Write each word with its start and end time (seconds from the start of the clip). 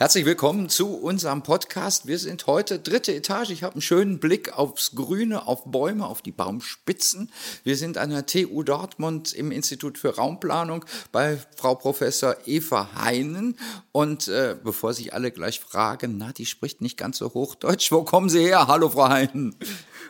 Herzlich 0.00 0.24
willkommen 0.24 0.70
zu 0.70 0.96
unserem 0.96 1.42
Podcast. 1.42 2.06
Wir 2.06 2.18
sind 2.18 2.46
heute 2.46 2.78
dritte 2.78 3.14
Etage. 3.14 3.50
Ich 3.50 3.62
habe 3.62 3.74
einen 3.74 3.82
schönen 3.82 4.18
Blick 4.18 4.56
aufs 4.56 4.94
Grüne, 4.94 5.46
auf 5.46 5.64
Bäume, 5.66 6.06
auf 6.06 6.22
die 6.22 6.32
Baumspitzen. 6.32 7.30
Wir 7.64 7.76
sind 7.76 7.98
an 7.98 8.08
der 8.08 8.24
TU 8.24 8.62
Dortmund 8.62 9.34
im 9.34 9.52
Institut 9.52 9.98
für 9.98 10.16
Raumplanung 10.16 10.86
bei 11.12 11.38
Frau 11.54 11.74
Professor 11.74 12.34
Eva 12.46 12.88
Heinen. 12.94 13.58
Und 13.92 14.26
äh, 14.28 14.56
bevor 14.64 14.94
sich 14.94 15.12
alle 15.12 15.32
gleich 15.32 15.60
fragen, 15.60 16.16
na, 16.16 16.32
die 16.32 16.46
spricht 16.46 16.80
nicht 16.80 16.96
ganz 16.96 17.18
so 17.18 17.34
Hochdeutsch. 17.34 17.92
Wo 17.92 18.02
kommen 18.02 18.30
Sie 18.30 18.40
her? 18.40 18.68
Hallo, 18.68 18.88
Frau 18.88 19.10
Heinen. 19.10 19.54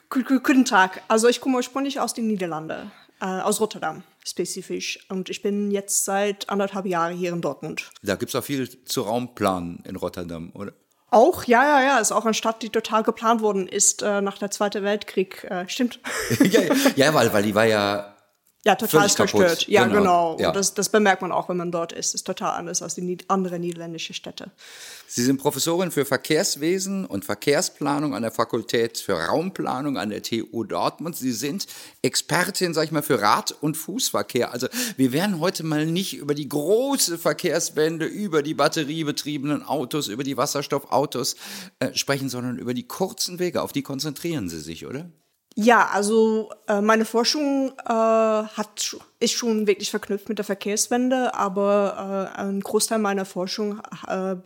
Guten 0.08 0.64
Tag. 0.64 1.02
Also 1.08 1.26
ich 1.26 1.40
komme 1.40 1.56
ursprünglich 1.56 1.98
aus 1.98 2.14
den 2.14 2.28
Niederlanden, 2.28 2.92
äh, 3.20 3.24
aus 3.24 3.60
Rotterdam 3.60 4.04
spezifisch. 4.30 4.98
Und 5.08 5.28
ich 5.28 5.42
bin 5.42 5.70
jetzt 5.70 6.04
seit 6.04 6.48
anderthalb 6.48 6.86
Jahren 6.86 7.16
hier 7.16 7.32
in 7.32 7.40
Dortmund. 7.40 7.90
Da 8.02 8.16
gibt 8.16 8.30
es 8.30 8.34
auch 8.34 8.44
viel 8.44 8.84
zu 8.84 9.02
Raumplanen 9.02 9.82
in 9.86 9.96
Rotterdam, 9.96 10.50
oder? 10.54 10.72
Auch, 11.10 11.44
ja, 11.44 11.64
ja, 11.64 11.82
ja. 11.82 11.98
Ist 11.98 12.12
auch 12.12 12.24
eine 12.24 12.34
Stadt, 12.34 12.62
die 12.62 12.70
total 12.70 13.02
geplant 13.02 13.42
worden 13.42 13.66
ist 13.66 14.02
äh, 14.02 14.20
nach 14.20 14.38
der 14.38 14.50
Zweiten 14.50 14.84
Weltkrieg. 14.84 15.44
Äh, 15.44 15.68
stimmt. 15.68 16.00
ja, 16.44 16.62
ja, 16.94 17.14
weil, 17.14 17.32
weil 17.32 17.42
die 17.42 17.54
war 17.54 17.64
ja 17.66 18.09
ja, 18.66 18.74
total 18.74 19.08
zerstört. 19.08 19.66
Ja, 19.68 19.84
genau. 19.84 19.98
genau. 19.98 20.36
Ja. 20.38 20.48
Und 20.48 20.56
das, 20.56 20.74
das 20.74 20.90
bemerkt 20.90 21.22
man 21.22 21.32
auch, 21.32 21.48
wenn 21.48 21.56
man 21.56 21.72
dort 21.72 21.92
ist. 21.92 22.08
Das 22.08 22.20
ist 22.20 22.26
total 22.26 22.58
anders 22.58 22.82
als 22.82 22.94
die 22.94 23.16
anderen 23.28 23.62
niederländischen 23.62 24.14
Städte. 24.14 24.50
Sie 25.06 25.24
sind 25.24 25.38
Professorin 25.38 25.90
für 25.90 26.04
Verkehrswesen 26.04 27.06
und 27.06 27.24
Verkehrsplanung 27.24 28.14
an 28.14 28.22
der 28.22 28.32
Fakultät 28.32 28.98
für 28.98 29.14
Raumplanung 29.14 29.96
an 29.96 30.10
der 30.10 30.22
TU 30.22 30.64
Dortmund. 30.64 31.16
Sie 31.16 31.32
sind 31.32 31.66
Expertin, 32.02 32.74
sag 32.74 32.84
ich 32.84 32.92
mal, 32.92 33.02
für 33.02 33.22
Rad- 33.22 33.56
und 33.62 33.78
Fußverkehr. 33.78 34.52
Also 34.52 34.68
wir 34.98 35.12
werden 35.12 35.40
heute 35.40 35.64
mal 35.64 35.86
nicht 35.86 36.18
über 36.18 36.34
die 36.34 36.48
große 36.48 37.16
Verkehrswende, 37.16 38.04
über 38.04 38.42
die 38.42 38.54
batteriebetriebenen 38.54 39.62
Autos, 39.62 40.08
über 40.08 40.22
die 40.22 40.36
Wasserstoffautos 40.36 41.36
äh, 41.78 41.94
sprechen, 41.94 42.28
sondern 42.28 42.58
über 42.58 42.74
die 42.74 42.86
kurzen 42.86 43.38
Wege. 43.38 43.62
Auf 43.62 43.72
die 43.72 43.82
konzentrieren 43.82 44.50
Sie 44.50 44.60
sich, 44.60 44.84
oder? 44.84 45.08
Ja, 45.56 45.90
also 45.92 46.50
äh, 46.68 46.80
meine 46.80 47.04
Forschung 47.04 47.72
äh, 47.84 47.92
hat, 47.92 48.96
ist 49.18 49.32
schon 49.32 49.66
wirklich 49.66 49.90
verknüpft 49.90 50.28
mit 50.28 50.38
der 50.38 50.44
Verkehrswende, 50.44 51.34
aber 51.34 52.32
äh, 52.36 52.40
ein 52.40 52.60
Großteil 52.60 52.98
meiner 52.98 53.24
Forschung 53.24 53.80
äh, 54.06 54.36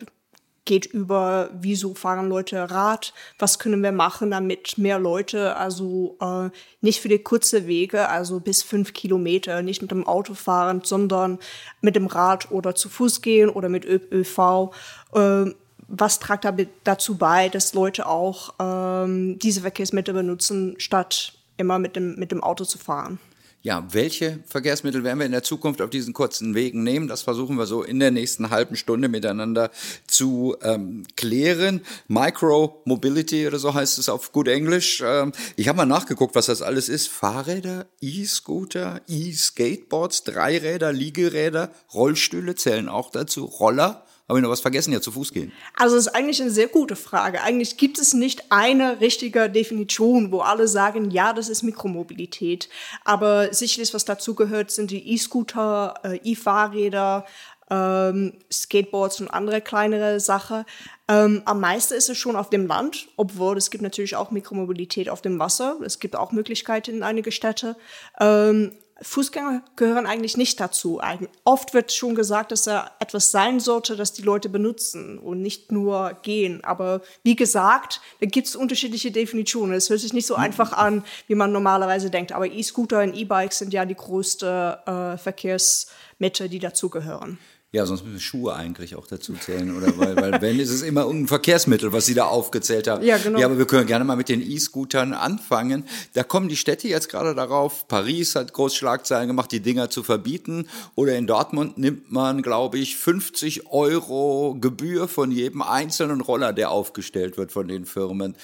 geht 0.65 0.87
über, 0.87 1.51
wieso 1.53 1.93
fahren 1.93 2.27
Leute 2.27 2.71
Rad, 2.71 3.13
was 3.37 3.59
können 3.59 3.83
wir 3.83 3.91
machen, 3.91 4.31
damit 4.31 4.79
mehr 4.79 4.97
Leute, 4.97 5.55
also 5.55 6.17
äh, 6.19 6.49
nicht 6.81 7.01
für 7.01 7.07
die 7.07 7.19
kurze 7.19 7.67
Wege, 7.67 8.09
also 8.09 8.39
bis 8.39 8.63
fünf 8.63 8.93
Kilometer, 8.93 9.61
nicht 9.61 9.83
mit 9.83 9.91
dem 9.91 10.07
Auto 10.07 10.33
fahren, 10.33 10.81
sondern 10.83 11.37
mit 11.81 11.95
dem 11.95 12.07
Rad 12.07 12.51
oder 12.51 12.73
zu 12.73 12.89
Fuß 12.89 13.21
gehen 13.21 13.49
oder 13.49 13.69
mit 13.69 13.85
ÖV. 13.85 14.71
Äh, 15.13 15.51
was 15.87 16.19
tragt 16.19 16.45
dazu 16.83 17.15
bei, 17.17 17.49
dass 17.49 17.73
Leute 17.73 18.07
auch 18.07 18.53
ähm, 18.59 19.39
diese 19.39 19.61
Verkehrsmittel 19.61 20.13
benutzen, 20.13 20.75
statt 20.77 21.33
immer 21.57 21.79
mit 21.79 21.95
dem, 21.95 22.15
mit 22.15 22.31
dem 22.31 22.43
Auto 22.43 22.65
zu 22.65 22.77
fahren? 22.77 23.19
Ja, 23.65 23.83
welche 23.93 24.43
Verkehrsmittel 24.45 25.03
werden 25.03 25.17
wir 25.17 25.25
in 25.25 25.31
der 25.31 25.41
Zukunft 25.41 25.81
auf 25.81 25.89
diesen 25.89 26.13
kurzen 26.13 26.53
Wegen 26.53 26.83
nehmen? 26.83 27.07
Das 27.07 27.23
versuchen 27.23 27.57
wir 27.57 27.65
so 27.65 27.81
in 27.81 27.99
der 27.99 28.11
nächsten 28.11 28.51
halben 28.51 28.75
Stunde 28.75 29.07
miteinander 29.07 29.71
zu 30.05 30.55
ähm, 30.61 31.03
klären. 31.15 31.81
Micro-Mobility 32.07 33.47
oder 33.47 33.57
so 33.57 33.73
heißt 33.73 33.97
es 33.97 34.07
auf 34.07 34.31
gut 34.31 34.47
Englisch. 34.47 35.01
Ähm, 35.03 35.31
ich 35.55 35.67
habe 35.67 35.77
mal 35.77 35.87
nachgeguckt, 35.87 36.35
was 36.35 36.45
das 36.45 36.61
alles 36.61 36.89
ist. 36.89 37.07
Fahrräder, 37.07 37.87
E-Scooter, 38.01 39.01
E-Skateboards, 39.07 40.25
Dreiräder, 40.25 40.93
Liegeräder, 40.93 41.71
Rollstühle 41.91 42.53
zählen 42.53 42.87
auch 42.87 43.09
dazu, 43.09 43.45
Roller. 43.45 44.05
Habe 44.27 44.39
ich 44.39 44.43
noch 44.43 44.49
was 44.49 44.61
vergessen? 44.61 44.91
Ja, 44.91 45.01
zu 45.01 45.11
Fuß 45.11 45.31
gehen. 45.33 45.51
Also 45.75 45.95
das 45.95 46.07
ist 46.07 46.15
eigentlich 46.15 46.41
eine 46.41 46.49
sehr 46.49 46.67
gute 46.67 46.95
Frage. 46.95 47.43
Eigentlich 47.43 47.77
gibt 47.77 47.99
es 47.99 48.15
nicht 48.15 48.51
eine 48.51 48.99
richtige 48.99 49.51
Definition, 49.51 50.31
wo 50.31 50.39
alle 50.39 50.67
sagen, 50.67 51.11
ja, 51.11 51.31
das 51.31 51.47
ist 51.47 51.61
Mikromobilität. 51.61 52.67
Aber 53.03 53.53
sicherlich, 53.53 53.93
was 53.93 54.03
dazu 54.03 54.33
gehört, 54.33 54.71
sind 54.71 54.89
die 54.89 55.13
E-Scooter, 55.13 55.93
äh, 56.03 56.19
E-Fahrräder, 56.23 57.25
ähm, 57.69 58.33
Skateboards 58.51 59.21
und 59.21 59.29
andere 59.29 59.61
kleinere 59.61 60.19
Sachen. 60.19 60.65
Ähm, 61.07 61.43
am 61.45 61.59
meisten 61.59 61.93
ist 61.93 62.09
es 62.09 62.17
schon 62.17 62.35
auf 62.35 62.49
dem 62.49 62.65
Land, 62.65 63.09
obwohl 63.17 63.57
es 63.57 63.69
gibt 63.69 63.83
natürlich 63.83 64.15
auch 64.15 64.31
Mikromobilität 64.31 65.07
auf 65.07 65.21
dem 65.21 65.37
Wasser. 65.37 65.77
Es 65.85 65.99
gibt 65.99 66.15
auch 66.15 66.31
Möglichkeiten 66.31 66.95
in 66.95 67.03
einige 67.03 67.31
Städte. 67.31 67.75
Ähm, 68.19 68.71
Fußgänger 69.05 69.61
gehören 69.75 70.07
eigentlich 70.07 70.35
nicht 70.35 70.59
dazu. 70.59 70.99
Oft 71.43 71.75
wird 71.75 71.93
schon 71.93 72.15
gesagt, 72.15 72.51
dass 72.51 72.65
er 72.65 72.91
etwas 72.99 73.29
sein 73.29 73.59
sollte, 73.59 73.95
das 73.95 74.13
die 74.13 74.23
Leute 74.23 74.49
benutzen 74.49 75.19
und 75.19 75.41
nicht 75.41 75.71
nur 75.71 76.17
gehen. 76.23 76.63
Aber 76.63 77.01
wie 77.23 77.35
gesagt, 77.35 78.01
da 78.19 78.25
gibt 78.25 78.47
es 78.47 78.55
unterschiedliche 78.55 79.11
Definitionen. 79.11 79.73
Es 79.73 79.89
hört 79.91 79.99
sich 79.99 80.13
nicht 80.13 80.25
so 80.25 80.35
einfach 80.35 80.73
an, 80.73 81.03
wie 81.27 81.35
man 81.35 81.51
normalerweise 81.51 82.09
denkt. 82.09 82.31
Aber 82.31 82.47
E-Scooter 82.47 83.03
und 83.03 83.15
E-Bikes 83.15 83.59
sind 83.59 83.73
ja 83.73 83.85
die 83.85 83.95
größte 83.95 84.79
äh, 84.85 85.17
Verkehrsmittel, 85.17 86.49
die 86.49 86.59
dazugehören. 86.59 87.37
Ja, 87.75 87.85
sonst 87.85 88.05
müssen 88.05 88.21
Schuhe 88.21 88.55
eigentlich 88.55 88.95
auch 88.95 89.05
dazu 89.05 89.33
zählen, 89.33 89.75
oder? 89.75 89.97
Weil, 89.97 90.15
weil 90.15 90.41
wenn, 90.41 90.61
ist 90.61 90.69
es 90.69 90.81
immer 90.81 91.01
irgendein 91.01 91.27
Verkehrsmittel, 91.27 91.91
was 91.91 92.05
Sie 92.05 92.13
da 92.13 92.23
aufgezählt 92.23 92.87
haben. 92.87 93.03
Ja, 93.03 93.17
genau. 93.17 93.37
Ja, 93.37 93.47
aber 93.47 93.57
wir 93.57 93.67
können 93.67 93.85
gerne 93.85 94.05
mal 94.05 94.15
mit 94.15 94.29
den 94.29 94.41
E-Scootern 94.41 95.11
anfangen. 95.11 95.83
Da 96.13 96.23
kommen 96.23 96.47
die 96.47 96.55
Städte 96.55 96.87
jetzt 96.87 97.09
gerade 97.09 97.35
darauf. 97.35 97.85
Paris 97.89 98.35
hat 98.35 98.53
groß 98.53 98.73
Schlagzeilen 98.73 99.27
gemacht, 99.27 99.51
die 99.51 99.59
Dinger 99.59 99.89
zu 99.89 100.03
verbieten. 100.03 100.69
Oder 100.95 101.17
in 101.17 101.27
Dortmund 101.27 101.77
nimmt 101.77 102.13
man, 102.13 102.41
glaube 102.41 102.77
ich, 102.79 102.95
50 102.95 103.67
Euro 103.67 104.55
Gebühr 104.57 105.09
von 105.09 105.29
jedem 105.29 105.61
einzelnen 105.61 106.21
Roller, 106.21 106.53
der 106.53 106.71
aufgestellt 106.71 107.35
wird 107.35 107.51
von 107.51 107.67
den 107.67 107.85
Firmen. 107.85 108.37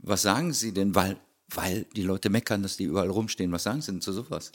Was 0.00 0.20
sagen 0.20 0.52
Sie 0.52 0.74
denn? 0.74 0.94
Weil, 0.94 1.16
weil 1.48 1.86
die 1.96 2.02
Leute 2.02 2.28
meckern, 2.28 2.62
dass 2.62 2.76
die 2.76 2.84
überall 2.84 3.08
rumstehen. 3.08 3.52
Was 3.52 3.62
sagen 3.62 3.80
Sie 3.80 3.92
denn 3.92 4.02
zu 4.02 4.12
sowas? 4.12 4.52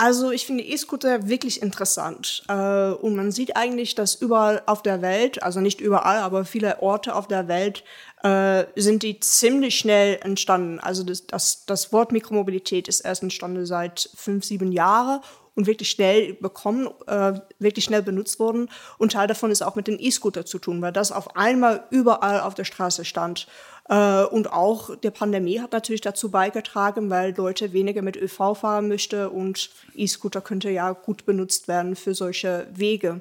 Also 0.00 0.30
ich 0.30 0.46
finde 0.46 0.62
E-Scooter 0.62 1.28
wirklich 1.28 1.60
interessant. 1.60 2.44
Äh, 2.48 2.92
und 2.92 3.16
man 3.16 3.32
sieht 3.32 3.56
eigentlich, 3.56 3.96
dass 3.96 4.14
überall 4.14 4.62
auf 4.66 4.80
der 4.80 5.02
Welt, 5.02 5.42
also 5.42 5.58
nicht 5.58 5.80
überall, 5.80 6.18
aber 6.18 6.44
viele 6.44 6.80
Orte 6.80 7.16
auf 7.16 7.26
der 7.26 7.48
Welt, 7.48 7.82
äh, 8.22 8.64
sind 8.76 9.02
die 9.02 9.18
ziemlich 9.18 9.76
schnell 9.76 10.20
entstanden. 10.22 10.78
Also 10.78 11.02
das, 11.02 11.26
das, 11.26 11.66
das 11.66 11.92
Wort 11.92 12.12
Mikromobilität 12.12 12.86
ist 12.86 13.00
erst 13.00 13.24
entstanden 13.24 13.66
seit 13.66 14.08
fünf, 14.14 14.44
sieben 14.44 14.70
Jahren 14.70 15.20
und 15.56 15.66
wirklich 15.66 15.90
schnell 15.90 16.34
bekommen, 16.34 16.88
äh, 17.08 17.32
wirklich 17.58 17.84
schnell 17.84 18.04
benutzt 18.04 18.38
wurden. 18.38 18.70
Und 18.98 19.10
Teil 19.12 19.26
davon 19.26 19.50
ist 19.50 19.62
auch 19.62 19.74
mit 19.74 19.88
den 19.88 19.98
E-Scooter 19.98 20.46
zu 20.46 20.60
tun, 20.60 20.80
weil 20.80 20.92
das 20.92 21.10
auf 21.10 21.34
einmal 21.34 21.82
überall 21.90 22.40
auf 22.40 22.54
der 22.54 22.62
Straße 22.62 23.04
stand. 23.04 23.48
Äh, 23.88 24.24
und 24.24 24.52
auch 24.52 24.94
der 24.96 25.10
Pandemie 25.10 25.60
hat 25.60 25.72
natürlich 25.72 26.00
dazu 26.00 26.30
beigetragen, 26.30 27.10
weil 27.10 27.34
Leute 27.36 27.72
weniger 27.72 28.02
mit 28.02 28.16
ÖV 28.16 28.54
fahren 28.54 28.88
möchten 28.88 29.26
und 29.28 29.70
E-Scooter 29.94 30.40
könnte 30.40 30.70
ja 30.70 30.92
gut 30.92 31.24
benutzt 31.24 31.68
werden 31.68 31.96
für 31.96 32.14
solche 32.14 32.66
Wege. 32.72 33.20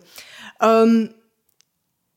Ähm, 0.62 1.14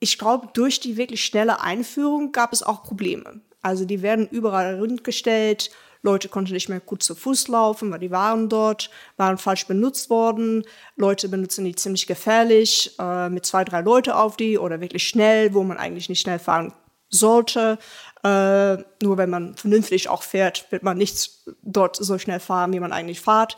ich 0.01 0.19
glaube, 0.19 0.49
durch 0.55 0.81
die 0.81 0.97
wirklich 0.97 1.25
schnelle 1.25 1.61
Einführung 1.61 2.33
gab 2.33 2.53
es 2.53 2.63
auch 2.63 2.83
Probleme. 2.83 3.41
Also 3.63 3.85
die 3.85 4.03
werden 4.03 4.27
überall 4.29 4.79
rundgestellt, 4.79 5.71
Leute 6.03 6.31
konnten 6.31 6.55
nicht 6.55 6.71
mehr 6.71 6.81
gut 6.81 7.03
zu 7.03 7.15
Fuß 7.15 7.49
laufen, 7.49 7.91
weil 7.91 7.99
die 7.99 8.11
waren 8.11 8.49
dort, 8.49 8.89
waren 9.19 9.37
falsch 9.37 9.67
benutzt 9.67 10.09
worden. 10.09 10.65
Leute 10.97 11.29
benutzen 11.29 11.67
die 11.67 11.75
ziemlich 11.75 12.07
gefährlich, 12.07 12.95
äh, 12.99 13.29
mit 13.29 13.45
zwei, 13.45 13.65
drei 13.65 13.83
Leute 13.83 14.17
auf 14.17 14.39
die 14.39 14.57
oder 14.57 14.81
wirklich 14.81 15.07
schnell, 15.07 15.53
wo 15.53 15.63
man 15.63 15.77
eigentlich 15.77 16.09
nicht 16.09 16.23
schnell 16.23 16.39
fahren 16.39 16.73
sollte. 17.11 17.79
Äh, 18.23 18.77
nur 19.03 19.17
wenn 19.17 19.31
man 19.31 19.57
vernünftig 19.57 20.09
auch 20.09 20.23
fährt, 20.23 20.71
wird 20.71 20.83
man 20.83 20.99
nicht 20.99 21.31
dort 21.63 21.97
so 21.97 22.19
schnell 22.19 22.41
fahren, 22.41 22.73
wie 22.73 22.81
man 22.81 22.93
eigentlich 22.93 23.21
fährt. 23.21 23.57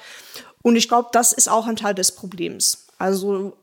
Und 0.63 0.77
ich 0.77 0.89
glaube, 0.89 1.09
das 1.13 1.33
ist 1.33 1.49
auch 1.49 1.67
ein 1.67 1.77
Teil 1.77 1.95
des 1.95 2.13
Problems. 2.15 2.87
Also 2.99 3.57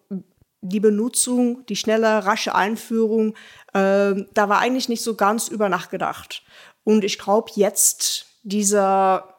die 0.62 0.80
Benutzung, 0.80 1.66
die 1.68 1.78
schnelle, 1.78 2.26
rasche 2.26 2.54
Einführung, 2.54 3.36
äh, 3.74 4.14
da 4.34 4.50
war 4.50 4.60
eigentlich 4.60 4.90
nicht 4.90 5.04
so 5.04 5.16
ganz 5.16 5.48
über 5.48 5.70
nachgedacht. 5.70 6.44
Und 6.84 7.04
ich 7.04 7.18
glaube, 7.18 7.52
jetzt 7.56 8.26
dieser, 8.44 9.36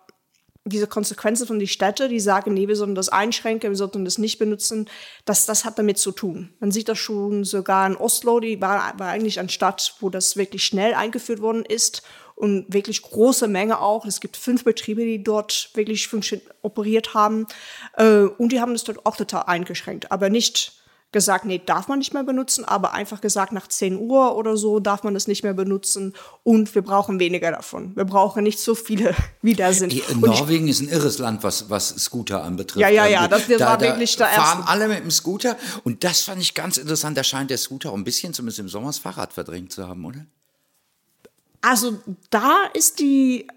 diese 0.64 0.86
Konsequenzen 0.86 1.46
von 1.46 1.58
den 1.58 1.68
Städten, 1.68 2.10
die 2.10 2.20
sagen, 2.20 2.52
nee, 2.52 2.68
wir 2.68 2.76
sollten 2.76 2.94
das 2.94 3.08
einschränken, 3.08 3.70
wir 3.70 3.76
sollten 3.76 4.04
das 4.04 4.18
nicht 4.18 4.38
benutzen, 4.38 4.88
das, 5.24 5.46
das 5.46 5.64
hat 5.64 5.78
damit 5.78 5.98
zu 5.98 6.12
tun. 6.12 6.52
Man 6.60 6.70
sieht 6.70 6.88
das 6.88 6.98
schon 6.98 7.44
sogar 7.44 7.86
in 7.86 7.96
Oslo, 7.96 8.40
die 8.40 8.60
war, 8.60 8.98
war 8.98 9.08
eigentlich 9.08 9.38
eine 9.38 9.48
Stadt, 9.48 9.94
wo 10.00 10.10
das 10.10 10.36
wirklich 10.36 10.64
schnell 10.64 10.94
eingeführt 10.94 11.40
worden 11.40 11.64
ist 11.64 12.02
und 12.34 12.66
wirklich 12.72 13.02
große 13.02 13.48
Menge 13.48 13.80
auch. 13.80 14.04
Es 14.04 14.20
gibt 14.20 14.36
fünf 14.36 14.64
Betriebe, 14.64 15.02
die 15.02 15.22
dort 15.22 15.70
wirklich 15.74 16.08
operiert 16.62 17.14
haben 17.14 17.46
äh, 17.96 18.22
und 18.22 18.52
die 18.52 18.60
haben 18.60 18.72
das 18.74 18.84
dort 18.84 19.06
auch 19.06 19.16
total 19.16 19.44
eingeschränkt, 19.44 20.12
aber 20.12 20.28
nicht 20.28 20.79
gesagt, 21.12 21.44
nee, 21.44 21.60
darf 21.64 21.88
man 21.88 21.98
nicht 21.98 22.14
mehr 22.14 22.22
benutzen, 22.22 22.64
aber 22.64 22.92
einfach 22.92 23.20
gesagt, 23.20 23.52
nach 23.52 23.66
10 23.66 23.98
Uhr 23.98 24.36
oder 24.36 24.56
so 24.56 24.78
darf 24.78 25.02
man 25.02 25.14
das 25.14 25.26
nicht 25.26 25.42
mehr 25.42 25.54
benutzen 25.54 26.14
und 26.44 26.72
wir 26.74 26.82
brauchen 26.82 27.18
weniger 27.18 27.50
davon. 27.50 27.96
Wir 27.96 28.04
brauchen 28.04 28.44
nicht 28.44 28.60
so 28.60 28.74
viele, 28.74 29.14
wie 29.42 29.54
da 29.54 29.72
sind. 29.72 29.92
Hey, 29.92 30.02
Norwegen 30.14 30.68
ist 30.68 30.80
ein 30.80 30.88
irres 30.88 31.18
Land, 31.18 31.42
was, 31.42 31.68
was 31.68 31.88
Scooter 31.88 32.44
anbetrifft. 32.44 32.80
Ja, 32.80 32.88
ja, 32.88 33.06
ja, 33.06 33.26
das, 33.26 33.48
das 33.48 33.58
da, 33.58 33.66
war 33.66 33.80
wirklich 33.80 34.16
der 34.16 34.26
erste. 34.26 34.40
fahren 34.40 34.64
alle 34.66 34.88
mit 34.88 35.00
dem 35.00 35.10
Scooter 35.10 35.56
und 35.82 36.04
das 36.04 36.22
fand 36.22 36.40
ich 36.40 36.54
ganz 36.54 36.76
interessant. 36.76 37.16
Da 37.16 37.24
scheint 37.24 37.50
der 37.50 37.58
Scooter 37.58 37.90
auch 37.90 37.96
ein 37.96 38.04
bisschen, 38.04 38.32
zumindest 38.32 38.60
im 38.60 38.68
Sommer, 38.68 38.86
das 38.86 38.98
Fahrrad 38.98 39.32
verdrängt 39.32 39.72
zu 39.72 39.88
haben, 39.88 40.04
oder? 40.04 40.26
Also 41.60 41.98
da 42.30 42.66
ist 42.72 43.00
die, 43.00 43.48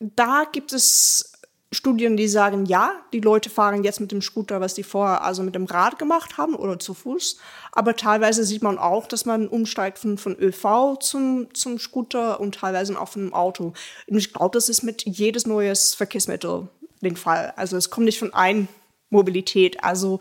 da 0.00 0.44
gibt 0.50 0.72
es 0.72 1.31
Studien, 1.74 2.18
die 2.18 2.28
sagen, 2.28 2.66
ja, 2.66 2.92
die 3.14 3.20
Leute 3.20 3.48
fahren 3.48 3.82
jetzt 3.82 3.98
mit 3.98 4.12
dem 4.12 4.20
Scooter, 4.20 4.60
was 4.60 4.74
die 4.74 4.82
vorher 4.82 5.24
also 5.24 5.42
mit 5.42 5.54
dem 5.54 5.64
Rad 5.64 5.98
gemacht 5.98 6.36
haben 6.36 6.54
oder 6.54 6.78
zu 6.78 6.92
Fuß. 6.92 7.38
Aber 7.72 7.96
teilweise 7.96 8.44
sieht 8.44 8.62
man 8.62 8.78
auch, 8.78 9.06
dass 9.06 9.24
man 9.24 9.48
umsteigt 9.48 9.98
von, 9.98 10.18
von 10.18 10.36
ÖV 10.38 10.98
zum, 11.00 11.54
zum 11.54 11.78
Scooter 11.78 12.40
und 12.40 12.56
teilweise 12.56 13.00
auch 13.00 13.08
von 13.08 13.22
einem 13.22 13.34
Auto. 13.34 13.72
Und 14.06 14.18
ich 14.18 14.34
glaube, 14.34 14.56
das 14.56 14.68
ist 14.68 14.82
mit 14.82 15.04
jedes 15.06 15.46
neues 15.46 15.94
Verkehrsmittel 15.94 16.68
den 17.00 17.16
Fall. 17.16 17.54
Also 17.56 17.78
es 17.78 17.88
kommt 17.88 18.04
nicht 18.04 18.18
von 18.18 18.34
ein 18.34 18.68
Mobilität. 19.08 19.82
Also 19.82 20.18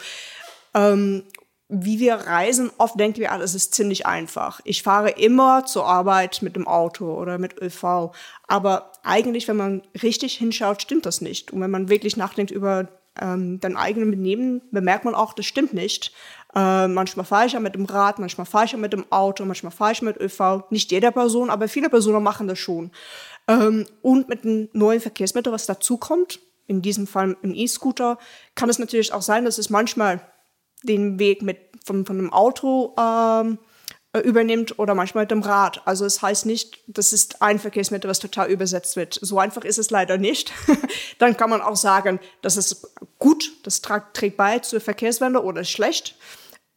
ähm, 0.74 1.24
wie 1.74 2.00
wir 2.00 2.16
reisen, 2.16 2.70
oft 2.78 3.00
denken 3.00 3.22
wir, 3.22 3.32
es 3.40 3.56
ist 3.56 3.74
ziemlich 3.74 4.06
einfach. 4.06 4.60
Ich 4.66 4.84
fahre 4.84 5.12
immer 5.12 5.66
zur 5.66 5.86
Arbeit 5.86 6.42
mit 6.42 6.58
dem 6.58 6.68
Auto 6.68 7.14
oder 7.14 7.38
mit 7.38 7.62
ÖV. 7.62 8.12
Aber 8.46 8.92
eigentlich, 9.04 9.48
wenn 9.48 9.56
man 9.56 9.82
richtig 10.04 10.34
hinschaut, 10.34 10.82
stimmt 10.82 11.06
das 11.06 11.22
nicht. 11.22 11.52
Und 11.52 11.62
wenn 11.62 11.72
man 11.72 11.88
wirklich 11.88 12.18
nachdenkt 12.18 12.52
über 12.52 12.90
ähm, 13.20 13.62
dein 13.62 13.78
eigenes 13.78 14.12
Benehmen, 14.12 14.62
bemerkt 14.72 15.06
man 15.06 15.16
auch, 15.16 15.32
das 15.32 15.46
stimmt 15.46 15.74
nicht. 15.74 16.14
Äh, 16.54 16.90
manchmal 16.90 17.26
fahre 17.26 17.46
ich 17.46 17.54
ja 17.54 17.62
mit 17.62 17.76
dem 17.76 17.86
Rad, 17.86 18.20
manchmal 18.20 18.46
fahre 18.46 18.66
ich 18.66 18.74
ja 18.74 18.78
mit 18.78 18.92
dem 18.92 19.10
Auto, 19.10 19.46
manchmal 19.46 19.72
fahre 19.72 19.94
ich 19.94 20.02
mit 20.02 20.18
ÖV. 20.20 20.64
Nicht 20.72 20.92
jeder 20.92 21.12
Person, 21.12 21.50
aber 21.50 21.70
viele 21.70 21.90
Personen 21.90 22.22
machen 22.22 22.50
das 22.50 22.60
schon. 22.60 22.92
Ähm, 23.48 23.86
und 24.02 24.28
mit 24.28 24.44
einem 24.44 24.68
neuen 24.74 25.00
Verkehrsmittel, 25.00 25.54
was 25.54 25.68
dazukommt, 25.68 26.42
in 26.68 26.82
diesem 26.82 27.08
Fall 27.08 27.38
ein 27.44 27.56
E-Scooter, 27.56 28.18
kann 28.56 28.70
es 28.70 28.78
natürlich 28.80 29.14
auch 29.14 29.22
sein, 29.22 29.46
dass 29.46 29.58
es 29.58 29.70
manchmal 29.70 30.22
den 30.83 31.19
Weg 31.19 31.42
mit, 31.42 31.57
von, 31.86 32.06
von 32.06 32.18
einem 32.18 32.33
Auto 32.33 32.95
ähm, 33.00 33.60
äh, 34.13 34.19
übernimmt 34.19 34.78
oder 34.78 34.94
manchmal 34.94 35.24
mit 35.24 35.31
dem 35.31 35.42
Rad. 35.42 35.81
Also 35.86 36.06
es 36.06 36.22
heißt 36.22 36.45
nicht, 36.45 36.80
das 36.88 37.13
ist 37.13 37.42
ein 37.42 37.60
Verkehrsmittel, 37.60 38.10
was 38.10 38.19
total 38.19 38.50
übersetzt 38.50 38.98
wird. 38.98 39.18
So 39.22 39.39
einfach 39.39 39.63
ist 39.63 39.78
es 39.78 39.89
leider 39.89 40.18
nicht. 40.18 40.51
Dann 41.18 41.38
kann 41.38 41.50
man 41.50 41.62
auch 41.62 41.78
sagen, 41.78 42.19
das 42.42 42.57
ist 42.57 42.94
gut, 43.19 43.54
das 43.63 43.81
trägt 43.81 44.36
bei 44.36 44.60
zur 44.60 44.81
Verkehrswende 44.81 45.42
oder 45.42 45.62
ist 45.62 45.72
schlecht. 45.72 46.16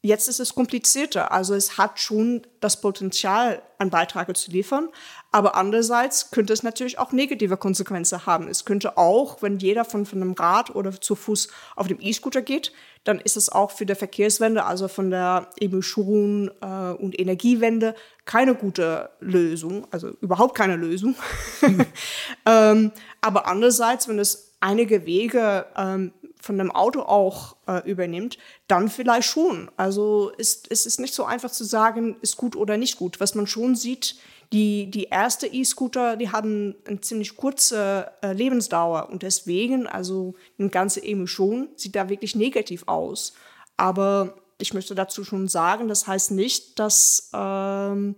Jetzt 0.04 0.28
ist 0.28 0.38
es 0.38 0.54
komplizierter. 0.54 1.32
Also 1.32 1.54
es 1.54 1.78
hat 1.78 1.98
schon 1.98 2.42
das 2.60 2.82
Potenzial, 2.82 3.62
einen 3.78 3.88
Beitrag 3.88 4.36
zu 4.36 4.50
liefern. 4.50 4.90
Aber 5.32 5.56
andererseits 5.56 6.30
könnte 6.30 6.52
es 6.52 6.62
natürlich 6.62 6.98
auch 6.98 7.12
negative 7.12 7.56
Konsequenzen 7.56 8.26
haben. 8.26 8.46
Es 8.48 8.66
könnte 8.66 8.98
auch, 8.98 9.40
wenn 9.40 9.58
jeder 9.58 9.86
von, 9.86 10.04
von 10.04 10.20
einem 10.20 10.34
Rad 10.34 10.74
oder 10.74 11.00
zu 11.00 11.14
Fuß 11.14 11.48
auf 11.74 11.88
dem 11.88 12.02
E-Scooter 12.02 12.42
geht, 12.42 12.70
dann 13.04 13.18
ist 13.18 13.38
es 13.38 13.48
auch 13.48 13.70
für 13.70 13.86
die 13.86 13.94
Verkehrswende, 13.94 14.66
also 14.66 14.88
von 14.88 15.08
der 15.08 15.48
Emission 15.58 16.50
äh, 16.60 16.90
und 16.92 17.18
Energiewende, 17.18 17.94
keine 18.26 18.54
gute 18.54 19.08
Lösung, 19.20 19.86
also 19.90 20.08
überhaupt 20.20 20.54
keine 20.54 20.76
Lösung. 20.76 21.16
ähm, 22.44 22.92
aber 23.22 23.46
andererseits, 23.46 24.06
wenn 24.06 24.18
es 24.18 24.52
einige 24.60 25.06
Wege 25.06 25.64
ähm, 25.78 26.12
von 26.44 26.58
dem 26.58 26.70
Auto 26.70 27.00
auch 27.00 27.56
äh, 27.66 27.88
übernimmt, 27.90 28.36
dann 28.68 28.90
vielleicht 28.90 29.28
schon. 29.28 29.70
Also 29.78 30.30
ist, 30.36 30.68
ist 30.68 30.86
es 30.86 30.98
nicht 30.98 31.14
so 31.14 31.24
einfach 31.24 31.50
zu 31.50 31.64
sagen, 31.64 32.16
ist 32.20 32.36
gut 32.36 32.54
oder 32.54 32.76
nicht 32.76 32.98
gut. 32.98 33.18
Was 33.18 33.34
man 33.34 33.46
schon 33.46 33.76
sieht, 33.76 34.16
die, 34.52 34.90
die 34.90 35.04
erste 35.04 35.46
E-Scooter, 35.46 36.16
die 36.16 36.28
hatten 36.28 36.76
eine 36.86 37.00
ziemlich 37.00 37.36
kurze 37.36 38.12
äh, 38.22 38.34
Lebensdauer 38.34 39.08
und 39.10 39.22
deswegen, 39.22 39.86
also 39.86 40.34
eine 40.58 40.68
ganze 40.68 41.02
Emission 41.02 41.70
sieht 41.76 41.96
da 41.96 42.10
wirklich 42.10 42.36
negativ 42.36 42.84
aus. 42.86 43.32
Aber 43.78 44.34
ich 44.58 44.74
möchte 44.74 44.94
dazu 44.94 45.24
schon 45.24 45.48
sagen, 45.48 45.88
das 45.88 46.06
heißt 46.06 46.30
nicht, 46.32 46.78
dass 46.78 47.30
ähm, 47.32 48.16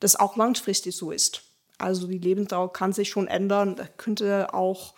das 0.00 0.16
auch 0.16 0.36
langfristig 0.36 0.96
so 0.96 1.10
ist. 1.10 1.42
Also 1.76 2.06
die 2.06 2.18
Lebensdauer 2.18 2.72
kann 2.72 2.94
sich 2.94 3.10
schon 3.10 3.28
ändern, 3.28 3.76
könnte 3.98 4.54
auch 4.54 4.94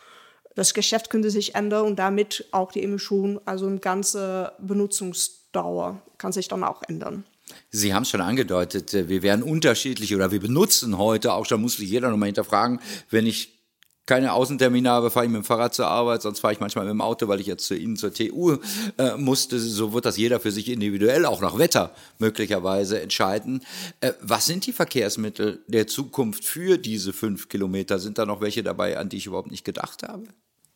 das 0.58 0.74
Geschäft 0.74 1.08
könnte 1.08 1.30
sich 1.30 1.54
ändern 1.54 1.86
und 1.86 2.00
damit 2.00 2.46
auch 2.50 2.72
die 2.72 2.82
Emission, 2.82 3.40
also 3.44 3.68
eine 3.68 3.78
ganze 3.78 4.52
Benutzungsdauer 4.58 6.02
kann 6.18 6.32
sich 6.32 6.48
dann 6.48 6.64
auch 6.64 6.82
ändern. 6.88 7.22
Sie 7.70 7.94
haben 7.94 8.02
es 8.02 8.10
schon 8.10 8.20
angedeutet, 8.20 8.92
äh, 8.92 9.08
wir 9.08 9.22
werden 9.22 9.44
unterschiedlich 9.44 10.16
oder 10.16 10.32
wir 10.32 10.40
benutzen 10.40 10.98
heute 10.98 11.32
auch, 11.32 11.46
da 11.46 11.56
muss 11.56 11.76
sich 11.76 11.88
jeder 11.88 12.10
nochmal 12.10 12.26
hinterfragen, 12.26 12.80
wenn 13.08 13.24
ich 13.24 13.56
keine 14.04 14.32
Außentermine 14.32 14.90
habe, 14.90 15.12
fahre 15.12 15.26
ich 15.26 15.30
mit 15.30 15.42
dem 15.42 15.44
Fahrrad 15.44 15.74
zur 15.74 15.86
Arbeit, 15.86 16.22
sonst 16.22 16.40
fahre 16.40 16.54
ich 16.54 16.60
manchmal 16.60 16.86
mit 16.86 16.92
dem 16.92 17.02
Auto, 17.02 17.28
weil 17.28 17.40
ich 17.40 17.46
jetzt 17.46 17.66
zu 17.66 17.76
Ihnen 17.76 17.96
zur 17.96 18.12
TU 18.12 18.56
äh, 18.96 19.16
musste. 19.16 19.60
So 19.60 19.92
wird 19.92 20.06
das 20.06 20.16
jeder 20.16 20.40
für 20.40 20.50
sich 20.50 20.70
individuell, 20.70 21.26
auch 21.26 21.40
nach 21.40 21.58
Wetter 21.58 21.94
möglicherweise 22.18 23.00
entscheiden. 23.00 23.62
Äh, 24.00 24.14
was 24.22 24.46
sind 24.46 24.66
die 24.66 24.72
Verkehrsmittel 24.72 25.62
der 25.68 25.86
Zukunft 25.86 26.44
für 26.44 26.78
diese 26.78 27.12
fünf 27.12 27.48
Kilometer? 27.48 27.98
Sind 27.98 28.18
da 28.18 28.24
noch 28.24 28.40
welche 28.40 28.62
dabei, 28.62 28.96
an 28.96 29.10
die 29.10 29.18
ich 29.18 29.26
überhaupt 29.26 29.50
nicht 29.50 29.64
gedacht 29.64 30.02
habe? 30.02 30.24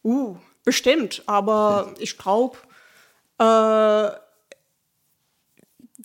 Uh, 0.05 0.37
bestimmt, 0.65 1.23
aber 1.27 1.95
ich 1.99 2.19
glaube, 2.19 2.59
äh, 3.39 4.11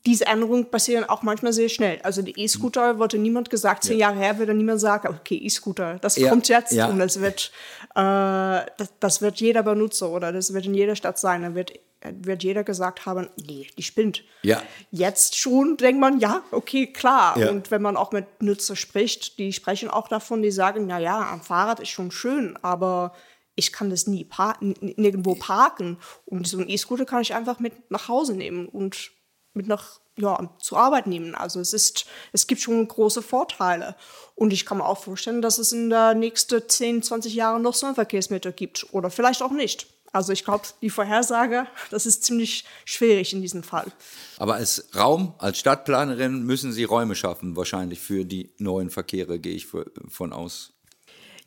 diese 0.06 0.26
Änderungen 0.26 0.72
passieren 0.72 1.04
auch 1.04 1.22
manchmal 1.22 1.52
sehr 1.52 1.70
schnell. 1.70 2.00
Also 2.02 2.22
die 2.22 2.40
E-Scooter 2.40 2.98
wurde 2.98 3.18
niemand 3.18 3.50
gesagt, 3.50 3.84
zehn 3.84 4.00
ja. 4.00 4.10
Jahre 4.10 4.20
her 4.20 4.38
würde 4.40 4.54
niemand 4.54 4.80
sagen, 4.80 5.10
okay, 5.10 5.36
E-Scooter, 5.36 5.98
das 6.00 6.16
ja. 6.16 6.30
kommt 6.30 6.48
jetzt 6.48 6.72
ja. 6.72 6.88
und 6.88 7.00
das 7.00 7.20
wird, 7.20 7.52
äh, 7.94 8.66
das, 8.78 8.94
das, 9.00 9.22
wird 9.22 9.40
jeder 9.42 9.64
Benutzer 9.64 10.10
oder 10.10 10.32
das 10.32 10.54
wird 10.54 10.66
in 10.66 10.74
jeder 10.74 10.96
Stadt 10.96 11.20
sein. 11.20 11.42
Da 11.42 11.56
wird, 11.56 11.74
wird 12.10 12.44
jeder 12.44 12.64
gesagt 12.64 13.06
haben, 13.06 13.28
nee, 13.36 13.68
die 13.78 13.84
spinnt. 13.84 14.24
Ja. 14.44 14.62
Jetzt 14.92 15.36
schon 15.36 15.76
denkt 15.76 16.00
man, 16.00 16.20
ja, 16.20 16.42
okay, 16.52 16.88
klar. 16.88 17.36
Und 17.50 17.70
wenn 17.70 17.82
man 17.82 17.98
auch 17.98 18.14
mit 18.14 18.42
Nutzer 18.42 18.78
spricht, 18.78 19.38
die 19.40 19.52
sprechen 19.52 19.90
auch 19.90 20.08
davon, 20.08 20.42
die 20.42 20.52
sagen, 20.52 20.88
na 20.88 21.00
ja, 21.00 21.30
am 21.32 21.42
Fahrrad 21.42 21.82
ist 21.82 21.90
schon 21.90 22.12
schön, 22.12 22.58
aber 22.62 23.14
ich 23.58 23.74
kann 23.74 23.90
das 23.90 24.08
nie 24.08 24.24
par 24.24 24.58
nirgendwo 24.62 25.36
parken. 25.36 25.98
Und 26.26 26.48
so 26.48 26.60
ein 26.60 26.70
E-Scooter 26.70 27.06
kann 27.06 27.22
ich 27.22 27.34
einfach 27.34 27.60
mit 27.60 27.92
nach 27.92 28.08
Hause 28.08 28.36
nehmen 28.36 28.70
und 28.70 29.12
mit 29.54 29.68
nach 29.68 30.00
ja, 30.16 30.50
zur 30.60 30.80
Arbeit 30.80 31.08
nehmen. 31.08 31.36
Also 31.36 31.60
es 31.60 31.74
ist, 31.74 32.06
es 32.32 32.48
gibt 32.48 32.62
schon 32.62 32.88
große 32.88 33.22
Vorteile. 33.22 33.96
Und 34.36 34.54
ich 34.54 34.66
kann 34.66 34.78
mir 34.78 34.86
auch 34.86 35.00
vorstellen, 35.00 35.42
dass 35.42 35.58
es 35.58 35.72
in 35.72 35.90
der 35.90 36.14
nächsten 36.14 36.68
10, 36.68 37.04
20 37.04 37.34
Jahren 37.34 37.62
noch 37.62 37.74
so 37.74 37.88
ein 37.88 37.96
Verkehrsmittel 37.96 38.54
gibt. 38.54 38.88
Oder 38.94 39.10
vielleicht 39.10 39.42
auch 39.42 39.52
nicht. 39.52 39.88
Also 40.14 40.34
ich 40.34 40.46
glaube, 40.46 40.66
die 40.82 40.90
Vorhersage, 40.90 41.68
das 41.90 42.06
ist 42.06 42.24
ziemlich 42.24 42.64
schwierig 42.86 43.34
in 43.34 43.42
diesem 43.42 43.64
Fall. 43.64 43.92
Aber 44.38 44.56
als 44.56 44.88
Raum, 44.96 45.34
als 45.40 45.60
Stadtplanerin 45.60 46.44
müssen 46.44 46.72
Sie 46.72 46.84
Räume 46.84 47.16
schaffen, 47.16 47.56
wahrscheinlich 47.56 48.00
für 48.00 48.24
die 48.24 48.54
neuen 48.60 48.92
Verkehre, 48.92 49.40
gehe 49.40 49.56
ich 49.56 49.68
von 49.68 50.34
aus. 50.34 50.77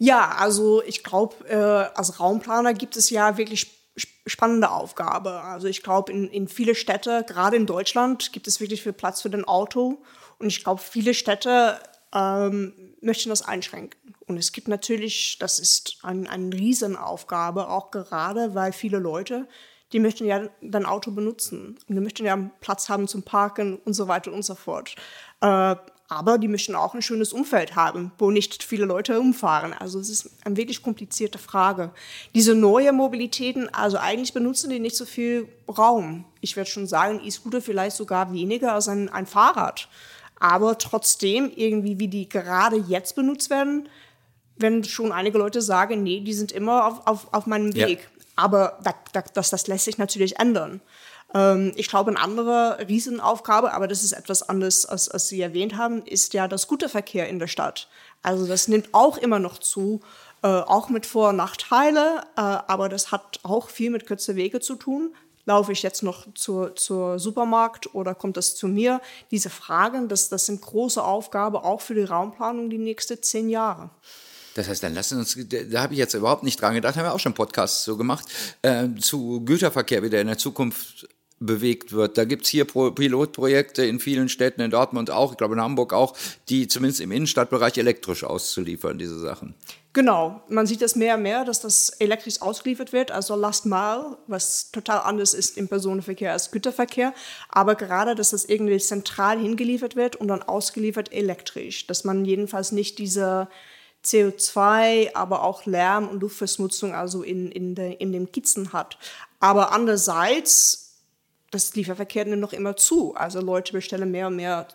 Ja, 0.02 0.34
also 0.38 0.82
ich 0.82 1.04
glaube, 1.04 1.46
äh, 1.46 1.94
als 1.94 2.20
Raumplaner 2.20 2.72
gibt 2.72 2.96
es 2.96 3.10
ja 3.10 3.36
wirklich 3.36 3.70
spannende 4.26 4.70
Aufgabe. 4.70 5.42
Also 5.42 5.66
ich 5.66 5.82
glaube, 5.82 6.10
in, 6.10 6.26
in 6.28 6.48
viele 6.48 6.74
Städte, 6.74 7.22
gerade 7.28 7.56
in 7.56 7.66
Deutschland, 7.66 8.32
gibt 8.32 8.48
es 8.48 8.60
wirklich 8.60 8.82
viel 8.82 8.94
Platz 8.94 9.20
für 9.20 9.28
den 9.28 9.44
Auto. 9.44 10.02
Und 10.38 10.46
ich 10.46 10.64
glaube, 10.64 10.80
viele 10.80 11.12
Städte 11.12 11.78
ähm, 12.14 12.72
möchten 13.02 13.28
das 13.28 13.42
einschränken. 13.42 14.14
Und 14.26 14.38
es 14.38 14.52
gibt 14.52 14.68
natürlich, 14.68 15.36
das 15.38 15.58
ist 15.58 15.98
ein, 16.02 16.26
eine 16.26 16.50
Riesenaufgabe, 16.50 17.68
auch 17.68 17.90
gerade, 17.90 18.54
weil 18.54 18.72
viele 18.72 18.98
Leute, 18.98 19.46
die 19.92 20.00
möchten 20.00 20.24
ja 20.24 20.48
dein 20.62 20.86
Auto 20.86 21.10
benutzen. 21.10 21.76
Und 21.86 21.94
die 21.94 22.00
möchten 22.00 22.24
ja 22.24 22.38
Platz 22.60 22.88
haben 22.88 23.06
zum 23.06 23.22
Parken 23.22 23.76
und 23.76 23.92
so 23.92 24.08
weiter 24.08 24.32
und 24.32 24.46
so 24.46 24.54
fort. 24.54 24.94
Äh, 25.42 25.76
aber 26.10 26.38
die 26.38 26.48
möchten 26.48 26.74
auch 26.74 26.92
ein 26.92 27.02
schönes 27.02 27.32
Umfeld 27.32 27.76
haben, 27.76 28.10
wo 28.18 28.32
nicht 28.32 28.64
viele 28.64 28.84
Leute 28.84 29.20
umfahren. 29.20 29.72
Also 29.72 30.00
es 30.00 30.10
ist 30.10 30.28
eine 30.44 30.56
wirklich 30.56 30.82
komplizierte 30.82 31.38
Frage. 31.38 31.92
Diese 32.34 32.56
neue 32.56 32.92
Mobilitäten, 32.92 33.72
also 33.72 33.96
eigentlich 33.96 34.34
benutzen 34.34 34.70
die 34.70 34.80
nicht 34.80 34.96
so 34.96 35.04
viel 35.04 35.48
Raum. 35.68 36.24
Ich 36.40 36.56
würde 36.56 36.68
schon 36.68 36.88
sagen, 36.88 37.20
E-Scooter 37.24 37.62
vielleicht 37.62 37.96
sogar 37.96 38.32
weniger 38.32 38.74
als 38.74 38.88
ein, 38.88 39.08
ein 39.08 39.24
Fahrrad. 39.24 39.88
Aber 40.40 40.78
trotzdem, 40.78 41.52
irgendwie 41.54 42.00
wie 42.00 42.08
die 42.08 42.28
gerade 42.28 42.76
jetzt 42.76 43.14
benutzt 43.14 43.48
werden, 43.48 43.88
wenn 44.56 44.82
schon 44.82 45.12
einige 45.12 45.38
Leute 45.38 45.62
sagen, 45.62 46.02
nee, 46.02 46.20
die 46.20 46.34
sind 46.34 46.50
immer 46.50 46.86
auf, 46.86 47.06
auf, 47.06 47.28
auf 47.32 47.46
meinem 47.46 47.72
Weg. 47.76 48.00
Ja. 48.00 48.24
Aber 48.34 48.80
das, 49.12 49.32
das, 49.32 49.50
das 49.50 49.66
lässt 49.68 49.84
sich 49.84 49.98
natürlich 49.98 50.40
ändern. 50.40 50.80
Ähm, 51.34 51.72
ich 51.76 51.88
glaube, 51.88 52.10
eine 52.10 52.20
andere 52.20 52.78
Riesenaufgabe, 52.88 53.72
aber 53.72 53.88
das 53.88 54.02
ist 54.02 54.12
etwas 54.12 54.48
anderes, 54.48 54.86
als, 54.86 55.08
als 55.08 55.28
Sie 55.28 55.40
erwähnt 55.40 55.76
haben, 55.76 56.04
ist 56.04 56.34
ja 56.34 56.48
das 56.48 56.68
Güterverkehr 56.68 57.28
in 57.28 57.38
der 57.38 57.46
Stadt. 57.46 57.88
Also 58.22 58.46
das 58.46 58.68
nimmt 58.68 58.88
auch 58.92 59.16
immer 59.16 59.38
noch 59.38 59.58
zu, 59.58 60.00
äh, 60.42 60.48
auch 60.48 60.88
mit 60.88 61.06
Vor- 61.06 61.30
und 61.30 61.36
Nachteile, 61.36 62.22
äh, 62.36 62.40
aber 62.40 62.88
das 62.88 63.12
hat 63.12 63.40
auch 63.42 63.68
viel 63.68 63.90
mit 63.90 64.06
kürzer 64.06 64.36
Wege 64.36 64.60
zu 64.60 64.76
tun. 64.76 65.14
laufe 65.46 65.72
ich 65.72 65.82
jetzt 65.82 66.02
noch 66.02 66.32
zur, 66.34 66.76
zur 66.76 67.18
Supermarkt 67.18 67.92
oder 67.94 68.14
kommt 68.14 68.36
das 68.36 68.54
zu 68.54 68.68
mir? 68.68 69.00
Diese 69.30 69.50
Fragen, 69.50 70.08
das, 70.08 70.28
das 70.28 70.46
sind 70.46 70.60
große 70.60 71.02
Aufgaben 71.02 71.56
auch 71.56 71.80
für 71.80 71.94
die 71.94 72.04
Raumplanung 72.04 72.70
die 72.70 72.78
nächsten 72.78 73.20
zehn 73.20 73.48
Jahre. 73.48 73.90
Das 74.54 74.68
heißt, 74.68 74.82
dann 74.82 74.94
lassen 74.94 75.18
uns, 75.18 75.36
da 75.48 75.82
habe 75.82 75.94
ich 75.94 75.98
jetzt 75.98 76.14
überhaupt 76.14 76.42
nicht 76.42 76.60
dran 76.60 76.74
gedacht, 76.74 76.96
haben 76.96 77.04
wir 77.04 77.14
auch 77.14 77.20
schon 77.20 77.34
Podcasts 77.34 77.84
so 77.84 77.96
gemacht, 77.96 78.26
äh, 78.62 78.88
zu 79.00 79.44
Güterverkehr, 79.44 80.02
wie 80.02 80.10
der 80.10 80.20
in 80.20 80.26
der 80.26 80.38
Zukunft 80.38 81.08
bewegt 81.40 81.92
wird. 81.92 82.18
Da 82.18 82.24
gibt's 82.26 82.50
hier 82.50 82.66
Pilotprojekte 82.66 83.84
in 83.84 83.98
vielen 83.98 84.28
Städten, 84.28 84.60
in 84.60 84.70
Dortmund 84.70 85.10
auch, 85.10 85.32
ich 85.32 85.38
glaube 85.38 85.54
in 85.54 85.60
Hamburg 85.60 85.94
auch, 85.94 86.14
die 86.50 86.68
zumindest 86.68 87.00
im 87.00 87.10
Innenstadtbereich 87.10 87.78
elektrisch 87.78 88.24
auszuliefern, 88.24 88.98
diese 88.98 89.18
Sachen. 89.18 89.54
Genau, 89.94 90.42
man 90.48 90.66
sieht 90.66 90.82
das 90.82 90.94
mehr 90.94 91.16
und 91.16 91.22
mehr, 91.22 91.44
dass 91.44 91.60
das 91.60 91.88
elektrisch 91.98 92.42
ausgeliefert 92.42 92.92
wird, 92.92 93.10
also 93.10 93.34
Last 93.34 93.66
Mile, 93.66 94.18
was 94.28 94.70
total 94.70 95.00
anders 95.00 95.34
ist 95.34 95.56
im 95.56 95.66
Personenverkehr 95.66 96.32
als 96.32 96.50
Güterverkehr, 96.52 97.12
aber 97.48 97.74
gerade, 97.74 98.14
dass 98.14 98.30
das 98.30 98.44
irgendwie 98.44 98.78
zentral 98.78 99.40
hingeliefert 99.40 99.96
wird 99.96 100.16
und 100.16 100.28
dann 100.28 100.42
ausgeliefert 100.42 101.12
elektrisch, 101.12 101.86
dass 101.86 102.04
man 102.04 102.24
jedenfalls 102.24 102.70
nicht 102.70 102.98
diese 102.98 103.48
CO2, 104.04 105.14
aber 105.14 105.42
auch 105.42 105.66
Lärm 105.66 106.08
und 106.08 106.20
Luftverschmutzung 106.20 106.94
also 106.94 107.22
in, 107.22 107.50
in, 107.50 107.74
de, 107.74 107.94
in 107.94 108.12
dem 108.12 108.30
Kitzen 108.30 108.72
hat. 108.72 108.98
Aber 109.40 109.72
andererseits 109.72 110.89
das 111.50 111.74
Lieferverkehr 111.74 112.24
nimmt 112.24 112.40
noch 112.40 112.52
immer 112.52 112.76
zu. 112.76 113.14
Also 113.14 113.40
Leute 113.40 113.72
bestellen 113.72 114.10
mehr 114.10 114.28
und 114.28 114.36
mehr 114.36 114.66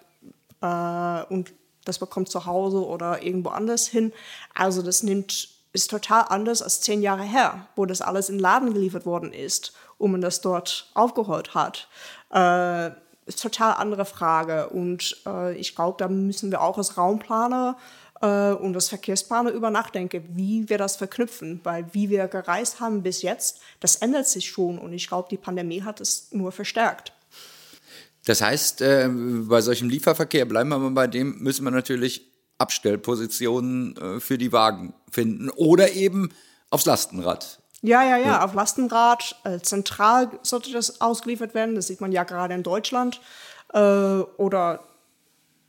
äh, 0.62 1.34
und 1.34 1.54
das 1.86 2.00
bekommt 2.00 2.30
zu 2.30 2.46
Hause 2.46 2.86
oder 2.86 3.22
irgendwo 3.24 3.50
anders 3.50 3.88
hin. 3.88 4.12
Also 4.54 4.82
das 4.82 5.04
nimmt, 5.04 5.50
ist 5.72 5.92
total 5.92 6.26
anders 6.30 6.62
als 6.62 6.82
zehn 6.82 7.02
Jahre 7.02 7.24
her, 7.24 7.68
wo 7.76 7.86
das 7.86 8.02
alles 8.02 8.30
in 8.30 8.40
Laden 8.40 8.74
geliefert 8.74 9.06
worden 9.06 9.32
ist 9.32 9.74
und 9.98 10.12
man 10.12 10.22
das 10.22 10.42
dort 10.42 10.90
aufgeholt 10.96 11.54
hat. 11.54 11.88
Äh, 12.32 12.92
ist 13.26 13.42
total 13.42 13.74
andere 13.74 14.06
Frage. 14.06 14.70
Und 14.70 15.18
äh, 15.26 15.56
ich 15.56 15.76
glaube, 15.76 15.98
da 15.98 16.08
müssen 16.08 16.52
wir 16.52 16.62
auch 16.62 16.78
als 16.78 16.98
Raumplaner 16.98 17.78
äh, 18.26 18.54
und 18.54 18.74
das 18.74 18.90
Verkehrsplaner 18.90 19.52
über 19.52 19.70
nachdenken, 19.70 20.24
wie 20.34 20.68
wir 20.68 20.78
das 20.78 20.96
verknüpfen. 20.96 21.62
Weil 21.64 21.86
wie 21.94 22.10
wir 22.10 22.28
gereist 22.28 22.80
haben 22.80 23.04
bis 23.04 23.22
jetzt, 23.22 23.60
das 23.80 23.98
ändert 23.98 24.28
sich 24.28 24.50
schon. 24.50 24.80
Und 24.80 24.94
ich 24.94 25.08
glaube, 25.08 25.28
die 25.30 25.38
Pandemie 25.38 25.84
hat 25.84 26.02
es 26.02 26.30
nur 26.32 26.52
verstärkt. 26.52 27.14
Das 28.26 28.42
heißt, 28.42 28.82
äh, 28.82 29.08
bei 29.10 29.62
solchem 29.62 29.90
Lieferverkehr, 29.90 30.46
bleiben 30.46 30.70
wir 30.70 30.80
mal 30.80 30.92
bei 30.92 31.08
dem, 31.08 31.38
müssen 31.40 31.64
wir 31.64 31.72
natürlich 31.72 32.32
Abstellpositionen 32.58 33.96
äh, 33.98 34.20
für 34.20 34.38
die 34.38 34.52
Wagen 34.52 34.94
finden 35.12 35.50
oder 35.52 35.92
eben 35.92 36.30
aufs 36.72 36.86
Lastenrad. 36.86 37.60
Ja, 37.82 38.04
ja, 38.04 38.18
ja, 38.18 38.44
auf 38.44 38.56
Lastenrad. 38.56 39.36
Äh, 39.44 39.60
zentral 39.60 40.32
sollte 40.42 40.72
das 40.72 41.02
ausgeliefert 41.02 41.54
werden. 41.54 41.76
Das 41.76 41.86
sieht 41.88 42.02
man 42.02 42.12
ja 42.12 42.24
gerade 42.24 42.56
in 42.56 42.64
Deutschland. 42.64 43.22
Äh, 43.74 43.80
oder 43.80 44.80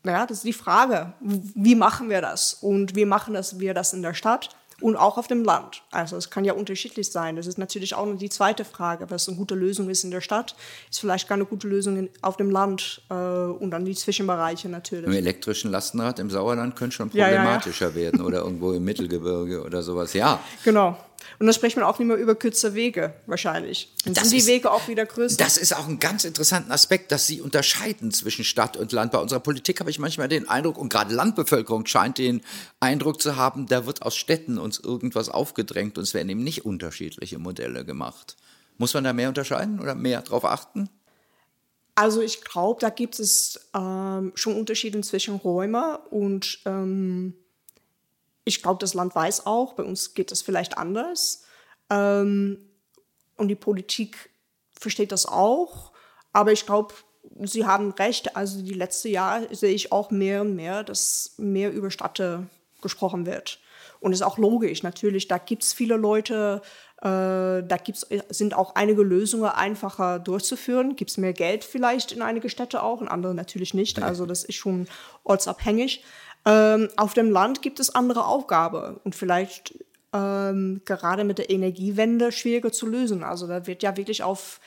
naja, 0.07 0.25
das 0.25 0.39
ist 0.39 0.47
die 0.47 0.53
Frage, 0.53 1.13
wie 1.21 1.75
machen 1.75 2.09
wir 2.09 2.23
das? 2.23 2.55
Und 2.55 2.95
wie 2.95 3.05
machen 3.05 3.35
das, 3.35 3.59
wir 3.59 3.75
das 3.75 3.93
in 3.93 4.03
der 4.03 4.15
Stadt 4.15 4.51
und 4.81 4.95
auch 4.95 5.19
auf 5.19 5.27
dem 5.27 5.43
Land? 5.43 5.83
Also 5.91 6.17
es 6.17 6.31
kann 6.31 6.45
ja 6.45 6.53
unterschiedlich 6.53 7.11
sein. 7.11 7.35
Das 7.35 7.49
ist 7.49 7.59
natürlich 7.59 7.95
auch 7.95 8.07
noch 8.07 8.17
die 8.17 8.31
zweite 8.31 8.65
Frage. 8.65 9.11
Was 9.11 9.29
eine 9.29 9.37
gute 9.37 9.57
Lösung 9.57 9.91
ist 9.91 10.05
in 10.05 10.13
der 10.13 10.21
Stadt, 10.21 10.55
ist 10.89 11.01
vielleicht 11.01 11.29
keine 11.29 11.45
gute 11.45 11.67
Lösung 11.67 12.09
auf 12.23 12.37
dem 12.37 12.51
Land 12.51 13.03
äh, 13.11 13.15
und 13.15 13.73
dann 13.73 13.85
die 13.85 13.97
Zwischenbereiche 13.97 14.69
natürlich. 14.69 15.07
Im 15.07 15.13
elektrischen 15.13 15.73
Lastenrad 15.73 16.21
im 16.21 16.31
Sauerland 16.31 16.77
könnte 16.77 16.95
schon 16.95 17.11
problematischer 17.11 17.87
ja, 17.87 17.91
ja, 17.91 17.97
ja. 17.97 18.13
werden 18.13 18.21
oder 18.25 18.39
irgendwo 18.39 18.73
im 18.73 18.85
Mittelgebirge 18.85 19.65
oder 19.65 19.83
sowas. 19.83 20.13
Ja. 20.13 20.39
Genau. 20.65 20.97
Und 21.39 21.47
dann 21.47 21.55
spricht 21.55 21.77
man 21.77 21.85
auch 21.85 21.99
nicht 21.99 22.09
mehr 22.09 22.17
über 22.17 22.35
kürzere 22.35 22.75
Wege, 22.75 23.15
wahrscheinlich. 23.27 23.93
Dann 24.05 24.15
das 24.15 24.25
sind 24.25 24.33
die 24.33 24.39
ist, 24.39 24.47
Wege 24.47 24.71
auch 24.71 24.89
wieder 24.89 25.05
größer. 25.05 25.37
Das 25.37 25.57
ist 25.57 25.77
auch 25.77 25.87
ein 25.87 25.99
ganz 25.99 26.25
interessanter 26.25 26.73
Aspekt, 26.73 27.13
dass 27.13 27.27
sie 27.27 27.41
unterscheiden 27.41 28.11
zwischen 28.11 28.45
Stadt 28.45 28.77
und 28.77 28.93
Land. 28.93 29.13
Bei 29.13 29.19
unserer 29.19 29.41
Politik 29.41 29.81
habe 29.81 29.91
ich 29.91 29.99
manchmal 29.99 30.29
den 30.29 30.49
Eindruck, 30.49 30.79
und 30.79 30.89
gerade 30.89 31.15
Landbevölkerung 31.15 31.87
scheint 31.87 32.19
den 32.19 32.43
Eindruck 32.81 33.21
zu 33.21 33.37
haben, 33.37 33.67
da 33.67 33.87
wird 33.87 34.03
aus 34.03 34.17
Städten 34.17 34.59
uns 34.59 34.79
irgendwas 34.79 35.29
aufgedrängt 35.29 35.99
und 35.99 36.05
es 36.05 36.15
werden 36.15 36.29
eben 36.29 36.45
nicht 36.45 36.65
unterschiedliche 36.65 37.39
Modelle 37.39 37.85
gemacht. 37.85 38.37
Muss 38.79 38.95
man 38.95 39.05
da 39.05 39.13
mehr 39.13 39.29
unterscheiden 39.29 39.81
oder 39.81 39.95
mehr 39.95 40.23
darauf 40.23 40.45
achten? 40.45 40.89
Also 41.95 42.21
ich 42.21 42.43
glaube, 42.43 42.79
da 42.81 42.91
gibt 42.91 43.19
es 43.19 43.59
ähm, 43.75 44.33
schon 44.35 44.55
Unterschiede 44.55 45.01
zwischen 45.01 45.37
Räumen 45.37 45.97
und 46.11 46.61
ähm, 46.67 47.35
ich 48.47 48.62
glaube, 48.62 48.79
das 48.79 48.95
Land 48.95 49.15
weiß 49.15 49.45
auch, 49.45 49.75
bei 49.75 49.83
uns 49.83 50.15
geht 50.15 50.31
das 50.31 50.41
vielleicht 50.41 50.79
anders. 50.79 51.45
Ähm, 51.91 52.59
und 53.37 53.49
die 53.49 53.57
Politik 53.57 54.31
versteht 54.73 55.12
das 55.12 55.26
auch. 55.26 55.93
Aber 56.33 56.53
ich 56.53 56.65
glaube, 56.65 56.95
Sie 57.43 57.67
haben 57.67 57.91
recht. 57.91 58.37
Also 58.37 58.62
die 58.62 58.73
letzten 58.73 59.09
Jahre 59.09 59.53
sehe 59.55 59.75
ich 59.75 59.91
auch 59.91 60.11
mehr 60.11 60.43
und 60.43 60.55
mehr, 60.55 60.85
dass 60.85 61.35
mehr 61.38 61.73
über 61.73 61.91
Städte 61.91 62.47
gesprochen 62.81 63.26
wird. 63.26 63.59
Und 63.99 64.12
das 64.12 64.21
ist 64.21 64.26
auch 64.26 64.38
logisch, 64.38 64.85
natürlich. 64.85 65.26
Da 65.26 65.38
gibt 65.38 65.65
es 65.65 65.73
viele 65.73 65.97
Leute, 65.97 66.62
äh, 66.99 67.03
da 67.03 67.76
gibt's, 67.83 68.07
sind 68.29 68.55
auch 68.55 68.76
einige 68.76 69.03
Lösungen 69.03 69.50
einfacher 69.50 70.21
durchzuführen. 70.21 70.95
Gibt 70.95 71.11
es 71.11 71.19
mehr 71.19 71.33
Geld 71.33 71.65
vielleicht 71.65 72.12
in 72.12 72.23
einige 72.23 72.49
Städte 72.49 72.85
auch, 72.85 73.03
in 73.03 73.09
andere 73.09 73.35
natürlich 73.35 73.75
nicht. 73.75 74.00
Also 74.00 74.25
das 74.25 74.45
ist 74.45 74.55
schon 74.55 74.87
ortsabhängig. 75.25 76.05
Ähm, 76.47 76.88
auf 76.97 77.12
dem 77.12 77.31
Land 77.31 77.61
gibt 77.61 77.81
es 77.81 77.95
andere 77.95 78.25
Aufgaben 78.25 78.99
und 79.03 79.17
vielleicht 79.17 79.75
ähm, 80.12 80.81
gerade 80.85 81.25
mit 81.25 81.38
der 81.38 81.50
Energiewende 81.50 82.31
schwieriger 82.31 82.73
zu 82.73 82.87
lösen. 82.87 83.25
Also 83.25 83.49
da 83.49 83.67
wird 83.67 83.83
ja 83.83 83.97
wirklich 83.97 84.23
auf 84.23 84.61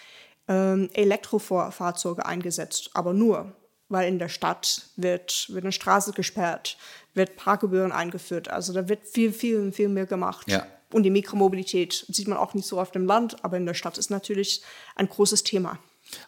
ähm, 0.49 0.89
Elektrofahrzeuge 0.93 2.25
eingesetzt, 2.25 2.91
aber 2.93 3.13
nur, 3.13 3.53
weil 3.87 4.09
in 4.09 4.19
der 4.19 4.27
Stadt 4.27 4.89
wird, 4.97 5.47
wird 5.49 5.63
eine 5.63 5.71
Straße 5.71 6.11
gesperrt, 6.11 6.77
wird 7.13 7.37
Parkgebühren 7.37 7.93
eingeführt. 7.93 8.49
Also 8.49 8.73
da 8.73 8.89
wird 8.89 9.07
viel, 9.07 9.31
viel, 9.31 9.71
viel 9.71 9.89
mehr 9.89 10.05
gemacht. 10.05 10.49
Ja. 10.51 10.67
Und 10.91 11.03
die 11.03 11.11
Mikromobilität 11.11 12.05
sieht 12.09 12.27
man 12.27 12.37
auch 12.37 12.53
nicht 12.53 12.67
so 12.67 12.79
auf 12.79 12.91
dem 12.91 13.05
Land, 13.05 13.43
aber 13.45 13.57
in 13.57 13.65
der 13.65 13.73
Stadt 13.73 13.97
ist 13.97 14.09
natürlich 14.09 14.63
ein 14.95 15.07
großes 15.07 15.43
Thema. 15.43 15.79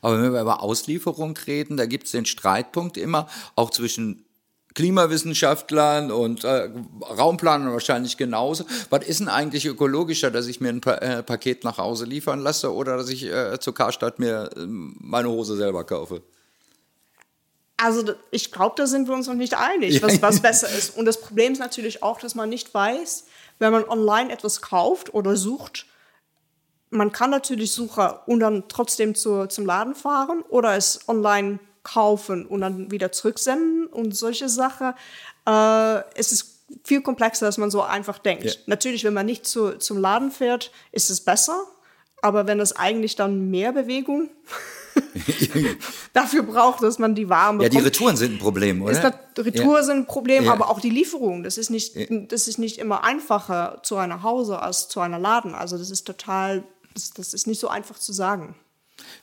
Aber 0.01 0.21
wenn 0.21 0.31
wir 0.31 0.41
über 0.41 0.61
Auslieferung 0.61 1.35
reden, 1.47 1.75
da 1.75 1.87
gibt 1.87 2.05
es 2.05 2.11
den 2.11 2.25
Streitpunkt 2.25 2.97
immer, 2.97 3.27
auch 3.55 3.71
zwischen 3.71 4.23
Klimawissenschaftlern 4.73 6.11
und 6.11 6.43
äh, 6.43 6.69
Raumplanern 7.01 7.73
wahrscheinlich 7.73 8.17
genauso. 8.17 8.65
Was 8.89 9.05
ist 9.05 9.19
denn 9.19 9.27
eigentlich 9.27 9.65
ökologischer, 9.65 10.31
dass 10.31 10.47
ich 10.47 10.61
mir 10.61 10.69
ein 10.69 10.81
pa 10.81 10.93
äh, 10.95 11.23
Paket 11.23 11.63
nach 11.63 11.77
Hause 11.77 12.05
liefern 12.05 12.39
lasse 12.39 12.73
oder 12.73 12.97
dass 12.97 13.09
ich 13.09 13.25
äh, 13.25 13.59
zur 13.59 13.73
Karstadt 13.73 14.19
mir 14.19 14.49
äh, 14.55 14.59
meine 14.65 15.29
Hose 15.29 15.57
selber 15.57 15.83
kaufe? 15.83 16.21
Also 17.77 18.13
ich 18.29 18.51
glaube, 18.51 18.75
da 18.77 18.85
sind 18.85 19.07
wir 19.07 19.15
uns 19.15 19.27
noch 19.27 19.33
nicht 19.33 19.55
einig, 19.57 20.01
was, 20.03 20.21
was 20.21 20.39
besser 20.41 20.69
ist. 20.69 20.95
Und 20.95 21.05
das 21.05 21.19
Problem 21.19 21.53
ist 21.53 21.59
natürlich 21.59 22.03
auch, 22.03 22.19
dass 22.19 22.35
man 22.35 22.47
nicht 22.47 22.73
weiß, 22.73 23.25
wenn 23.59 23.71
man 23.71 23.83
online 23.85 24.31
etwas 24.31 24.61
kauft 24.61 25.13
oder 25.13 25.35
sucht, 25.35 25.87
man 26.91 27.11
kann 27.11 27.29
natürlich 27.29 27.71
suchen 27.71 28.09
und 28.27 28.41
dann 28.41 28.65
trotzdem 28.67 29.15
zu, 29.15 29.47
zum 29.47 29.65
Laden 29.65 29.95
fahren 29.95 30.43
oder 30.49 30.75
es 30.75 31.07
online 31.07 31.59
kaufen 31.83 32.45
und 32.45 32.61
dann 32.61 32.91
wieder 32.91 33.11
zurücksenden 33.11 33.87
und 33.87 34.15
solche 34.15 34.49
Sachen. 34.49 34.93
Äh, 35.47 36.01
es 36.15 36.31
ist 36.31 36.61
viel 36.83 37.01
komplexer, 37.01 37.45
als 37.45 37.57
man 37.57 37.71
so 37.71 37.81
einfach 37.81 38.17
denkt. 38.19 38.45
Ja. 38.45 38.51
Natürlich, 38.67 39.03
wenn 39.03 39.13
man 39.13 39.25
nicht 39.25 39.45
zu, 39.45 39.77
zum 39.77 39.97
Laden 39.97 40.31
fährt, 40.31 40.71
ist 40.91 41.09
es 41.09 41.21
besser. 41.21 41.59
Aber 42.21 42.47
wenn 42.47 42.59
es 42.59 42.73
eigentlich 42.75 43.15
dann 43.15 43.49
mehr 43.49 43.71
Bewegung 43.71 44.29
dafür 46.13 46.43
braucht, 46.43 46.83
dass 46.83 46.99
man 46.99 47.15
die 47.15 47.29
Waren 47.29 47.57
bekommt. 47.57 47.73
Ja, 47.73 47.79
die 47.79 47.85
Retouren 47.85 48.15
sind 48.15 48.33
ein 48.33 48.39
Problem, 48.39 48.81
oder? 48.81 48.91
Ist 48.91 49.03
das, 49.03 49.13
Retouren 49.37 49.77
ja. 49.77 49.83
sind 49.83 49.97
ein 49.97 50.05
Problem, 50.05 50.45
ja. 50.45 50.53
aber 50.53 50.69
auch 50.69 50.79
die 50.79 50.89
Lieferung. 50.89 51.43
Das 51.43 51.57
ist, 51.57 51.69
nicht, 51.69 51.95
das 52.31 52.47
ist 52.47 52.59
nicht 52.59 52.77
immer 52.77 53.03
einfacher 53.03 53.79
zu 53.83 53.97
einer 53.97 54.21
Hause 54.21 54.59
als 54.59 54.87
zu 54.87 54.99
einer 54.99 55.17
Laden. 55.17 55.55
Also 55.55 55.77
das 55.77 55.89
ist 55.89 56.05
total, 56.05 56.63
das, 56.93 57.11
das 57.11 57.33
ist 57.33 57.47
nicht 57.47 57.59
so 57.59 57.69
einfach 57.69 57.97
zu 57.97 58.13
sagen. 58.13 58.55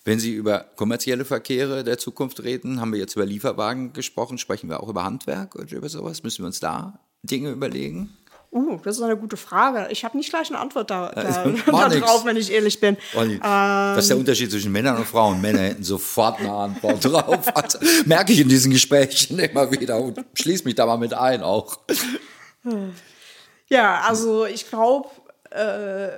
Wenn 0.04 0.18
Sie 0.18 0.32
über 0.32 0.66
kommerzielle 0.76 1.24
Verkehre 1.24 1.84
der 1.84 1.98
Zukunft 1.98 2.42
reden, 2.42 2.80
haben 2.80 2.92
wir 2.92 2.98
jetzt 2.98 3.16
über 3.16 3.26
Lieferwagen 3.26 3.92
gesprochen, 3.92 4.38
sprechen 4.38 4.68
wir 4.68 4.82
auch 4.82 4.88
über 4.88 5.04
Handwerk 5.04 5.54
oder 5.56 5.70
über 5.72 5.88
sowas? 5.88 6.22
Müssen 6.22 6.42
wir 6.42 6.46
uns 6.46 6.60
da 6.60 7.00
Dinge 7.22 7.50
überlegen? 7.50 8.16
Uh, 8.50 8.78
das 8.82 8.96
ist 8.96 9.02
eine 9.02 9.16
gute 9.16 9.36
Frage. 9.36 9.88
Ich 9.90 10.04
habe 10.04 10.16
nicht 10.16 10.30
gleich 10.30 10.48
eine 10.48 10.58
Antwort 10.58 10.90
da, 10.90 11.10
da, 11.10 11.22
da 11.66 11.88
drauf, 11.90 12.24
wenn 12.24 12.38
ich 12.38 12.50
ehrlich 12.50 12.80
bin. 12.80 12.96
Ähm, 13.14 13.40
ist 13.98 14.08
der 14.08 14.16
Unterschied 14.16 14.50
zwischen 14.50 14.72
Männern 14.72 14.96
und 14.96 15.06
Frauen? 15.06 15.40
Männer 15.42 15.60
hätten 15.60 15.84
sofort 15.84 16.40
eine 16.40 16.50
Antwort 16.50 17.04
drauf. 17.04 17.54
Also, 17.54 17.78
merke 18.06 18.32
ich 18.32 18.40
in 18.40 18.48
diesen 18.48 18.72
Gesprächen 18.72 19.38
immer 19.38 19.70
wieder 19.70 20.00
und 20.00 20.24
schließe 20.32 20.64
mich 20.64 20.76
da 20.76 20.86
mal 20.86 20.96
mit 20.96 21.12
ein 21.12 21.42
auch. 21.42 21.78
Ja, 23.68 24.00
also 24.08 24.46
ich 24.46 24.66
glaube, 24.68 25.10
äh, 25.50 26.08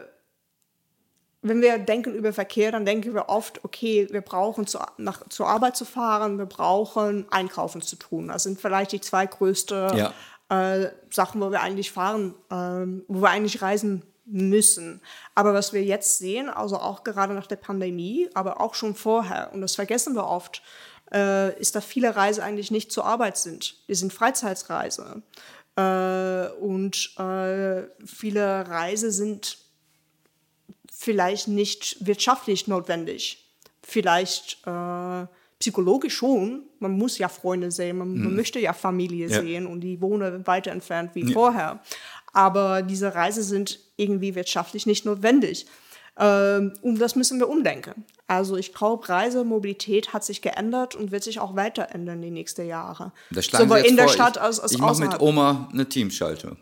wenn 1.43 1.63
wir 1.63 1.79
denken 1.79 2.15
über 2.15 2.33
Verkehr, 2.33 2.71
dann 2.71 2.85
denken 2.85 3.15
wir 3.15 3.29
oft, 3.29 3.65
okay, 3.65 4.07
wir 4.11 4.21
brauchen 4.21 4.67
zu, 4.67 4.79
nach, 4.99 5.27
zur 5.29 5.49
Arbeit 5.49 5.77
zu 5.77 5.85
fahren, 5.85 6.39
wir 6.39 6.47
brauchen 6.47 7.27
Einkaufen 7.31 7.81
zu 7.81 7.97
tun. 7.97 8.29
Das 8.29 8.43
sind 8.43 8.61
vielleicht 8.61 8.93
die 8.93 9.01
zwei 9.01 9.27
größten 9.27 9.97
ja. 9.97 10.13
äh, 10.51 10.91
Sachen, 11.11 11.41
wo 11.41 11.51
wir 11.51 11.63
eigentlich 11.63 11.93
fahren, 11.93 12.35
äh, 12.51 13.03
wo 13.09 13.23
wir 13.23 13.31
eigentlich 13.31 13.63
reisen 13.63 14.03
müssen. 14.27 15.01
Aber 15.35 15.55
was 15.55 15.73
wir 15.73 15.83
jetzt 15.83 16.19
sehen, 16.19 16.51
also 16.51 16.77
auch 16.77 17.05
gerade 17.05 17.33
nach 17.35 17.47
der 17.47 17.57
Pandemie, 17.57 18.29
aber 18.35 18.61
auch 18.61 18.75
schon 18.75 18.95
vorher, 18.95 19.51
und 19.53 19.63
das 19.63 19.77
vergessen 19.77 20.15
wir 20.15 20.27
oft, 20.27 20.63
äh, 21.13 21.59
ist, 21.59 21.75
dass 21.75 21.85
viele 21.85 22.15
Reisen 22.17 22.43
eigentlich 22.43 22.71
nicht 22.71 22.93
zur 22.93 23.07
Arbeit 23.07 23.39
sind. 23.39 23.89
Die 23.89 23.95
sind 23.95 24.13
Freizeitsreise. 24.13 25.23
Äh, 25.77 26.49
und 26.61 27.19
äh, 27.19 27.83
viele 28.05 28.69
Reisen 28.69 29.11
sind 29.11 29.59
vielleicht 31.01 31.49
nicht 31.49 31.97
wirtschaftlich 32.01 32.69
notwendig. 32.69 33.43
Vielleicht 33.83 34.59
äh, 34.67 35.25
psychologisch 35.59 36.15
schon. 36.15 36.65
Man 36.79 36.93
muss 36.93 37.17
ja 37.17 37.31
Freunde 37.31 37.71
sehen, 37.71 37.97
man, 37.97 38.13
mhm. 38.13 38.25
man 38.25 38.37
möchte 38.37 38.61
ja 38.61 38.75
Familie 38.75 39.29
ja. 39.29 39.41
sehen 39.41 39.67
und 39.67 39.81
die 39.81 40.03
wohnen 40.03 40.47
weiter 40.47 40.73
entfernt 40.73 41.13
wie 41.15 41.25
ja. 41.25 41.33
vorher. 41.33 41.81
Aber 42.35 42.83
diese 42.83 43.15
Reisen 43.15 43.43
sind 43.43 43.81
irgendwie 43.97 44.35
wirtschaftlich 44.35 44.85
nicht 44.85 45.07
notwendig. 45.07 45.67
Ähm, 46.19 46.75
und 46.83 47.01
das 47.01 47.17
müssen 47.17 47.39
wir 47.39 47.49
umdenken. 47.49 48.05
Also 48.27 48.59
ich 48.59 48.75
glaube, 48.75 49.09
Reisemobilität 49.09 50.13
hat 50.13 50.23
sich 50.23 50.43
geändert 50.43 50.95
und 50.97 51.13
wird 51.13 51.25
sich 51.25 51.41
auch 51.41 51.57
weiter 51.57 51.89
ändern 51.93 52.21
die 52.21 52.31
nächsten 52.31 52.67
Jahre. 52.67 53.13
Das 53.31 53.47
Sowohl 53.47 53.79
in 53.79 53.97
der 53.97 54.05
vor. 54.05 54.13
Stadt 54.13 54.37
als, 54.37 54.61
als 54.61 54.73
Ich 54.73 54.79
mache 54.79 55.01
mit 55.01 55.19
Oma 55.19 55.71
eine 55.73 55.89
Teamschaltung. 55.89 56.59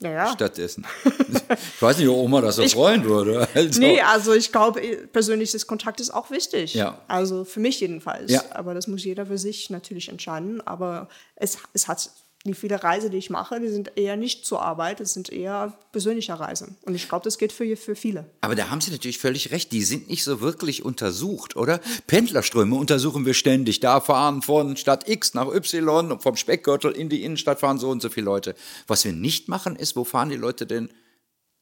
Ja, 0.00 0.10
ja. 0.10 0.32
Stattdessen. 0.32 0.84
ich 1.04 1.82
weiß 1.82 1.98
nicht, 1.98 2.08
ob 2.08 2.16
Oma 2.16 2.40
das 2.40 2.56
so 2.56 2.62
ich, 2.62 2.74
freuen 2.74 3.04
würde. 3.04 3.48
Also. 3.54 3.80
Nee, 3.80 4.00
also 4.00 4.34
ich 4.34 4.50
glaube, 4.50 4.80
persönliches 5.12 5.66
Kontakt 5.66 6.00
ist 6.00 6.10
auch 6.10 6.30
wichtig. 6.30 6.74
Ja. 6.74 6.98
Also 7.08 7.44
für 7.44 7.60
mich 7.60 7.80
jedenfalls. 7.80 8.30
Ja. 8.30 8.42
Aber 8.50 8.74
das 8.74 8.86
muss 8.86 9.04
jeder 9.04 9.26
für 9.26 9.38
sich 9.38 9.70
natürlich 9.70 10.08
entscheiden. 10.08 10.60
Aber 10.66 11.08
es, 11.36 11.58
es 11.72 11.88
hat 11.88 12.10
die 12.46 12.52
viele 12.52 12.82
Reisen, 12.82 13.10
die 13.10 13.16
ich 13.16 13.30
mache, 13.30 13.58
die 13.58 13.68
sind 13.68 13.92
eher 13.96 14.16
nicht 14.16 14.44
zur 14.44 14.60
Arbeit, 14.60 15.00
das 15.00 15.14
sind 15.14 15.32
eher 15.32 15.72
persönliche 15.92 16.38
Reisen. 16.38 16.76
Und 16.82 16.94
ich 16.94 17.08
glaube, 17.08 17.24
das 17.24 17.38
geht 17.38 17.52
für, 17.52 17.74
für 17.76 17.96
viele. 17.96 18.26
Aber 18.42 18.54
da 18.54 18.68
haben 18.68 18.82
Sie 18.82 18.90
natürlich 18.90 19.18
völlig 19.18 19.50
recht, 19.50 19.72
die 19.72 19.82
sind 19.82 20.10
nicht 20.10 20.24
so 20.24 20.42
wirklich 20.42 20.84
untersucht, 20.84 21.56
oder? 21.56 21.80
Pendlerströme 22.06 22.76
untersuchen 22.76 23.24
wir 23.24 23.32
ständig. 23.32 23.80
Da 23.80 24.00
fahren 24.00 24.42
von 24.42 24.76
Stadt 24.76 25.08
X 25.08 25.32
nach 25.32 25.48
Y, 25.48 26.20
vom 26.20 26.36
Speckgürtel 26.36 26.92
in 26.92 27.08
die 27.08 27.24
Innenstadt 27.24 27.60
fahren 27.60 27.78
so 27.78 27.88
und 27.88 28.02
so 28.02 28.10
viele 28.10 28.26
Leute. 28.26 28.54
Was 28.86 29.06
wir 29.06 29.12
nicht 29.12 29.48
machen, 29.48 29.74
ist, 29.74 29.96
wo 29.96 30.04
fahren 30.04 30.28
die 30.28 30.36
Leute 30.36 30.66
denn 30.66 30.90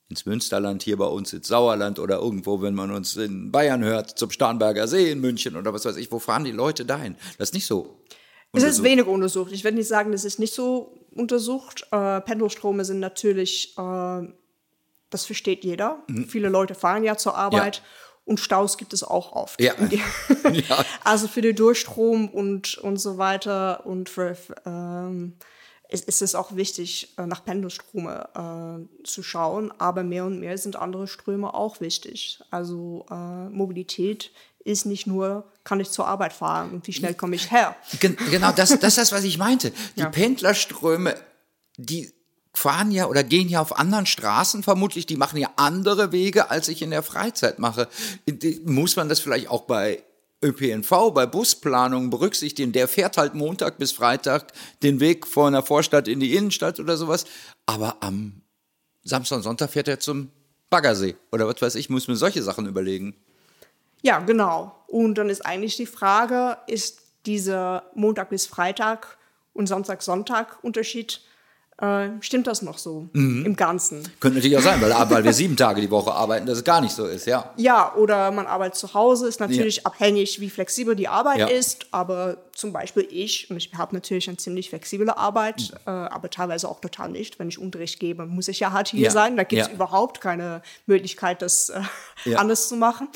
ins 0.09 0.27
Münsterland, 0.27 0.83
hier 0.83 0.97
bei 0.97 1.07
uns 1.07 1.33
ins 1.33 1.47
Sauerland 1.47 2.01
oder 2.01 2.19
irgendwo, 2.19 2.61
wenn 2.61 2.75
man 2.75 2.91
uns 2.91 3.17
in 3.17 3.53
Bayern 3.53 3.85
hört, 3.85 4.19
zum 4.19 4.31
Starnberger 4.31 4.89
See 4.89 5.13
in 5.13 5.21
München 5.21 5.57
oder 5.57 5.73
was 5.73 5.85
weiß 5.85 5.97
ich, 5.97 6.11
wo 6.11 6.19
fahren 6.19 6.45
die 6.45 6.51
Leute 6.51 6.85
dahin? 6.85 7.15
Das 7.39 7.51
ist 7.51 7.55
nicht 7.55 7.67
so. 7.67 8.03
Es 8.53 8.63
ist 8.63 8.83
wenig 8.83 9.07
untersucht. 9.07 9.53
Ich 9.53 9.65
werde 9.65 9.79
nicht 9.79 9.89
sagen, 9.89 10.13
das 10.13 10.25
ist 10.25 10.39
nicht 10.39 10.55
so 10.55 10.99
untersucht. 11.15 11.87
Äh, 11.91 12.21
Pendelstrome 12.21 12.85
sind 12.85 13.01
natürlich, 13.01 13.77
äh, 13.79 14.29
das 15.11 15.25
versteht 15.25 15.65
jeder. 15.65 16.03
Mhm. 16.09 16.29
Viele 16.29 16.49
Leute 16.49 16.75
fahren 16.75 17.03
ja 17.03 17.17
zur 17.17 17.37
Arbeit. 17.37 17.77
Ja. 17.77 17.83
Und 18.25 18.39
Staus 18.39 18.79
gibt 18.79 18.93
es 18.93 19.03
auch 19.03 19.33
oft. 19.33 19.61
Ja. 19.61 19.73
ja. 20.53 20.85
Also 21.03 21.29
für 21.29 21.41
den 21.41 21.57
Durchstrom 21.57 22.29
und, 22.29 22.79
und 22.79 22.99
so 22.99 23.19
weiter. 23.19 23.87
Und 23.87 24.11
für, 24.11 24.37
ähm, 24.67 25.35
ist, 25.89 26.07
ist 26.07 26.23
es 26.23 26.35
auch 26.35 26.55
wichtig, 26.55 27.15
äh, 27.19 27.27
nach 27.27 27.45
Pendelstrome 27.45 28.29
äh, 28.35 29.05
zu 29.05 29.23
schauen. 29.23 29.73
Aber 29.79 30.03
mehr 30.03 30.25
und 30.25 30.41
mehr 30.41 30.59
sind 30.59 30.77
andere 30.77 31.09
Ströme 31.09 31.55
auch 31.55 31.81
wichtig. 31.81 32.41
Also 32.51 33.07
äh, 33.11 33.49
Mobilität 33.49 34.31
ist 34.65 34.87
nicht 34.87 35.07
nur, 35.07 35.52
kann 35.65 35.81
ich 35.81 35.91
zur 35.91 36.07
Arbeit 36.07 36.33
fahren 36.33 36.71
und 36.71 36.87
wie 36.87 36.93
schnell 36.93 37.15
komme 37.15 37.37
ich 37.37 37.51
her. 37.51 37.77
Genau, 38.01 38.53
das, 38.53 38.71
das 38.71 38.85
ist 38.85 38.99
das, 38.99 39.13
was 39.13 39.25
ich 39.25 39.39
meinte. 39.39 39.71
Die 39.97 40.01
ja. 40.01 40.09
Pendlerströme, 40.09 41.15
die 41.77 42.13
fahren 42.55 42.91
ja 42.91 43.07
oder 43.07 43.25
gehen 43.25 43.49
ja 43.49 43.61
auf 43.61 43.79
anderen 43.79 44.07
Straßen 44.07 44.63
vermutlich, 44.63 45.07
die 45.07 45.17
machen 45.17 45.39
ja 45.39 45.51
andere 45.57 46.13
Wege, 46.13 46.51
als 46.51 46.69
ich 46.69 46.83
in 46.83 46.91
der 46.91 47.03
Freizeit 47.03 47.59
mache. 47.59 47.89
Muss 48.65 48.97
man 48.97 49.09
das 49.09 49.21
vielleicht 49.21 49.49
auch 49.49 49.63
bei 49.63 50.03
ÖPNV, 50.45 51.13
bei 51.15 51.25
Busplanungen 51.27 52.11
berücksichtigen? 52.11 52.73
Der 52.73 52.89
fährt 52.89 53.17
halt 53.17 53.35
Montag 53.35 53.79
bis 53.79 53.93
Freitag 53.93 54.53
den 54.83 55.01
Weg 55.01 55.27
von 55.27 55.55
der 55.55 55.63
Vorstadt 55.63 56.09
in 56.09 56.21
die 56.21 56.35
Innenstadt 56.35 56.79
oder 56.79 56.97
sowas, 56.97 57.25
aber 57.65 57.97
am 58.01 58.43
Samstag 59.03 59.37
und 59.37 59.43
Sonntag 59.43 59.71
fährt 59.71 59.89
er 59.89 59.99
zum 59.99 60.31
Baggersee 60.69 61.17
oder 61.33 61.47
was 61.49 61.61
weiß 61.61 61.75
ich, 61.77 61.91
muss 61.91 62.09
mir 62.09 62.17
solche 62.17 62.43
Sachen 62.43 62.67
überlegen. 62.67 63.15
Ja, 64.03 64.19
genau. 64.19 64.82
Und 64.93 65.15
dann 65.15 65.31
ist 65.31 65.47
eigentlich 65.47 65.79
die 65.79 65.87
Frage, 65.87 66.59
ist 66.67 67.01
dieser 67.25 67.85
Montag 67.95 68.29
bis 68.29 68.47
Freitag 68.47 69.17
und 69.55 69.67
Sonntag, 69.67 70.03
Sonntag 70.03 70.63
Unterschied 70.63 71.23
äh, 71.83 72.11
stimmt 72.21 72.47
das 72.47 72.63
noch 72.63 72.79
so 72.79 73.09
mhm. 73.13 73.45
im 73.45 73.57
Ganzen? 73.57 74.05
Könnte 74.21 74.39
natürlich 74.39 74.57
auch 74.57 74.63
sein, 74.63 74.81
weil, 74.81 74.93
weil 75.11 75.25
wir 75.25 75.33
sieben 75.33 75.57
Tage 75.57 75.81
die 75.81 75.91
Woche 75.91 76.13
arbeiten, 76.13 76.47
dass 76.47 76.59
es 76.59 76.65
gar 76.65 76.81
nicht 76.81 76.95
so 76.95 77.07
ist, 77.07 77.27
ja. 77.27 77.53
Ja, 77.57 77.93
oder 77.97 78.31
man 78.31 78.47
arbeitet 78.47 78.77
zu 78.77 78.95
Hause, 78.95 79.27
ist 79.27 79.41
natürlich 79.41 79.79
ja. 79.79 79.83
abhängig, 79.87 80.41
wie 80.41 80.49
flexibel 80.49 80.95
die 80.95 81.09
Arbeit 81.09 81.39
ja. 81.39 81.47
ist. 81.49 81.87
Aber 81.91 82.37
zum 82.53 82.73
Beispiel 82.73 83.09
ich, 83.11 83.51
und 83.51 83.57
ich 83.57 83.73
habe 83.77 83.97
natürlich 83.97 84.29
eine 84.29 84.37
ziemlich 84.37 84.69
flexible 84.69 85.11
Arbeit, 85.11 85.73
mhm. 85.73 85.79
äh, 85.87 85.91
aber 85.91 86.31
teilweise 86.31 86.69
auch 86.69 86.81
total 86.81 87.11
nicht. 87.11 87.41
Wenn 87.41 87.49
ich 87.49 87.59
Unterricht 87.59 87.99
gebe, 87.99 88.27
muss 88.27 88.47
ich 88.47 88.61
ja 88.61 88.71
hart 88.71 88.89
hier 88.89 89.01
ja. 89.01 89.11
sein. 89.11 89.37
Da 89.37 89.43
gibt 89.43 89.63
es 89.63 89.69
überhaupt 89.69 90.21
keine 90.21 90.63
Möglichkeit, 90.87 91.43
das 91.43 91.73
äh, 92.25 92.35
anders 92.37 92.69
zu 92.69 92.77
machen. 92.77 93.09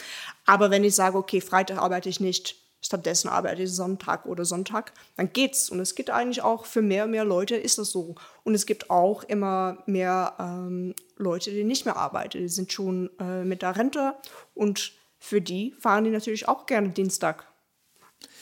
Aber 0.44 0.72
wenn 0.72 0.82
ich 0.82 0.96
sage, 0.96 1.16
okay, 1.16 1.40
Freitag 1.40 1.78
arbeite 1.78 2.08
ich 2.08 2.18
nicht, 2.18 2.56
stattdessen 2.86 3.28
arbeite 3.28 3.62
ich 3.62 3.72
Sonntag 3.72 4.26
oder 4.26 4.44
Sonntag, 4.44 4.92
dann 5.16 5.32
geht's. 5.32 5.68
Und 5.68 5.80
es 5.80 5.94
geht 5.94 6.10
eigentlich 6.10 6.42
auch 6.42 6.64
für 6.64 6.82
mehr 6.82 7.04
und 7.04 7.10
mehr 7.10 7.24
Leute 7.24 7.56
ist 7.56 7.78
das 7.78 7.90
so. 7.90 8.14
Und 8.44 8.54
es 8.54 8.64
gibt 8.64 8.90
auch 8.90 9.24
immer 9.24 9.82
mehr 9.86 10.34
ähm, 10.38 10.94
Leute, 11.16 11.50
die 11.50 11.64
nicht 11.64 11.84
mehr 11.84 11.96
arbeiten. 11.96 12.38
Die 12.38 12.48
sind 12.48 12.72
schon 12.72 13.10
äh, 13.18 13.44
mit 13.44 13.62
der 13.62 13.76
Rente 13.76 14.14
und 14.54 14.92
für 15.18 15.40
die 15.40 15.74
fahren 15.78 16.04
die 16.04 16.10
natürlich 16.10 16.48
auch 16.48 16.66
gerne 16.66 16.90
Dienstag 16.90 17.46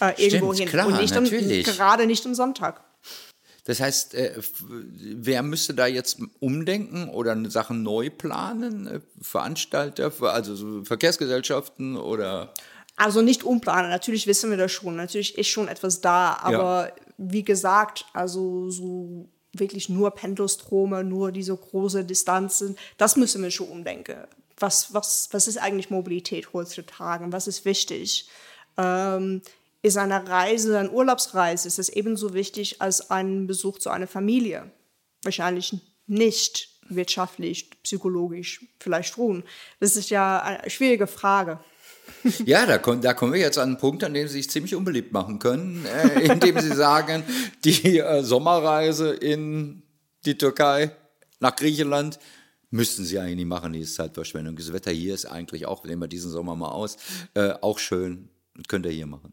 äh, 0.01 0.13
irgendwo 0.23 0.53
Stimmt, 0.53 0.71
hin. 0.71 0.79
Klar, 0.79 0.87
und 0.89 1.01
nicht 1.01 1.17
am, 1.17 1.25
gerade 1.25 2.07
nicht 2.07 2.27
am 2.27 2.35
Sonntag. 2.35 2.85
Das 3.67 3.81
heißt, 3.81 4.15
äh, 4.15 4.35
wer 4.69 5.43
müsste 5.43 5.73
da 5.73 5.87
jetzt 5.87 6.19
umdenken 6.41 7.09
oder 7.09 7.51
Sachen 7.51 7.83
neu 7.83 8.11
planen? 8.11 8.87
Äh, 8.87 9.01
Veranstalter, 9.23 10.13
also 10.21 10.55
so 10.55 10.85
Verkehrsgesellschaften 10.85 11.97
oder? 11.97 12.53
Also 12.97 13.23
nicht 13.23 13.43
umplanen, 13.43 13.91
natürlich 13.91 14.27
wissen 14.27 14.51
wir 14.51 14.57
das 14.57 14.71
schon, 14.71 14.95
natürlich 14.95 15.37
ist 15.37 15.49
schon 15.49 15.67
etwas 15.67 16.01
da, 16.01 16.39
aber 16.41 16.89
ja. 16.89 16.95
wie 17.19 17.43
gesagt, 17.43 18.07
also 18.13 18.71
so 18.71 19.29
wirklich 19.53 19.89
nur 19.89 20.13
Pendelstrome, 20.13 21.03
nur 21.03 21.33
diese 21.33 21.57
große 21.57 22.05
Distanzen, 22.05 22.77
das 22.97 23.17
müssen 23.17 23.43
wir 23.43 23.51
schon 23.51 23.69
umdenken. 23.69 24.25
Was, 24.59 24.95
was, 24.95 25.29
was 25.33 25.49
ist 25.49 25.59
eigentlich 25.59 25.91
Mobilität 25.91 26.53
heutzutage? 26.53 27.33
Was 27.33 27.49
ist 27.49 27.65
wichtig? 27.65 28.29
Ähm, 28.77 29.43
ist 29.83 29.97
eine 29.97 30.27
Reise, 30.29 30.79
eine 30.79 30.91
Urlaubsreise, 30.91 31.69
ist 31.69 31.79
es 31.79 31.89
ebenso 31.89 32.33
wichtig 32.33 32.81
als 32.81 33.11
ein 33.11 33.47
Besuch 33.47 33.79
zu 33.79 33.91
einer 33.91 34.07
Familie? 34.07 34.71
Wahrscheinlich 35.23 35.77
nicht 36.07 36.69
wirtschaftlich, 36.89 37.71
psychologisch, 37.83 38.65
vielleicht 38.79 39.15
schon. 39.15 39.43
Das 39.81 39.97
ist 39.97 40.11
ja 40.11 40.41
eine 40.41 40.71
schwierige 40.71 41.07
Frage. 41.07 41.59
Ja, 42.45 42.67
da, 42.67 42.79
kommen, 42.79 43.03
da 43.03 43.15
kommen 43.15 43.33
wir 43.33 43.41
jetzt 43.41 43.59
an 43.59 43.71
einen 43.71 43.79
Punkt, 43.79 44.05
an 44.05 44.15
dem 44.15 44.27
Sie 44.29 44.35
sich 44.35 44.51
ziemlich 44.51 44.75
unbeliebt 44.75 45.13
machen 45.13 45.39
können, 45.39 45.85
äh, 45.87 46.21
indem 46.33 46.59
Sie 46.61 46.75
sagen, 46.75 47.23
die 47.65 47.99
äh, 47.99 48.23
Sommerreise 48.23 49.13
in 49.13 49.83
die 50.25 50.39
Türkei 50.39 50.95
nach 51.41 51.57
Griechenland 51.57 52.19
müssten 52.71 53.05
Sie 53.05 53.19
eigentlich 53.19 53.37
nicht 53.37 53.47
machen, 53.47 53.73
die 53.73 53.81
ist 53.81 53.95
Zeitverschwendung. 53.95 54.57
Das 54.57 54.73
Wetter 54.73 54.91
hier 54.91 55.15
ist 55.15 55.27
eigentlich 55.27 55.67
auch, 55.67 55.85
nehmen 55.85 56.03
wir 56.03 56.09
diesen 56.09 56.31
Sommer 56.31 56.57
mal 56.57 56.71
aus, 56.71 56.97
äh, 57.35 57.53
auch 57.61 57.79
schön. 57.79 58.29
Könnt 58.69 58.87
ihr 58.87 58.93
hier 58.93 59.07
machen. 59.07 59.33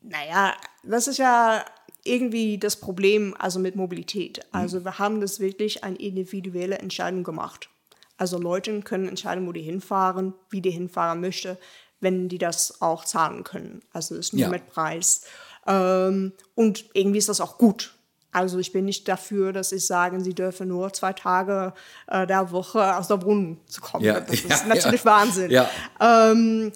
Naja, 0.00 0.56
das 0.82 1.06
ist 1.06 1.18
ja 1.18 1.64
irgendwie 2.04 2.58
das 2.58 2.76
Problem 2.76 3.34
also 3.38 3.58
mit 3.60 3.76
Mobilität. 3.76 4.40
Also 4.50 4.80
mhm. 4.80 4.84
wir 4.84 4.98
haben 4.98 5.20
das 5.20 5.40
wirklich 5.40 5.84
eine 5.84 5.96
individuelle 5.96 6.78
Entscheidung 6.78 7.22
gemacht. 7.22 7.68
Also 8.16 8.38
Leute 8.38 8.80
können 8.82 9.08
entscheiden, 9.08 9.46
wo 9.46 9.52
die 9.52 9.62
hinfahren, 9.62 10.34
wie 10.50 10.60
die 10.60 10.70
hinfahren 10.70 11.20
möchte, 11.20 11.58
wenn 12.00 12.28
die 12.28 12.38
das 12.38 12.80
auch 12.82 13.04
zahlen 13.04 13.44
können. 13.44 13.80
Also 13.92 14.14
es 14.14 14.26
ist 14.26 14.32
nur 14.34 14.42
ja. 14.42 14.48
mit 14.48 14.66
Preis. 14.68 15.24
Ähm, 15.66 16.32
und 16.54 16.84
irgendwie 16.94 17.18
ist 17.18 17.28
das 17.28 17.40
auch 17.40 17.58
gut. 17.58 17.94
Also 18.32 18.58
ich 18.58 18.72
bin 18.72 18.86
nicht 18.86 19.06
dafür, 19.08 19.52
dass 19.52 19.72
ich 19.72 19.86
sage, 19.86 20.20
sie 20.20 20.34
dürfen 20.34 20.68
nur 20.68 20.92
zwei 20.92 21.12
Tage 21.12 21.74
äh, 22.06 22.26
der 22.26 22.50
Woche 22.50 22.96
aus 22.96 23.08
der 23.08 23.22
Wohnung 23.22 23.60
zu 23.66 23.80
kommen. 23.80 24.04
Ja. 24.04 24.20
Das 24.20 24.40
ist 24.40 24.48
ja, 24.48 24.66
natürlich 24.66 25.04
Wahnsinn. 25.04 25.52
Ähm, 26.00 26.72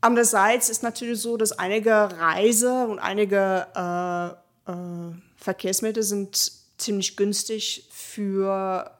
andererseits 0.00 0.70
ist 0.70 0.82
natürlich 0.82 1.20
so, 1.20 1.36
dass 1.36 1.52
einige 1.52 1.92
Reise 1.92 2.86
und 2.86 3.00
einige 3.00 3.66
äh, 3.74 4.70
äh, 4.70 5.14
Verkehrsmittel 5.36 6.04
sind 6.04 6.52
ziemlich 6.78 7.16
günstig 7.16 7.88
für 7.90 8.90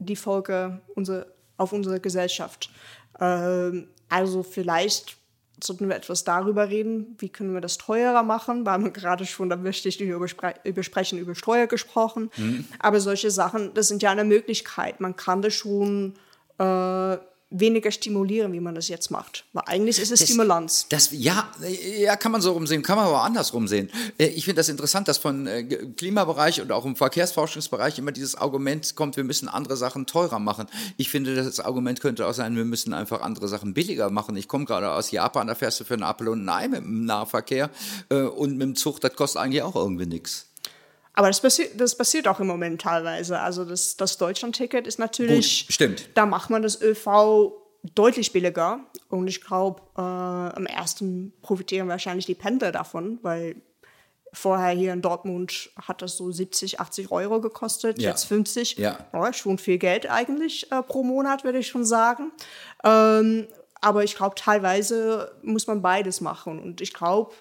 die 0.00 0.16
Folge 0.16 0.80
unserer 0.94 1.26
auf 1.60 1.72
unsere 1.72 2.00
Gesellschaft. 2.00 2.70
Ähm, 3.20 3.88
also 4.08 4.42
vielleicht 4.42 5.16
sollten 5.62 5.90
wir 5.90 5.96
etwas 5.96 6.24
darüber 6.24 6.70
reden, 6.70 7.16
wie 7.18 7.28
können 7.28 7.52
wir 7.52 7.60
das 7.60 7.76
teurer 7.76 8.22
machen. 8.22 8.64
Wir 8.64 8.72
haben 8.72 8.92
gerade 8.94 9.26
schon, 9.26 9.50
da 9.50 9.56
möchte 9.56 9.90
ich 9.90 10.00
nicht 10.00 10.08
über, 10.08 10.26
über 10.64 10.82
sprechen, 10.82 11.18
über 11.18 11.34
Steuer 11.34 11.66
gesprochen. 11.66 12.30
Mhm. 12.38 12.64
Aber 12.78 12.98
solche 13.00 13.30
Sachen, 13.30 13.74
das 13.74 13.88
sind 13.88 14.02
ja 14.02 14.10
eine 14.10 14.24
Möglichkeit. 14.24 15.00
Man 15.00 15.16
kann 15.16 15.42
das 15.42 15.52
schon 15.52 16.14
äh, 16.58 17.18
weniger 17.50 17.90
stimulieren, 17.90 18.52
wie 18.52 18.60
man 18.60 18.74
das 18.74 18.88
jetzt 18.88 19.10
macht. 19.10 19.44
Weil 19.52 19.64
eigentlich 19.66 19.98
ist 19.98 20.12
es 20.12 20.20
das, 20.20 20.28
Stimulanz. 20.28 20.86
Das, 20.88 21.10
ja, 21.12 21.50
ja, 21.98 22.16
kann 22.16 22.32
man 22.32 22.40
so 22.40 22.52
rumsehen, 22.52 22.82
kann 22.82 22.96
man 22.96 23.06
aber 23.06 23.22
andersrum 23.22 23.66
sehen. 23.66 23.90
Äh, 24.18 24.26
ich 24.26 24.44
finde 24.44 24.60
das 24.60 24.68
interessant, 24.68 25.08
dass 25.08 25.18
von 25.18 25.46
äh, 25.46 25.64
Klimabereich 25.64 26.60
und 26.60 26.70
auch 26.70 26.84
im 26.84 26.96
Verkehrsforschungsbereich 26.96 27.98
immer 27.98 28.12
dieses 28.12 28.36
Argument 28.36 28.94
kommt, 28.94 29.16
wir 29.16 29.24
müssen 29.24 29.48
andere 29.48 29.76
Sachen 29.76 30.06
teurer 30.06 30.38
machen. 30.38 30.66
Ich 30.96 31.10
finde, 31.10 31.34
das 31.34 31.60
Argument 31.60 32.00
könnte 32.00 32.26
auch 32.26 32.34
sein, 32.34 32.56
wir 32.56 32.64
müssen 32.64 32.94
einfach 32.94 33.20
andere 33.20 33.48
Sachen 33.48 33.74
billiger 33.74 34.10
machen. 34.10 34.36
Ich 34.36 34.46
komme 34.46 34.64
gerade 34.64 34.92
aus 34.92 35.10
Japan, 35.10 35.48
da 35.48 35.54
fährst 35.54 35.80
du 35.80 35.84
für 35.84 35.94
einen 35.94 36.04
Apfel 36.04 36.28
und 36.28 36.44
ein 36.44 36.48
Ei 36.48 36.68
mit 36.68 36.80
dem 36.80 37.04
Nahverkehr 37.04 37.70
äh, 38.10 38.22
und 38.22 38.52
mit 38.52 38.62
dem 38.62 38.76
Zug, 38.76 39.00
das 39.00 39.14
kostet 39.14 39.42
eigentlich 39.42 39.62
auch 39.62 39.74
irgendwie 39.74 40.06
nichts. 40.06 40.49
Aber 41.14 41.28
das 41.28 41.40
passiert, 41.40 41.80
das 41.80 41.96
passiert 41.96 42.28
auch 42.28 42.40
im 42.40 42.46
Moment 42.46 42.80
teilweise. 42.80 43.38
Also 43.40 43.64
das, 43.64 43.96
das 43.96 44.16
Deutschland-Ticket 44.18 44.86
ist 44.86 44.98
natürlich. 44.98 45.66
Gut, 45.66 45.74
stimmt. 45.74 46.08
Da 46.14 46.26
macht 46.26 46.50
man 46.50 46.62
das 46.62 46.80
ÖV 46.80 47.52
deutlich 47.94 48.32
billiger. 48.32 48.80
Und 49.08 49.26
ich 49.26 49.40
glaube, 49.40 49.82
äh, 49.96 50.00
am 50.00 50.66
ersten 50.66 51.32
profitieren 51.42 51.88
wahrscheinlich 51.88 52.26
die 52.26 52.34
Pendler 52.34 52.72
davon, 52.72 53.18
weil 53.22 53.56
vorher 54.32 54.70
hier 54.70 54.92
in 54.92 55.02
Dortmund 55.02 55.70
hat 55.76 56.02
das 56.02 56.16
so 56.16 56.30
70, 56.30 56.78
80 56.78 57.10
Euro 57.10 57.40
gekostet, 57.40 58.00
ja. 58.00 58.10
jetzt 58.10 58.24
50. 58.24 58.78
Ja. 58.78 58.98
Oh, 59.12 59.30
schon 59.32 59.58
viel 59.58 59.78
Geld 59.78 60.08
eigentlich 60.08 60.70
äh, 60.70 60.82
pro 60.82 61.02
Monat, 61.02 61.42
würde 61.42 61.58
ich 61.58 61.66
schon 61.66 61.84
sagen. 61.84 62.30
Ähm, 62.84 63.48
aber 63.80 64.04
ich 64.04 64.14
glaube, 64.14 64.34
teilweise 64.36 65.32
muss 65.42 65.66
man 65.66 65.82
beides 65.82 66.20
machen. 66.20 66.58
Und 66.60 66.80
ich 66.80 66.92
glaube, 66.92 67.32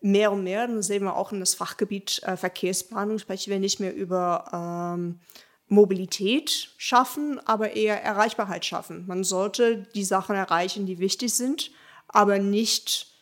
mehr 0.00 0.32
und 0.32 0.44
mehr, 0.44 0.66
das 0.66 0.86
sehen 0.86 1.04
wir 1.04 1.16
auch 1.16 1.32
in 1.32 1.40
das 1.40 1.54
Fachgebiet 1.54 2.22
äh, 2.24 2.36
Verkehrsplanung, 2.36 3.18
sprechen 3.18 3.50
wir 3.50 3.58
nicht 3.58 3.80
mehr 3.80 3.94
über 3.94 4.94
ähm, 4.96 5.20
Mobilität 5.68 6.70
schaffen, 6.76 7.40
aber 7.46 7.76
eher 7.76 8.02
Erreichbarkeit 8.02 8.64
schaffen. 8.64 9.04
Man 9.06 9.24
sollte 9.24 9.86
die 9.94 10.04
Sachen 10.04 10.34
erreichen, 10.34 10.86
die 10.86 10.98
wichtig 10.98 11.34
sind, 11.34 11.70
aber 12.08 12.38
nicht 12.38 13.12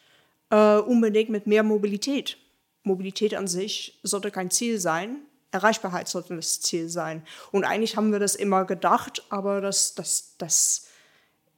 äh, 0.51 0.77
unbedingt 0.77 1.31
mit 1.31 1.47
mehr 1.47 1.63
Mobilität. 1.63 2.39
Mobilität 2.85 3.35
an 3.35 3.49
sich 3.49 3.99
sollte 4.03 4.31
kein 4.31 4.51
Ziel 4.51 4.79
sein, 4.79 5.19
Erreichbarkeit 5.51 6.09
sollte 6.09 6.37
das 6.37 6.61
Ziel 6.61 6.89
sein. 6.89 7.25
Und 7.51 7.65
eigentlich 7.65 7.97
haben 7.97 8.13
wir 8.13 8.21
das 8.21 8.37
immer 8.37 8.65
gedacht, 8.65 9.25
aber 9.29 9.61
das, 9.61 9.95
das, 9.95 10.35
das, 10.39 10.87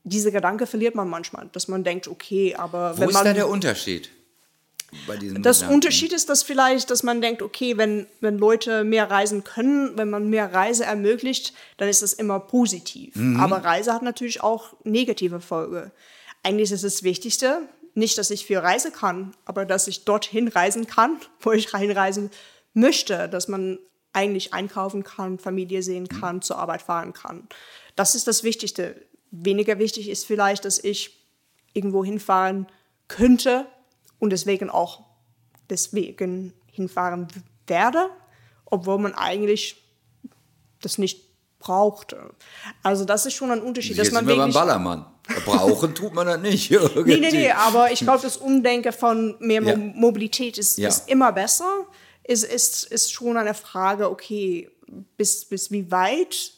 diese 0.04 0.33
Gedanke 0.33 0.66
verliert 0.66 0.94
man 0.94 1.09
manchmal, 1.09 1.48
dass 1.52 1.68
man 1.68 1.85
denkt, 1.85 2.09
okay, 2.09 2.54
aber 2.54 2.96
Wo 2.96 3.00
wenn 3.00 3.07
man... 3.07 3.14
Wo 3.14 3.18
ist 3.18 3.24
da 3.26 3.33
der 3.35 3.48
Unterschied? 3.48 4.11
Bei 5.07 5.16
diesem 5.16 5.42
Das 5.42 5.59
Gedanken. 5.59 5.74
Unterschied 5.74 6.12
ist 6.12 6.29
das 6.29 6.42
vielleicht, 6.42 6.90
dass 6.90 7.03
man 7.03 7.20
denkt, 7.20 7.42
okay, 7.42 7.77
wenn, 7.77 8.07
wenn 8.20 8.38
Leute 8.38 8.85
mehr 8.85 9.11
reisen 9.11 9.44
können, 9.44 9.96
wenn 9.96 10.11
man 10.11 10.29
mehr 10.31 10.53
Reise 10.53 10.85
ermöglicht, 10.85 11.53
dann 11.77 11.88
ist 11.88 12.03
das 12.03 12.12
immer 12.12 12.40
positiv. 12.40 13.14
Mhm. 13.16 13.40
Aber 13.40 13.64
Reise 13.64 13.92
hat 13.92 14.03
natürlich 14.03 14.42
auch 14.42 14.74
negative 14.85 15.40
Folge. 15.40 15.90
Eigentlich 16.42 16.70
ist 16.70 16.85
es 16.85 16.94
das 16.94 17.03
Wichtigste, 17.03 17.68
nicht, 17.94 18.16
dass 18.16 18.31
ich 18.31 18.46
viel 18.46 18.59
reisen 18.59 18.92
kann, 18.92 19.35
aber 19.44 19.64
dass 19.66 19.88
ich 19.88 20.05
dorthin 20.05 20.48
reisen 20.48 20.87
kann, 20.87 21.18
wo 21.40 21.53
ich 21.53 21.74
reinreisen 21.74 22.31
möchte, 22.72 23.29
dass 23.29 23.48
man 23.48 23.79
eigentlich 24.12 24.55
einkaufen 24.55 25.05
kann, 25.05 25.38
Familie 25.38 25.83
sehen 25.83 26.09
mhm. 26.11 26.20
kann, 26.20 26.37
mhm. 26.37 26.42
zur 26.42 26.59
Arbeit 26.59 26.83
fahren 26.83 27.12
kann. 27.12 27.48
Das 27.96 28.14
ist 28.14 28.27
das 28.27 28.42
Wichtigste. 28.42 28.96
Weniger 29.31 29.79
wichtig 29.79 30.09
ist 30.09 30.24
vielleicht, 30.27 30.64
dass 30.64 30.83
ich 30.83 31.18
irgendwo 31.74 32.05
hinfahren 32.05 32.66
könnte, 33.09 33.66
und 34.18 34.31
deswegen 34.31 34.70
auch 34.70 35.04
deswegen 35.70 36.52
hinfahren 36.70 37.28
werde, 37.66 38.11
obwohl 38.64 38.98
man 38.98 39.14
eigentlich 39.14 39.83
das 40.81 40.98
nicht 40.98 41.28
brauchte. 41.59 42.31
Also 42.83 43.04
das 43.04 43.26
ist 43.26 43.35
schon 43.35 43.50
ein 43.50 43.61
Unterschied. 43.61 43.96
Jetzt 43.96 44.09
dass 44.09 44.14
man 44.14 44.26
sind 44.26 44.37
wir 44.37 44.42
beim 44.42 44.52
Ballermann. 44.52 45.07
Brauchen 45.44 45.94
tut 45.94 46.14
man 46.14 46.26
das 46.26 46.40
nicht. 46.40 46.70
nee, 47.04 47.16
nee, 47.18 47.31
nee, 47.31 47.50
aber 47.50 47.92
ich 47.92 48.00
glaube, 48.00 48.22
das 48.22 48.37
Umdenken 48.37 48.92
von 48.92 49.37
mehr 49.40 49.62
ja. 49.62 49.76
Mobilität 49.76 50.57
ist, 50.57 50.78
ja. 50.78 50.88
ist 50.88 51.09
immer 51.09 51.33
besser. 51.33 51.87
Es 52.22 52.44
ist, 52.44 52.85
ist 52.85 53.12
schon 53.12 53.37
eine 53.37 53.54
Frage, 53.54 54.11
okay, 54.11 54.70
bis, 55.16 55.44
bis 55.44 55.70
wie 55.70 55.90
weit 55.90 56.52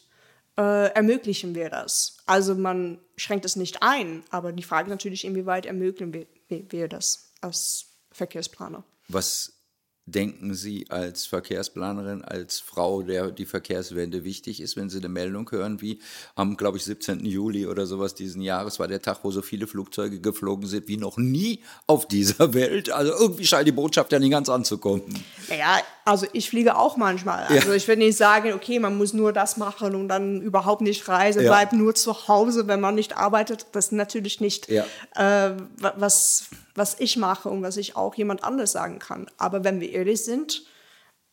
äh, 0.57 0.92
ermöglichen 0.92 1.55
wir 1.55 1.70
das? 1.70 2.18
Also 2.27 2.55
man 2.55 2.99
schränkt 3.16 3.44
es 3.44 3.57
nicht 3.57 3.83
ein, 3.83 4.23
aber 4.31 4.53
die 4.53 4.62
Frage 4.62 4.90
natürlich, 4.90 5.25
inwieweit 5.25 5.66
ermöglichen 5.66 6.12
wir, 6.12 6.27
wir 6.49 6.88
das? 6.88 7.30
Als 7.40 7.87
Verkehrsplaner. 8.12 8.85
Was 9.09 9.61
denken 10.07 10.55
Sie 10.55 10.90
als 10.90 11.26
Verkehrsplanerin, 11.26 12.24
als 12.24 12.59
Frau, 12.59 13.03
der 13.03 13.31
die 13.31 13.46
Verkehrswende 13.46 14.24
wichtig 14.24 14.61
ist, 14.61 14.76
wenn 14.76 14.90
Sie 14.90 14.98
eine 14.98 15.09
Meldung 15.09 15.50
hören, 15.50 15.81
wie 15.81 16.00
am, 16.35 16.57
glaube 16.57 16.79
ich, 16.79 16.85
17. 16.85 17.24
Juli 17.24 17.66
oder 17.66 17.87
sowas 17.87 18.14
diesen 18.14 18.42
Jahres 18.42 18.79
war 18.79 18.88
der 18.88 19.03
Tag, 19.03 19.20
wo 19.22 19.31
so 19.31 19.42
viele 19.42 19.66
Flugzeuge 19.66 20.20
geflogen 20.20 20.66
sind 20.66 20.88
wie 20.88 20.96
noch 20.96 21.16
nie 21.16 21.62
auf 21.87 22.09
dieser 22.09 22.55
Welt. 22.55 22.90
Also 22.90 23.12
irgendwie 23.12 23.46
scheint 23.46 23.68
die 23.68 23.72
Botschaft 23.72 24.12
ja 24.12 24.18
nicht 24.18 24.33
ganz 24.33 24.48
anzukommen. 24.48 25.05
Naja, 25.48 25.81
also 26.11 26.27
ich 26.33 26.51
fliege 26.51 26.77
auch 26.77 26.96
manchmal. 26.96 27.44
Also 27.44 27.70
ja. 27.70 27.75
ich 27.75 27.87
würde 27.87 28.01
nicht 28.01 28.16
sagen, 28.16 28.53
okay, 28.53 28.79
man 28.79 28.99
muss 28.99 29.12
nur 29.12 29.33
das 29.33 29.57
machen 29.57 29.94
und 29.94 30.09
dann 30.09 30.40
überhaupt 30.40 30.83
nicht 30.83 31.07
reisen, 31.09 31.42
ja. 31.42 31.51
bleibt 31.51 31.73
nur 31.73 31.94
zu 31.94 32.29
Hause, 32.29 32.66
wenn 32.66 32.81
man 32.81 32.94
nicht 32.94 33.16
arbeitet. 33.16 33.66
Das 33.73 33.87
ist 33.87 33.92
natürlich 33.92 34.40
nicht, 34.40 34.68
ja. 34.68 34.85
äh, 35.14 35.55
was 35.81 36.49
was 36.75 36.99
ich 36.99 37.16
mache 37.16 37.49
und 37.49 37.62
was 37.62 37.77
ich 37.77 37.96
auch 37.96 38.14
jemand 38.14 38.42
anders 38.42 38.73
sagen 38.73 38.99
kann. 38.99 39.31
Aber 39.37 39.64
wenn 39.64 39.81
wir 39.81 39.90
ehrlich 39.90 40.25
sind, 40.25 40.64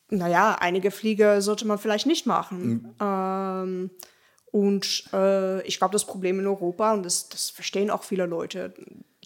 naja, 0.10 0.58
einige 0.60 0.92
Flieger 0.92 1.42
sollte 1.42 1.66
man 1.66 1.80
vielleicht 1.80 2.06
nicht 2.06 2.26
machen. 2.26 2.68
Mhm. 2.68 2.96
Ähm, 3.02 3.90
und 4.52 5.06
äh, 5.14 5.62
ich 5.68 5.78
glaube, 5.78 5.94
das 5.94 6.06
Problem 6.06 6.40
in 6.40 6.48
Europa, 6.48 6.94
und 6.94 7.04
das, 7.04 7.30
das 7.30 7.50
verstehen 7.50 7.90
auch 7.90 8.04
viele 8.04 8.26
Leute, 8.26 8.74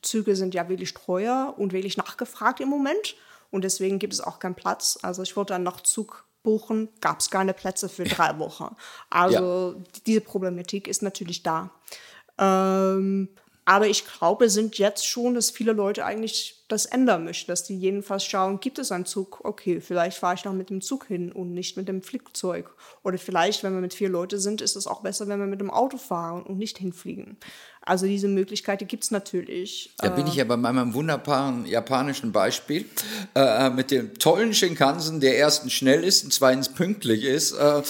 Züge 0.01 0.35
sind 0.35 0.53
ja 0.53 0.67
wirklich 0.67 0.93
teuer 0.93 1.53
und 1.57 1.73
wirklich 1.73 1.97
nachgefragt 1.97 2.59
im 2.59 2.69
Moment. 2.69 3.15
Und 3.51 3.63
deswegen 3.63 3.99
gibt 3.99 4.13
es 4.13 4.21
auch 4.21 4.39
keinen 4.39 4.55
Platz. 4.55 4.97
Also 5.01 5.21
ich 5.21 5.35
wollte 5.35 5.53
einen 5.53 5.65
Nachtzug 5.65 6.25
buchen, 6.41 6.89
gab 7.01 7.19
es 7.19 7.29
keine 7.29 7.53
Plätze 7.53 7.89
für 7.89 8.05
drei 8.05 8.37
Wochen. 8.39 8.75
Also 9.09 9.75
ja. 9.77 9.83
diese 10.05 10.21
Problematik 10.21 10.87
ist 10.87 11.03
natürlich 11.03 11.43
da. 11.43 11.69
Ähm, 12.37 13.29
aber 13.65 13.87
ich 13.87 14.05
glaube, 14.05 14.45
es 14.45 14.53
sind 14.53 14.77
jetzt 14.77 15.05
schon, 15.05 15.35
dass 15.35 15.51
viele 15.51 15.73
Leute 15.73 16.05
eigentlich 16.05 16.60
das 16.71 16.85
ändern 16.85 17.23
möchten, 17.23 17.51
dass 17.51 17.63
die 17.63 17.77
jedenfalls 17.77 18.23
schauen, 18.23 18.59
gibt 18.59 18.79
es 18.79 18.91
einen 18.91 19.05
Zug? 19.05 19.41
Okay, 19.43 19.81
vielleicht 19.81 20.17
fahre 20.17 20.35
ich 20.35 20.45
noch 20.45 20.53
mit 20.53 20.69
dem 20.69 20.81
Zug 20.81 21.05
hin 21.07 21.31
und 21.31 21.53
nicht 21.53 21.77
mit 21.77 21.87
dem 21.87 22.01
Flugzeug. 22.01 22.69
Oder 23.03 23.17
vielleicht, 23.17 23.63
wenn 23.63 23.73
wir 23.73 23.81
mit 23.81 23.93
vier 23.93 24.09
Leuten 24.09 24.39
sind, 24.39 24.61
ist 24.61 24.75
es 24.75 24.87
auch 24.87 25.01
besser, 25.01 25.27
wenn 25.27 25.39
wir 25.39 25.47
mit 25.47 25.61
dem 25.61 25.69
Auto 25.69 25.97
fahren 25.97 26.43
und 26.43 26.57
nicht 26.57 26.77
hinfliegen. 26.77 27.37
Also 27.83 28.05
diese 28.05 28.27
Möglichkeit 28.27 28.87
gibt 28.87 29.03
es 29.03 29.09
natürlich. 29.09 29.89
Da 29.97 30.09
bin 30.09 30.27
ich 30.27 30.35
ja 30.35 30.43
bei 30.43 30.55
meinem 30.55 30.93
wunderbaren 30.93 31.65
japanischen 31.65 32.31
Beispiel 32.31 32.85
äh, 33.33 33.71
mit 33.71 33.89
dem 33.89 34.13
tollen 34.19 34.53
Shinkansen, 34.53 35.19
der 35.19 35.35
erstens 35.35 35.73
schnell 35.73 36.03
ist 36.03 36.23
und 36.23 36.31
zweitens 36.31 36.69
pünktlich 36.69 37.23
ist. 37.23 37.53
Äh, 37.53 37.81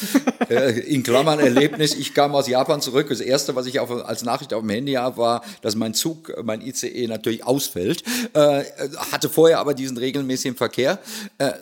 äh, 0.50 0.80
in 0.80 1.04
Klammern 1.04 1.39
Erlebnis, 1.39 1.94
ich 1.94 2.13
kam 2.13 2.34
aus 2.36 2.48
Japan 2.48 2.80
zurück. 2.80 3.10
Das 3.10 3.20
Erste, 3.20 3.54
was 3.58 3.65
ich 3.65 3.82
auf, 3.82 3.91
als 3.91 4.24
Nachricht 4.24 4.54
auf 4.54 4.62
dem 4.62 4.70
Handy 4.70 4.94
habe, 4.94 5.17
war, 5.17 5.44
dass 5.62 5.76
mein 5.76 5.94
Zug, 5.94 6.32
mein 6.41 6.62
ICE 6.62 7.08
natürlich 7.08 7.44
ausfällt. 7.44 8.04
Äh, 8.34 8.63
hatte 9.12 9.30
vorher 9.30 9.60
aber 9.60 9.74
diesen 9.74 9.98
regelmäßigen 9.98 10.58
Verkehr. 10.58 11.00
Äh, 11.38 11.54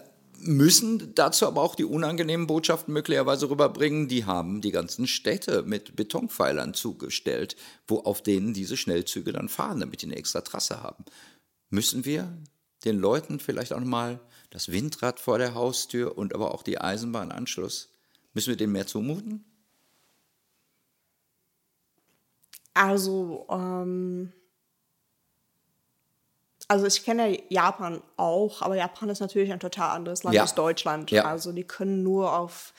müssen 0.42 1.14
dazu 1.16 1.48
aber 1.48 1.62
auch 1.62 1.76
die 1.76 1.86
unangenehmen 1.86 2.48
Botschaften 2.48 2.94
möglicherweise 2.94 3.50
rüberbringen. 3.50 4.08
Die 4.08 4.26
haben 4.26 4.62
die 4.62 4.72
ganzen 4.72 5.08
Städte 5.08 5.64
mit 5.64 5.96
Betonpfeilern 5.96 6.74
zugestellt, 6.74 7.56
wo 7.88 8.00
auf 8.00 8.22
denen 8.22 8.54
diese 8.54 8.78
Schnellzüge 8.78 9.34
dann 9.34 9.50
fahren, 9.50 9.80
damit 9.80 10.02
die 10.02 10.08
eine 10.08 10.16
extra 10.16 10.42
Trasse 10.42 10.82
haben. 10.82 11.04
Müssen 11.70 12.06
wir 12.06 12.34
den 12.86 12.98
Leuten 12.98 13.40
vielleicht 13.40 13.74
auch 13.74 13.80
mal 13.84 14.20
das 14.50 14.72
Windrad 14.72 15.20
vor 15.20 15.38
der 15.38 15.54
Haustür 15.54 16.18
und 16.18 16.34
aber 16.34 16.54
auch 16.54 16.64
die 16.64 16.80
Eisenbahnanschluss, 16.80 17.90
müssen 18.34 18.50
wir 18.50 18.58
denen 18.58 18.74
mehr 18.74 18.88
zumuten? 18.88 19.44
Also, 22.74 23.46
ähm, 23.50 24.32
also 26.70 26.86
ich 26.86 27.04
kenne 27.04 27.42
Japan 27.50 28.00
auch, 28.16 28.62
aber 28.62 28.76
Japan 28.76 29.10
ist 29.10 29.20
natürlich 29.20 29.52
ein 29.52 29.60
total 29.60 29.90
anderes 29.90 30.24
Land 30.24 30.36
ja. 30.36 30.44
als 30.44 30.54
Deutschland. 30.54 31.10
Ja. 31.10 31.26
Also 31.26 31.52
die 31.52 31.64
können 31.64 32.04
nur 32.04 32.38
auf, 32.38 32.74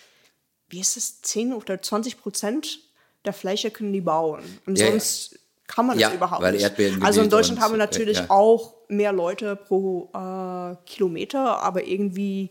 wie 0.69 0.79
ist 0.81 0.97
es, 0.97 1.21
10 1.23 1.53
oder 1.53 1.83
20 1.83 2.21
Prozent 2.21 2.79
der 3.25 3.33
Fläche 3.33 3.73
können 3.73 3.93
die 3.93 4.01
bauen. 4.01 4.61
Und 4.65 4.79
ja, 4.79 4.87
sonst 4.87 5.41
kann 5.67 5.87
man 5.87 5.99
das 5.99 6.15
überhaupt 6.15 6.41
weil 6.41 6.53
nicht. 6.53 7.03
Also 7.03 7.21
in 7.21 7.31
Deutschland 7.31 7.61
haben 7.61 7.73
wir 7.73 7.79
natürlich 7.79 8.31
auch 8.31 8.75
mehr 8.89 9.13
Leute 9.13 9.57
pro 9.57 10.09
äh, 10.15 10.77
Kilometer, 10.87 11.61
aber 11.61 11.85
irgendwie 11.85 12.51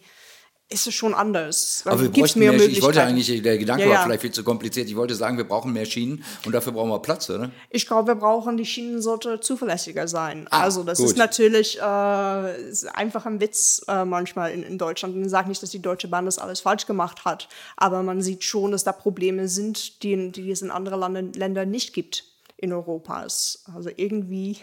ist 0.72 0.86
es 0.86 0.94
schon 0.94 1.16
anders. 1.16 1.82
Aber 1.86 2.00
wir 2.00 2.10
bräuchten 2.10 2.40
mehr, 2.40 2.52
mehr 2.52 2.68
Ich 2.68 2.82
wollte 2.84 3.02
eigentlich, 3.02 3.42
der 3.42 3.58
Gedanke 3.58 3.84
ja, 3.84 3.90
ja. 3.90 3.96
war 3.96 4.06
vielleicht 4.06 4.22
viel 4.22 4.32
zu 4.32 4.44
kompliziert. 4.44 4.88
Ich 4.88 4.96
wollte 4.96 5.16
sagen, 5.16 5.36
wir 5.38 5.44
brauchen 5.44 5.74
mehr 5.74 5.86
Schienen 5.86 6.24
und 6.46 6.52
dafür 6.52 6.74
brauchen 6.74 6.90
wir 6.90 7.00
Platz, 7.00 7.28
oder? 7.30 7.50
Ich 7.72 7.88
glaube, 7.88 8.10
wir 8.10 8.16
brauchen, 8.16 8.56
die 8.56 8.66
Schienen 8.66 9.02
sollte 9.02 9.40
zuverlässiger 9.40 10.08
sein. 10.08 10.48
Ah, 10.52 10.62
also 10.62 10.84
das 10.84 11.00
gut. 11.00 11.08
ist 11.08 11.18
natürlich 11.18 11.80
äh, 11.80 11.82
einfach 11.82 13.26
ein 13.26 13.42
Witz 13.42 13.84
äh, 13.88 14.06
manchmal 14.06 14.52
in, 14.52 14.62
in 14.62 14.78
Deutschland. 14.78 15.16
Man 15.16 15.28
sagt 15.28 15.48
nicht, 15.48 15.64
dass 15.64 15.72
die 15.72 15.82
Deutsche 15.82 16.08
Bahn 16.08 16.26
das 16.26 16.38
alles 16.38 16.60
falsch 16.60 16.86
gemacht 16.86 17.26
hat, 17.26 17.50
aber 17.76 18.04
man 18.04 18.22
sieht 18.22 18.44
schon, 18.44 18.72
dass 18.72 18.84
da 18.84 18.92
Probleme 18.92 19.48
sind, 19.48 20.04
die, 20.04 20.32
die 20.32 20.52
es 20.52 20.62
in 20.62 20.70
anderen 20.70 21.34
Ländern 21.34 21.72
nicht 21.72 21.94
gibt 21.94 22.26
in 22.58 22.74
Europa. 22.74 23.22
Also 23.22 23.90
irgendwie 23.96 24.58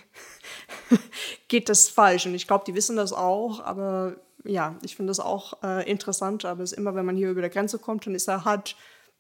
geht 1.49 1.69
das 1.69 1.89
falsch 1.89 2.27
und 2.27 2.35
ich 2.35 2.47
glaube, 2.47 2.65
die 2.65 2.75
wissen 2.75 2.97
das 2.97 3.13
auch, 3.13 3.61
aber 3.61 4.17
ja, 4.47 4.79
ich 4.83 4.97
finde 4.97 5.11
das 5.11 5.21
auch 5.21 5.63
äh, 5.63 5.89
interessant, 5.91 6.45
aber 6.45 6.63
es 6.63 6.73
ist 6.73 6.79
immer, 6.79 6.95
wenn 6.95 7.07
man 7.07 7.17
hier 7.17 7.31
über 7.31 7.41
der 7.41 7.51
Grenze 7.51 7.79
kommt, 7.79 8.07
dann 8.07 8.15
ist 8.15 8.29
da 8.29 8.45
halt 8.45 8.77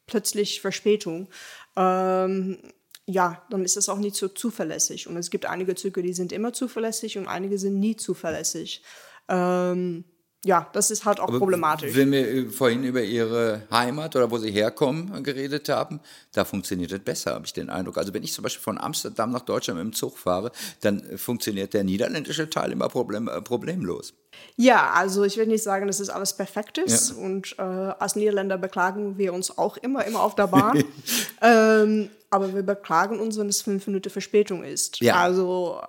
plötzlich 0.06 0.60
Verspätung. 0.60 1.28
Ähm, 1.76 2.58
ja, 3.06 3.42
dann 3.50 3.64
ist 3.64 3.76
es 3.76 3.88
auch 3.88 3.98
nicht 3.98 4.16
so 4.16 4.28
zuverlässig. 4.28 5.06
Und 5.06 5.16
es 5.16 5.30
gibt 5.30 5.46
einige 5.46 5.74
Züge, 5.74 6.02
die 6.02 6.12
sind 6.12 6.32
immer 6.32 6.52
zuverlässig 6.52 7.18
und 7.18 7.28
einige 7.28 7.58
sind 7.58 7.78
nie 7.78 7.96
zuverlässig. 7.96 8.82
Ähm, 9.28 10.04
ja, 10.44 10.70
das 10.72 10.92
ist 10.92 11.04
halt 11.04 11.18
auch 11.18 11.28
Aber 11.28 11.38
problematisch. 11.38 11.94
Wenn 11.94 12.12
wir 12.12 12.50
vorhin 12.50 12.84
über 12.84 13.02
Ihre 13.02 13.62
Heimat 13.70 14.14
oder 14.14 14.30
wo 14.30 14.38
Sie 14.38 14.52
herkommen 14.52 15.24
geredet 15.24 15.68
haben, 15.68 16.00
da 16.32 16.44
funktioniert 16.44 16.92
das 16.92 17.00
besser, 17.00 17.34
habe 17.34 17.46
ich 17.46 17.52
den 17.52 17.68
Eindruck. 17.68 17.98
Also 17.98 18.14
wenn 18.14 18.22
ich 18.22 18.32
zum 18.32 18.44
Beispiel 18.44 18.62
von 18.62 18.78
Amsterdam 18.78 19.32
nach 19.32 19.40
Deutschland 19.40 19.78
mit 19.78 19.92
dem 19.92 19.96
Zug 19.96 20.18
fahre, 20.18 20.52
dann 20.82 21.02
funktioniert 21.18 21.74
der 21.74 21.82
niederländische 21.82 22.48
Teil 22.48 22.70
immer 22.70 22.88
problem, 22.88 23.26
äh, 23.28 23.40
problemlos. 23.40 24.14
Ja, 24.56 24.90
also 24.94 25.24
ich 25.24 25.36
will 25.36 25.46
nicht 25.46 25.62
sagen, 25.62 25.86
dass 25.86 26.00
es 26.00 26.08
alles 26.08 26.34
perfekt 26.34 26.78
ist. 26.78 27.10
Ja. 27.10 27.16
Und 27.16 27.54
äh, 27.58 27.62
als 27.62 28.16
Niederländer 28.16 28.56
beklagen 28.58 29.18
wir 29.18 29.34
uns 29.34 29.56
auch 29.56 29.76
immer, 29.76 30.04
immer 30.04 30.22
auf 30.22 30.34
der 30.34 30.46
Bahn. 30.46 30.82
ähm, 31.42 32.10
aber 32.30 32.54
wir 32.54 32.62
beklagen 32.62 33.20
uns, 33.20 33.38
wenn 33.38 33.48
es 33.48 33.62
fünf 33.62 33.86
Minuten 33.86 34.10
Verspätung 34.10 34.64
ist. 34.64 35.00
Ja. 35.00 35.16
Also 35.16 35.80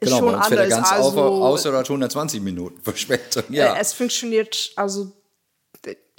ist 0.00 0.08
genau, 0.08 0.18
schon 0.18 0.26
bei 0.28 0.36
uns 0.36 0.46
anders. 0.46 0.68
ganz 0.70 0.92
also, 0.92 1.22
auf, 1.22 1.42
außer 1.42 1.72
120 1.72 2.40
Minuten 2.40 2.80
Verspätung. 2.82 3.44
Ja. 3.50 3.74
Äh, 3.74 3.80
es 3.80 3.92
funktioniert, 3.92 4.72
also 4.76 5.12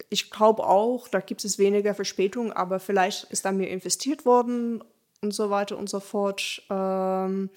ich 0.10 0.30
glaube 0.30 0.66
auch, 0.66 1.08
da 1.08 1.20
gibt 1.20 1.44
es 1.44 1.58
weniger 1.58 1.94
Verspätung, 1.94 2.54
aber 2.54 2.80
vielleicht 2.80 3.26
ist 3.26 3.46
da 3.46 3.52
mehr 3.52 3.70
investiert 3.70 4.26
worden 4.26 4.84
und 5.22 5.34
so 5.34 5.50
weiter 5.50 5.78
und 5.78 5.90
so 5.90 6.00
fort. 6.00 6.62
Ähm, 6.70 7.50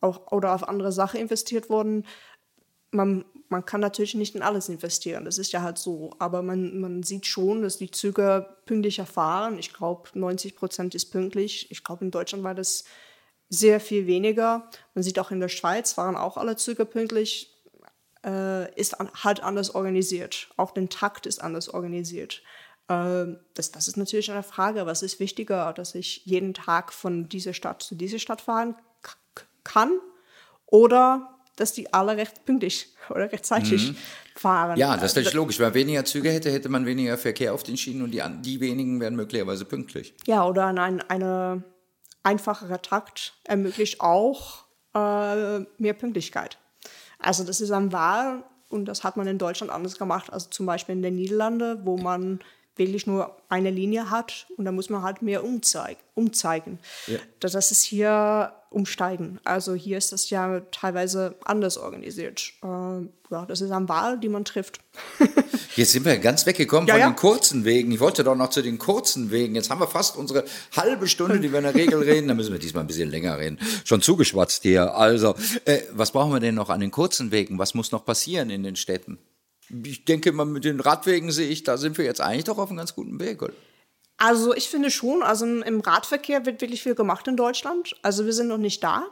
auch, 0.00 0.30
oder 0.30 0.54
auf 0.54 0.68
andere 0.68 0.92
Sachen 0.92 1.20
investiert 1.20 1.70
worden. 1.70 2.06
Man 2.90 3.24
man 3.48 3.64
kann 3.64 3.80
natürlich 3.80 4.14
nicht 4.14 4.34
in 4.34 4.42
alles 4.42 4.68
investieren, 4.68 5.24
das 5.24 5.38
ist 5.38 5.52
ja 5.52 5.62
halt 5.62 5.78
so. 5.78 6.10
Aber 6.18 6.42
man, 6.42 6.80
man 6.80 7.02
sieht 7.02 7.26
schon, 7.26 7.62
dass 7.62 7.78
die 7.78 7.90
Züge 7.90 8.56
pünktlicher 8.66 9.06
fahren. 9.06 9.58
Ich 9.58 9.72
glaube, 9.72 10.08
90 10.14 10.54
Prozent 10.56 10.94
ist 10.94 11.06
pünktlich. 11.06 11.70
Ich 11.70 11.82
glaube, 11.82 12.04
in 12.04 12.10
Deutschland 12.10 12.44
war 12.44 12.54
das 12.54 12.84
sehr 13.48 13.80
viel 13.80 14.06
weniger. 14.06 14.68
Man 14.94 15.02
sieht 15.02 15.18
auch 15.18 15.30
in 15.30 15.40
der 15.40 15.48
Schweiz 15.48 15.94
fahren 15.94 16.16
auch 16.16 16.36
alle 16.36 16.56
Züge 16.56 16.84
pünktlich. 16.84 17.54
Äh, 18.24 18.74
ist 18.74 19.00
an, 19.00 19.10
halt 19.14 19.42
anders 19.42 19.74
organisiert. 19.74 20.48
Auch 20.56 20.72
der 20.72 20.88
Takt 20.88 21.24
ist 21.26 21.40
anders 21.40 21.68
organisiert. 21.68 22.42
Äh, 22.88 23.26
das, 23.54 23.70
das 23.70 23.88
ist 23.88 23.96
natürlich 23.96 24.30
eine 24.30 24.42
Frage, 24.42 24.86
was 24.86 25.02
ist 25.02 25.20
wichtiger, 25.20 25.72
dass 25.72 25.94
ich 25.94 26.26
jeden 26.26 26.52
Tag 26.52 26.92
von 26.92 27.28
dieser 27.28 27.54
Stadt 27.54 27.82
zu 27.82 27.94
dieser 27.94 28.18
Stadt 28.18 28.40
fahren 28.40 28.74
kann 29.62 29.92
oder 30.66 31.37
dass 31.60 31.72
die 31.72 31.92
alle 31.92 32.16
recht 32.16 32.44
pünktlich 32.44 32.88
oder 33.10 33.30
rechtzeitig 33.30 33.90
mhm. 33.90 33.96
fahren. 34.34 34.78
Ja, 34.78 34.94
das 34.94 35.12
ist 35.12 35.16
natürlich 35.16 35.34
logisch. 35.34 35.58
Wenn 35.58 35.66
man 35.66 35.74
weniger 35.74 36.04
Züge 36.04 36.30
hätte, 36.30 36.50
hätte 36.50 36.68
man 36.68 36.86
weniger 36.86 37.18
Verkehr 37.18 37.54
auf 37.54 37.62
den 37.62 37.76
Schienen 37.76 38.02
und 38.02 38.10
die, 38.12 38.22
die 38.42 38.60
wenigen 38.60 39.00
wären 39.00 39.16
möglicherweise 39.16 39.64
pünktlich. 39.64 40.14
Ja, 40.26 40.46
oder 40.46 40.66
ein 40.66 40.78
eine 40.78 41.62
einfachere 42.22 42.82
Takt 42.82 43.34
ermöglicht 43.44 44.00
auch 44.00 44.64
äh, 44.94 45.60
mehr 45.78 45.94
Pünktlichkeit. 45.94 46.58
Also 47.18 47.44
das 47.44 47.60
ist 47.60 47.70
am 47.70 47.92
Wahl 47.92 48.44
und 48.68 48.84
das 48.84 49.02
hat 49.04 49.16
man 49.16 49.26
in 49.26 49.38
Deutschland 49.38 49.72
anders 49.72 49.98
gemacht 49.98 50.32
als 50.32 50.50
zum 50.50 50.66
Beispiel 50.66 50.94
in 50.94 51.02
den 51.02 51.16
Niederlanden, 51.16 51.84
wo 51.84 51.96
man 51.96 52.40
wirklich 52.78 53.06
nur 53.06 53.36
eine 53.48 53.70
Linie 53.70 54.10
hat 54.10 54.46
und 54.56 54.64
da 54.64 54.72
muss 54.72 54.90
man 54.90 55.02
halt 55.02 55.22
mehr 55.22 55.44
umzeigen. 55.44 56.00
umzeigen. 56.14 56.78
Ja. 57.06 57.18
Das 57.40 57.54
ist 57.54 57.82
hier 57.82 58.52
umsteigen. 58.70 59.38
Also 59.44 59.74
hier 59.74 59.98
ist 59.98 60.12
das 60.12 60.30
ja 60.30 60.60
teilweise 60.70 61.36
anders 61.44 61.78
organisiert. 61.78 62.52
Äh, 62.62 62.66
ja, 62.66 63.46
das 63.46 63.60
ist 63.60 63.70
eine 63.70 63.88
Wahl, 63.88 64.18
die 64.18 64.28
man 64.28 64.44
trifft. 64.44 64.80
Jetzt 65.76 65.92
sind 65.92 66.04
wir 66.04 66.18
ganz 66.18 66.44
weggekommen 66.44 66.88
ja, 66.88 66.94
von 66.94 67.00
ja. 67.00 67.10
den 67.10 67.16
kurzen 67.16 67.64
Wegen. 67.64 67.92
Ich 67.92 68.00
wollte 68.00 68.24
doch 68.24 68.34
noch 68.34 68.50
zu 68.50 68.62
den 68.62 68.78
kurzen 68.78 69.30
Wegen. 69.30 69.54
Jetzt 69.54 69.70
haben 69.70 69.80
wir 69.80 69.86
fast 69.86 70.16
unsere 70.16 70.44
halbe 70.76 71.06
Stunde, 71.06 71.40
die 71.40 71.50
wir 71.50 71.58
in 71.58 71.64
der 71.64 71.74
Regel 71.74 72.02
reden. 72.02 72.28
Da 72.28 72.34
müssen 72.34 72.52
wir 72.52 72.58
diesmal 72.58 72.84
ein 72.84 72.88
bisschen 72.88 73.10
länger 73.10 73.38
reden. 73.38 73.58
Schon 73.84 74.02
zugeschwatzt 74.02 74.62
hier. 74.62 74.94
Also, 74.94 75.34
äh, 75.64 75.82
was 75.92 76.10
brauchen 76.10 76.32
wir 76.32 76.40
denn 76.40 76.54
noch 76.54 76.68
an 76.68 76.80
den 76.80 76.90
kurzen 76.90 77.30
Wegen? 77.30 77.58
Was 77.58 77.74
muss 77.74 77.92
noch 77.92 78.04
passieren 78.04 78.50
in 78.50 78.62
den 78.62 78.76
Städten? 78.76 79.18
Ich 79.84 80.04
denke 80.04 80.32
mal, 80.32 80.44
mit 80.44 80.64
den 80.64 80.80
Radwegen 80.80 81.30
sehe 81.30 81.48
ich, 81.48 81.64
da 81.64 81.76
sind 81.76 81.98
wir 81.98 82.04
jetzt 82.04 82.20
eigentlich 82.20 82.44
doch 82.44 82.58
auf 82.58 82.68
einem 82.68 82.78
ganz 82.78 82.94
guten 82.94 83.20
Weg. 83.20 83.42
Oder? 83.42 83.52
Also 84.16 84.54
ich 84.54 84.68
finde 84.68 84.90
schon, 84.90 85.22
also 85.22 85.46
im 85.46 85.80
Radverkehr 85.80 86.44
wird 86.44 86.60
wirklich 86.60 86.82
viel 86.82 86.94
gemacht 86.94 87.28
in 87.28 87.36
Deutschland. 87.36 87.94
Also 88.02 88.26
wir 88.26 88.32
sind 88.32 88.48
noch 88.48 88.58
nicht 88.58 88.82
da. 88.82 89.04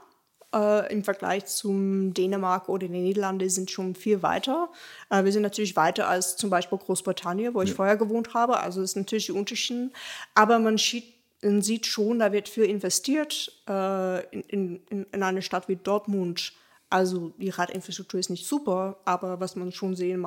Äh, 0.55 0.93
Im 0.93 1.05
Vergleich 1.05 1.47
zum 1.47 2.13
Dänemark 2.15 2.69
oder 2.69 2.89
den 2.89 3.03
Niederlanden 3.03 3.49
sind 3.49 3.71
schon 3.71 3.95
viel 3.95 4.23
weiter. 4.23 4.69
Äh, 5.11 5.25
wir 5.25 5.33
sind 5.33 5.43
natürlich 5.43 5.77
weiter 5.77 6.09
als 6.09 6.37
zum 6.37 6.51
Beispiel 6.51 6.79
Großbritannien, 6.79 7.55
wo 7.55 7.63
ich 7.63 7.71
ja. 7.71 7.77
vorher 7.77 7.97
gewohnt 7.97 8.35
habe. 8.35 8.59
Also 8.59 8.83
ist 8.83 8.97
natürlich 8.97 9.27
die 9.27 9.33
Unterschied. 9.33 9.93
Aber 10.35 10.59
man 10.59 10.79
sieht, 10.79 11.05
man 11.43 11.63
sieht 11.63 11.87
schon, 11.87 12.19
da 12.19 12.33
wird 12.33 12.49
viel 12.49 12.65
investiert 12.65 13.53
äh, 13.69 14.25
in, 14.31 14.81
in, 14.89 15.07
in 15.13 15.23
eine 15.23 15.43
Stadt 15.43 15.69
wie 15.69 15.77
Dortmund 15.77 16.53
also 16.91 17.31
die 17.39 17.51
Radinfrastruktur 17.51 18.21
ist 18.21 18.31
nicht 18.31 18.47
super, 18.47 18.99
aber 19.05 19.41
was 19.41 19.57
man 19.57 19.73
schon 19.73 19.97
sehen 19.97 20.27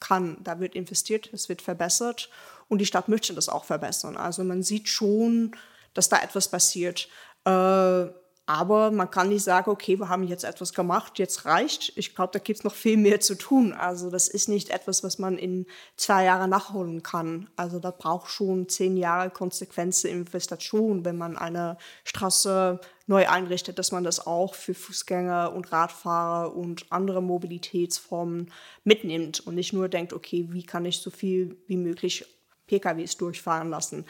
kann, 0.00 0.36
da 0.42 0.60
wird 0.60 0.74
investiert, 0.74 1.30
es 1.32 1.48
wird 1.48 1.62
verbessert 1.62 2.28
und 2.68 2.78
die 2.78 2.86
Stadt 2.86 3.08
möchte 3.08 3.34
das 3.34 3.48
auch 3.48 3.64
verbessern. 3.64 4.16
Also 4.16 4.44
man 4.44 4.62
sieht 4.62 4.88
schon, 4.88 5.56
dass 5.94 6.08
da 6.08 6.22
etwas 6.22 6.48
passiert. 6.48 7.08
Äh, 7.44 8.06
aber 8.46 8.90
man 8.90 9.10
kann 9.10 9.30
nicht 9.30 9.42
sagen, 9.42 9.70
okay, 9.70 9.98
wir 9.98 10.10
haben 10.10 10.24
jetzt 10.24 10.44
etwas 10.44 10.74
gemacht, 10.74 11.18
jetzt 11.18 11.46
reicht. 11.46 11.96
Ich 11.96 12.14
glaube, 12.14 12.32
da 12.34 12.38
gibt 12.38 12.58
es 12.58 12.64
noch 12.64 12.74
viel 12.74 12.98
mehr 12.98 13.20
zu 13.20 13.36
tun. 13.36 13.72
Also 13.72 14.10
das 14.10 14.28
ist 14.28 14.50
nicht 14.50 14.68
etwas, 14.68 15.02
was 15.02 15.18
man 15.18 15.38
in 15.38 15.66
zwei 15.96 16.24
Jahren 16.24 16.50
nachholen 16.50 17.02
kann. 17.02 17.48
Also 17.56 17.78
da 17.78 17.90
braucht 17.90 18.30
schon 18.30 18.68
zehn 18.68 18.98
Jahre 18.98 19.30
Konsequenzen 19.30 20.10
Investition, 20.10 21.06
wenn 21.06 21.16
man 21.16 21.38
eine 21.38 21.78
Straße 22.04 22.80
neu 23.06 23.26
einrichtet, 23.26 23.78
dass 23.78 23.92
man 23.92 24.04
das 24.04 24.26
auch 24.26 24.54
für 24.54 24.74
Fußgänger 24.74 25.52
und 25.54 25.72
Radfahrer 25.72 26.54
und 26.54 26.92
andere 26.92 27.22
Mobilitätsformen 27.22 28.52
mitnimmt 28.84 29.40
und 29.40 29.54
nicht 29.54 29.72
nur 29.72 29.88
denkt, 29.88 30.12
okay, 30.12 30.48
wie 30.50 30.64
kann 30.64 30.84
ich 30.84 30.98
so 30.98 31.10
viel 31.10 31.56
wie 31.66 31.78
möglich 31.78 32.26
PKWs 32.66 33.16
durchfahren 33.16 33.70
lassen. 33.70 34.04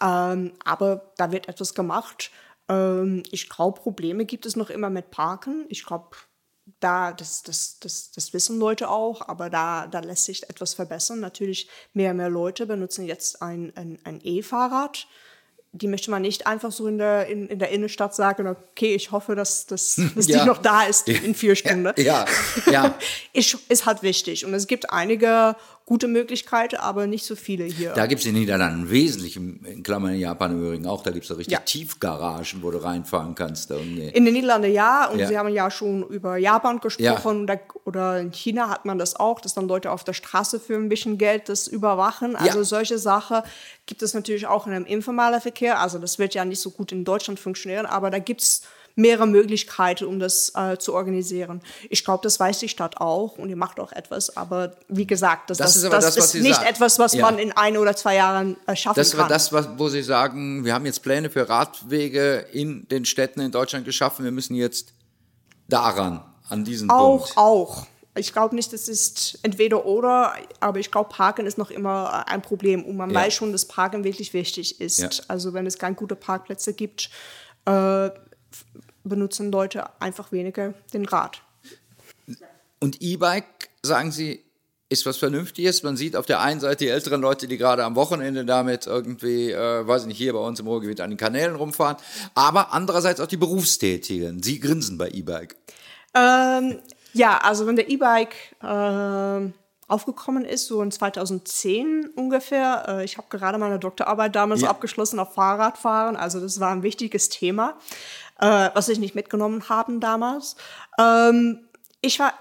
Ähm, 0.00 0.52
aber 0.64 1.12
da 1.16 1.32
wird 1.32 1.48
etwas 1.48 1.74
gemacht 1.74 2.30
ähm, 2.68 3.22
ich 3.30 3.48
glaube, 3.48 3.80
Probleme 3.80 4.24
gibt 4.24 4.46
es 4.46 4.56
noch 4.56 4.70
immer 4.70 4.90
mit 4.90 5.10
Parken. 5.10 5.66
Ich 5.68 5.84
glaube, 5.84 6.16
da, 6.80 7.12
das, 7.12 7.42
das, 7.42 7.78
das, 7.80 8.10
das 8.10 8.32
wissen 8.32 8.58
Leute 8.58 8.90
auch, 8.90 9.26
aber 9.26 9.48
da, 9.50 9.86
da 9.86 10.00
lässt 10.00 10.24
sich 10.24 10.48
etwas 10.48 10.74
verbessern. 10.74 11.20
Natürlich, 11.20 11.68
mehr 11.92 12.10
und 12.10 12.18
mehr 12.18 12.30
Leute 12.30 12.66
benutzen 12.66 13.06
jetzt 13.06 13.42
ein, 13.42 13.72
ein, 13.76 13.98
ein 14.04 14.20
E-Fahrrad 14.22 15.06
die 15.72 15.86
möchte 15.86 16.10
man 16.10 16.22
nicht 16.22 16.46
einfach 16.46 16.72
so 16.72 16.86
in 16.86 16.98
der, 16.98 17.26
in, 17.26 17.46
in 17.48 17.58
der 17.58 17.70
Innenstadt 17.70 18.14
sagen, 18.14 18.46
okay, 18.46 18.94
ich 18.94 19.10
hoffe, 19.10 19.34
dass, 19.34 19.66
dass, 19.66 20.00
dass 20.14 20.26
ja. 20.26 20.40
die 20.40 20.46
noch 20.46 20.58
da 20.58 20.84
ist 20.84 21.08
in 21.08 21.34
vier 21.34 21.54
Stunden. 21.56 21.92
Ja, 22.00 22.24
ja. 22.70 22.94
ist, 23.32 23.54
ist 23.68 23.86
halt 23.86 24.02
wichtig. 24.02 24.44
Und 24.44 24.54
es 24.54 24.66
gibt 24.66 24.90
einige 24.90 25.56
gute 25.88 26.06
Möglichkeiten, 26.06 26.76
aber 26.76 27.06
nicht 27.06 27.24
so 27.24 27.34
viele 27.34 27.64
hier. 27.64 27.94
Da 27.94 28.04
gibt 28.04 28.20
es 28.20 28.26
in 28.26 28.34
Niederlanden 28.34 28.90
wesentlich, 28.90 29.36
in 29.36 29.82
Klammern 29.82 30.12
in 30.12 30.20
Japan 30.20 30.52
im 30.52 30.62
Übrigen 30.62 30.86
auch, 30.86 31.02
da 31.02 31.12
gibt 31.12 31.24
es 31.24 31.30
richtig 31.30 31.54
ja. 31.54 31.60
Tiefgaragen, 31.60 32.62
wo 32.62 32.70
du 32.70 32.76
reinfahren 32.84 33.34
kannst. 33.34 33.70
In 33.70 33.96
den 33.96 34.34
Niederlanden 34.34 34.70
ja, 34.70 35.06
und 35.06 35.18
ja. 35.18 35.26
Sie 35.26 35.38
haben 35.38 35.48
ja 35.48 35.70
schon 35.70 36.06
über 36.08 36.36
Japan 36.36 36.80
gesprochen, 36.80 37.46
ja. 37.48 37.58
oder 37.86 38.20
in 38.20 38.32
China 38.32 38.68
hat 38.68 38.84
man 38.84 38.98
das 38.98 39.16
auch, 39.16 39.40
dass 39.40 39.54
dann 39.54 39.66
Leute 39.66 39.90
auf 39.90 40.04
der 40.04 40.12
Straße 40.12 40.60
für 40.60 40.74
ein 40.74 40.90
bisschen 40.90 41.16
Geld 41.16 41.48
das 41.48 41.66
überwachen. 41.66 42.36
Also 42.36 42.62
solche 42.64 42.98
Sachen 42.98 43.40
gibt 43.86 44.02
es 44.02 44.12
natürlich 44.12 44.46
auch 44.46 44.66
in 44.66 44.74
einem 44.74 44.84
informalen 44.84 45.40
Verkehr. 45.40 45.80
Also 45.80 45.98
das 45.98 46.18
wird 46.18 46.34
ja 46.34 46.44
nicht 46.44 46.60
so 46.60 46.70
gut 46.70 46.92
in 46.92 47.06
Deutschland 47.06 47.40
funktionieren, 47.40 47.86
aber 47.86 48.10
da 48.10 48.18
gibt 48.18 48.42
es 48.42 48.62
mehrere 48.98 49.26
Möglichkeiten, 49.26 50.04
um 50.06 50.18
das 50.18 50.52
äh, 50.54 50.76
zu 50.76 50.92
organisieren. 50.92 51.62
Ich 51.88 52.04
glaube, 52.04 52.20
das 52.22 52.38
weiß 52.40 52.58
die 52.58 52.68
Stadt 52.68 53.00
auch 53.00 53.38
und 53.38 53.48
ihr 53.48 53.56
macht 53.56 53.78
auch 53.78 53.92
etwas, 53.92 54.36
aber 54.36 54.72
wie 54.88 55.06
gesagt, 55.06 55.50
das, 55.50 55.58
das, 55.58 55.74
das 55.74 55.84
ist, 55.84 55.92
das, 55.92 56.14
das 56.14 56.34
ist 56.34 56.42
nicht 56.42 56.56
sagt. 56.56 56.68
etwas, 56.68 56.98
was 56.98 57.14
ja. 57.14 57.22
man 57.22 57.38
in 57.38 57.52
ein 57.52 57.76
oder 57.76 57.94
zwei 57.94 58.16
Jahren 58.16 58.56
äh, 58.66 58.74
schaffen 58.74 58.96
das 58.96 59.16
kann. 59.16 59.28
Das 59.28 59.52
war 59.52 59.62
das, 59.62 59.78
wo 59.78 59.88
Sie 59.88 60.02
sagen, 60.02 60.64
wir 60.64 60.74
haben 60.74 60.84
jetzt 60.84 61.02
Pläne 61.02 61.30
für 61.30 61.48
Radwege 61.48 62.46
in 62.52 62.88
den 62.88 63.04
Städten 63.04 63.40
in 63.40 63.52
Deutschland 63.52 63.84
geschaffen, 63.84 64.24
wir 64.24 64.32
müssen 64.32 64.56
jetzt 64.56 64.92
daran, 65.68 66.24
an 66.48 66.64
diesen 66.64 66.90
auch, 66.90 67.18
Punkt. 67.18 67.36
Auch, 67.36 67.78
auch 67.78 67.86
ich 68.16 68.32
glaube 68.32 68.56
nicht, 68.56 68.72
das 68.72 68.88
ist 68.88 69.38
entweder 69.42 69.86
oder, 69.86 70.34
aber 70.58 70.80
ich 70.80 70.90
glaube, 70.90 71.10
Parken 71.10 71.46
ist 71.46 71.56
noch 71.56 71.70
immer 71.70 72.26
ein 72.26 72.42
Problem. 72.42 72.84
Und 72.84 72.96
man 72.96 73.10
ja. 73.10 73.20
weiß 73.20 73.34
schon, 73.34 73.52
dass 73.52 73.64
Parken 73.64 74.02
wirklich 74.02 74.32
wichtig 74.32 74.80
ist. 74.80 74.98
Ja. 74.98 75.08
Also 75.28 75.52
wenn 75.52 75.66
es 75.66 75.78
keine 75.78 75.94
gute 75.94 76.16
Parkplätze 76.16 76.74
gibt, 76.74 77.10
äh, 77.64 78.10
benutzen 79.04 79.50
Leute 79.52 80.00
einfach 80.00 80.32
weniger 80.32 80.74
den 80.92 81.04
Rad. 81.04 81.42
Und 82.80 83.00
E-Bike, 83.00 83.70
sagen 83.82 84.12
Sie, 84.12 84.44
ist 84.88 85.04
was 85.04 85.18
Vernünftiges. 85.18 85.82
Man 85.82 85.96
sieht 85.96 86.16
auf 86.16 86.26
der 86.26 86.40
einen 86.40 86.60
Seite 86.60 86.84
die 86.84 86.90
älteren 86.90 87.20
Leute, 87.20 87.46
die 87.46 87.58
gerade 87.58 87.84
am 87.84 87.94
Wochenende 87.94 88.44
damit 88.44 88.86
irgendwie, 88.86 89.50
äh, 89.50 89.86
weiß 89.86 90.02
ich 90.02 90.08
nicht, 90.08 90.16
hier 90.16 90.32
bei 90.32 90.38
uns 90.38 90.60
im 90.60 90.66
Ruhrgebiet 90.66 91.00
an 91.00 91.10
den 91.10 91.18
Kanälen 91.18 91.56
rumfahren, 91.56 91.96
aber 92.34 92.72
andererseits 92.72 93.20
auch 93.20 93.26
die 93.26 93.36
Berufstätigen. 93.36 94.42
Sie 94.42 94.60
grinsen 94.60 94.96
bei 94.96 95.10
E-Bike. 95.10 95.56
Ähm, 96.14 96.78
ja, 97.12 97.38
also 97.38 97.66
wenn 97.66 97.76
der 97.76 97.90
E-Bike 97.90 98.34
äh, 98.62 99.52
aufgekommen 99.88 100.44
ist, 100.44 100.66
so 100.66 100.82
in 100.82 100.90
2010 100.90 102.10
ungefähr, 102.14 102.84
äh, 102.88 103.04
ich 103.04 103.18
habe 103.18 103.28
gerade 103.30 103.58
meine 103.58 103.78
Doktorarbeit 103.78 104.34
damals 104.36 104.62
ja. 104.62 104.70
abgeschlossen 104.70 105.18
auf 105.18 105.34
Fahrradfahren, 105.34 106.16
also 106.16 106.40
das 106.40 106.60
war 106.60 106.70
ein 106.72 106.82
wichtiges 106.82 107.28
Thema, 107.28 107.76
äh, 108.38 108.70
was 108.74 108.88
ich 108.88 108.98
nicht 108.98 109.14
mitgenommen 109.14 109.68
haben 109.68 110.00
damals. 110.00 110.56
Ähm, 110.98 111.68
ich 112.00 112.18
war 112.18 112.34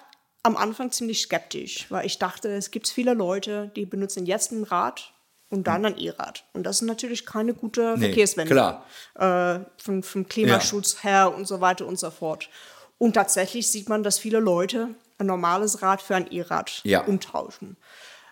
am 0.44 0.56
Anfang 0.56 0.92
ziemlich 0.92 1.22
skeptisch, 1.22 1.88
weil 1.90 2.06
ich 2.06 2.20
dachte, 2.20 2.50
es 2.50 2.72
gibt 2.72 2.88
viele 2.88 3.14
Leute, 3.14 3.72
die 3.76 3.86
benutzen 3.86 4.26
jetzt 4.26 4.52
ein 4.52 4.64
Rad 4.64 5.14
und 5.50 5.68
dann 5.68 5.86
ein 5.86 5.98
E-Rad. 5.98 6.46
Und 6.54 6.64
das 6.64 6.78
ist 6.78 6.88
natürlich 6.88 7.26
keine 7.26 7.54
gute 7.54 7.96
nee, 7.98 8.06
Verkehrswende. 8.06 8.54
Klar. 8.54 8.86
Äh, 9.16 9.60
vom, 9.82 10.04
vom 10.04 10.28
Klimaschutz 10.28 10.96
ja. 10.96 11.10
her 11.10 11.36
und 11.36 11.48
so 11.48 11.62
weiter 11.62 11.86
und 11.86 12.00
so 12.00 12.12
fort. 12.12 12.50
Und 12.98 13.14
tatsächlich 13.14 13.70
sieht 13.70 13.90
man, 13.90 14.04
dass 14.04 14.20
viele 14.20 14.40
Leute 14.40 14.90
ein 15.18 15.28
normales 15.28 15.82
Rad 15.82 16.02
für 16.02 16.16
ein 16.16 16.32
E-Rad 16.32 16.82
ja. 16.84 17.02
umtauschen. 17.02 17.78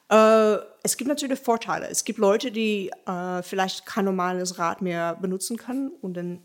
Äh, 0.09 0.57
es 0.83 0.97
gibt 0.97 1.07
natürlich 1.07 1.39
Vorteile. 1.39 1.87
Es 1.89 2.03
gibt 2.03 2.19
Leute, 2.19 2.51
die 2.51 2.91
äh, 3.07 3.41
vielleicht 3.41 3.85
kein 3.85 4.05
normales 4.05 4.59
Rad 4.59 4.81
mehr 4.81 5.15
benutzen 5.15 5.57
können 5.57 5.89
und 6.01 6.15
dann 6.15 6.43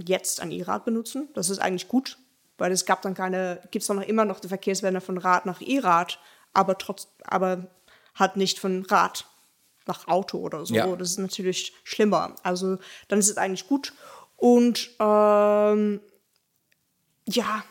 jetzt 0.00 0.40
ein 0.40 0.50
E-Rad 0.50 0.84
benutzen. 0.84 1.28
Das 1.34 1.50
ist 1.50 1.58
eigentlich 1.58 1.88
gut, 1.88 2.18
weil 2.58 2.72
es 2.72 2.84
gab 2.86 3.02
dann 3.02 3.14
keine, 3.14 3.60
gibt 3.70 3.82
es 3.82 3.86
dann 3.86 3.96
noch 3.96 4.06
immer 4.06 4.24
noch 4.24 4.40
die 4.40 4.48
Verkehrswende 4.48 5.00
von 5.00 5.18
Rad 5.18 5.46
nach 5.46 5.60
E-Rad, 5.60 6.18
aber 6.52 6.78
trotz, 6.78 7.08
aber 7.24 7.66
halt 8.14 8.36
nicht 8.36 8.58
von 8.58 8.84
Rad 8.86 9.26
nach 9.86 10.08
Auto 10.08 10.38
oder 10.38 10.66
so. 10.66 10.74
Ja. 10.74 10.94
Das 10.96 11.10
ist 11.10 11.18
natürlich 11.18 11.74
schlimmer. 11.84 12.34
Also 12.42 12.78
dann 13.08 13.18
ist 13.18 13.28
es 13.28 13.36
eigentlich 13.36 13.68
gut. 13.68 13.92
Und 14.36 14.90
ähm, 14.98 16.00
ja, 17.26 17.64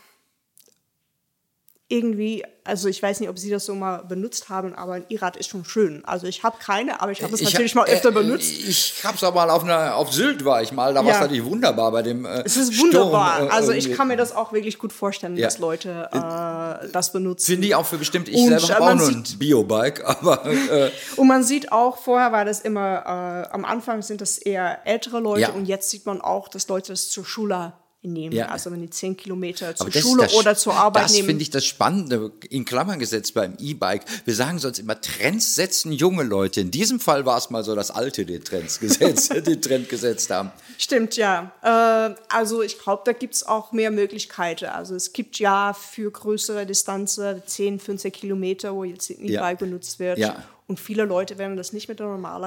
irgendwie, 1.88 2.44
also 2.64 2.88
ich 2.90 3.02
weiß 3.02 3.20
nicht, 3.20 3.30
ob 3.30 3.38
Sie 3.38 3.52
das 3.52 3.66
so 3.66 3.76
mal 3.76 3.98
benutzt 3.98 4.50
haben, 4.50 4.74
aber 4.74 4.94
ein 4.94 5.06
E-Rad 5.08 5.38
ist 5.38 5.50
schon 5.50 5.66
schön. 5.66 6.04
Also 6.06 6.26
ich 6.26 6.42
habe 6.42 6.58
keine, 6.60 7.00
aber 7.00 7.12
ich 7.12 7.22
habe 7.22 7.36
es 7.36 7.44
natürlich 7.44 7.76
hab, 7.76 7.88
mal 7.88 7.94
öfter 7.94 8.10
äh, 8.10 8.12
benutzt. 8.12 8.52
Ich 8.52 9.04
habe 9.04 9.16
es 9.16 9.24
auch 9.24 9.36
mal 9.36 9.52
auf, 9.52 9.64
einer, 9.64 9.96
auf 9.96 10.12
Sylt 10.12 10.44
war 10.46 10.64
ich 10.64 10.72
mal, 10.72 10.96
da 10.96 11.02
ja. 11.02 11.06
war 11.06 11.14
es 11.14 11.20
natürlich 11.20 11.46
wunderbar 11.46 11.92
bei 11.92 12.02
dem 12.02 12.26
äh, 12.26 12.42
Es 12.44 12.58
ist 12.58 12.80
wunderbar. 12.80 13.36
Sturm, 13.36 13.50
äh, 13.50 13.52
also 13.52 13.72
ich 13.72 13.94
kann 13.94 14.08
mir 14.08 14.18
das 14.18 14.36
auch 14.36 14.52
wirklich 14.52 14.80
gut 14.80 14.94
vorstellen, 14.94 15.38
ja. 15.38 15.46
dass 15.46 15.60
Leute 15.60 16.10
äh, 16.12 16.90
das 16.92 17.12
benutzen. 17.12 17.46
Finde 17.46 17.68
ich 17.68 17.76
auch 17.76 17.86
für 17.86 18.00
bestimmt, 18.00 18.30
ich 18.30 18.36
und, 18.36 18.60
selber 18.60 18.74
habe 18.74 18.86
auch 18.86 18.96
nur 18.96 19.10
ein 19.10 19.24
Biobike, 19.38 20.08
aber... 20.08 20.44
Äh, 20.48 20.90
und 21.18 21.28
man 21.28 21.44
sieht 21.44 21.72
auch, 21.72 21.98
vorher 21.98 22.32
war 22.32 22.46
das 22.46 22.62
immer, 22.62 23.04
äh, 23.06 23.54
am 23.54 23.64
Anfang 23.64 24.02
sind 24.02 24.22
das 24.22 24.40
eher 24.40 24.88
ältere 24.88 25.20
Leute 25.20 25.42
ja. 25.42 25.50
und 25.50 25.66
jetzt 25.66 25.92
sieht 25.92 26.08
man 26.08 26.20
auch, 26.20 26.48
dass 26.48 26.68
Leute 26.68 26.94
das 26.94 27.10
zur 27.10 27.26
Schule 27.26 27.74
nehmen. 28.08 28.36
Ja. 28.36 28.48
Also 28.48 28.72
wenn 28.72 28.82
die 28.82 28.90
zehn 28.90 29.16
Kilometer 29.18 29.76
zur 29.76 29.92
Schule 29.92 30.24
das, 30.24 30.34
oder 30.36 30.56
zur 30.56 30.74
Arbeit 30.74 31.06
das 31.06 31.12
nehmen. 31.14 31.22
Das 31.22 31.28
finde 31.28 31.42
ich 31.44 31.50
das 31.50 31.66
Spannende, 31.66 32.32
in 32.50 32.66
Klammern 32.66 33.00
gesetzt 33.00 33.34
beim 33.34 33.56
E-Bike. 33.60 34.04
Wir 34.26 34.36
sagen 34.36 34.60
sonst 34.60 34.80
immer, 34.80 35.00
Trends 35.00 35.56
setzen 35.56 35.92
junge 35.92 36.24
Leute. 36.24 36.62
In 36.62 36.72
diesem 36.72 37.00
Fall 37.00 37.26
war 37.26 37.38
es 37.38 37.50
mal 37.50 37.64
so, 37.64 37.76
dass 37.76 37.92
Alte 37.92 38.26
den, 38.26 38.44
Trends 38.44 38.80
gesetzt, 38.80 39.34
den 39.48 39.62
Trend 39.62 39.90
gesetzt 39.90 40.30
haben. 40.30 40.52
Stimmt, 40.78 41.18
ja. 41.18 41.52
Äh, 41.62 42.16
also 42.30 42.62
ich 42.62 42.80
glaube, 42.80 43.04
da 43.06 43.14
gibt 43.14 43.36
es 43.36 43.46
auch 43.46 43.72
mehr 43.72 43.92
Möglichkeiten. 43.92 44.66
Also 44.66 44.96
es 44.96 45.14
gibt 45.14 45.40
ja 45.40 45.74
für 45.74 46.12
größere 46.12 46.66
Distanzen, 46.66 47.42
10, 47.46 47.80
15 47.80 48.12
Kilometer, 48.12 48.76
wo 48.76 48.84
jetzt 48.84 49.10
ein 49.10 49.26
E-Bike 49.26 49.62
ja. 49.62 49.66
benutzt 49.66 50.00
wird. 50.00 50.18
Ja. 50.18 50.44
Und 50.68 50.80
viele 50.80 51.06
Leute 51.06 51.38
werden 51.38 51.58
das 51.58 51.74
nicht 51.74 51.88
mit 51.88 52.00
der 52.00 52.08
normalen 52.08 52.42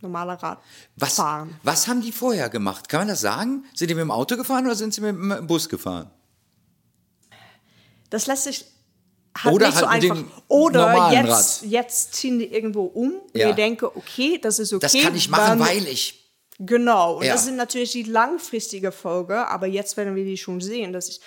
normaler 0.00 0.34
Rad 0.34 0.58
was. 0.96 1.22
Was 1.62 1.88
haben 1.88 2.02
die 2.02 2.12
vorher 2.12 2.48
gemacht? 2.48 2.88
Kann 2.88 3.00
man 3.00 3.08
das 3.08 3.20
sagen? 3.20 3.64
Sind 3.74 3.88
die 3.88 3.94
mit 3.94 4.02
dem 4.02 4.10
Auto 4.10 4.36
gefahren 4.36 4.66
oder 4.66 4.74
sind 4.74 4.94
sie 4.94 5.00
mit 5.00 5.14
dem 5.14 5.46
Bus 5.46 5.68
gefahren? 5.68 6.10
Das 8.10 8.26
lässt 8.26 8.44
sich 8.44 8.64
halt 9.36 9.54
oder 9.54 9.66
nicht 9.66 9.82
halt 9.82 10.02
so 10.02 10.08
einfach. 10.08 10.24
Oder 10.48 11.12
jetzt, 11.12 11.62
jetzt 11.62 12.14
ziehen 12.14 12.38
die 12.38 12.46
irgendwo 12.46 12.84
um. 12.84 13.14
Ja. 13.34 13.50
Ich 13.50 13.56
denke, 13.56 13.96
okay, 13.96 14.38
das 14.40 14.58
ist 14.58 14.72
okay. 14.72 14.80
Das 14.80 14.92
kann 14.92 15.16
ich 15.16 15.28
machen, 15.28 15.60
weil 15.60 15.86
ich. 15.86 16.22
Genau. 16.58 17.18
Und 17.18 17.26
ja. 17.26 17.34
das 17.34 17.44
sind 17.44 17.56
natürlich 17.56 17.92
die 17.92 18.04
langfristige 18.04 18.92
Folge. 18.92 19.46
Aber 19.48 19.66
jetzt 19.66 19.96
werden 19.96 20.14
wir 20.14 20.24
die 20.24 20.38
schon 20.38 20.60
sehen, 20.60 20.92
dass 20.92 21.08
ich 21.08 21.20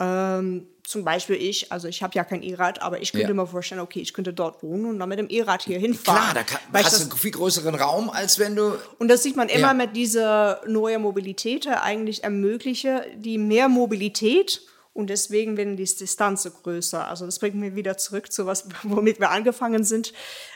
ähm, 0.00 0.68
zum 0.86 1.04
Beispiel 1.04 1.36
ich, 1.36 1.72
also 1.72 1.88
ich 1.88 2.02
habe 2.02 2.14
ja 2.14 2.22
kein 2.22 2.42
E-Rad, 2.42 2.80
aber 2.80 3.02
ich 3.02 3.10
könnte 3.10 3.28
ja. 3.28 3.34
mir 3.34 3.46
vorstellen, 3.46 3.80
okay, 3.80 4.00
ich 4.00 4.14
könnte 4.14 4.32
dort 4.32 4.62
wohnen 4.62 4.86
und 4.86 4.98
dann 5.00 5.08
mit 5.08 5.18
dem 5.18 5.28
E-Rad 5.28 5.62
hier 5.62 5.80
hinfahren. 5.80 6.20
Klar, 6.20 6.34
da 6.34 6.42
kann, 6.44 6.60
hast 6.72 7.00
du 7.00 7.10
einen 7.10 7.18
viel 7.18 7.32
größeren 7.32 7.74
Raum, 7.74 8.08
als 8.08 8.38
wenn 8.38 8.54
du... 8.54 8.76
Und 8.98 9.08
das 9.08 9.24
sieht 9.24 9.36
man 9.36 9.48
immer 9.48 9.68
ja. 9.68 9.74
mit 9.74 9.96
dieser 9.96 10.60
neuen 10.66 11.02
Mobilität, 11.02 11.66
eigentlich 11.66 12.22
ermögliche 12.22 13.04
die 13.16 13.36
mehr 13.36 13.68
Mobilität 13.68 14.62
und 14.92 15.10
deswegen 15.10 15.56
werden 15.56 15.76
die 15.76 15.84
Distanzen 15.84 16.52
größer. 16.62 17.06
Also 17.08 17.26
das 17.26 17.38
bringt 17.38 17.56
mich 17.56 17.74
wieder 17.74 17.98
zurück 17.98 18.30
zu 18.30 18.46
was, 18.46 18.68
womit 18.84 19.18
wir 19.18 19.30
angefangen 19.30 19.82
sind. 19.82 20.12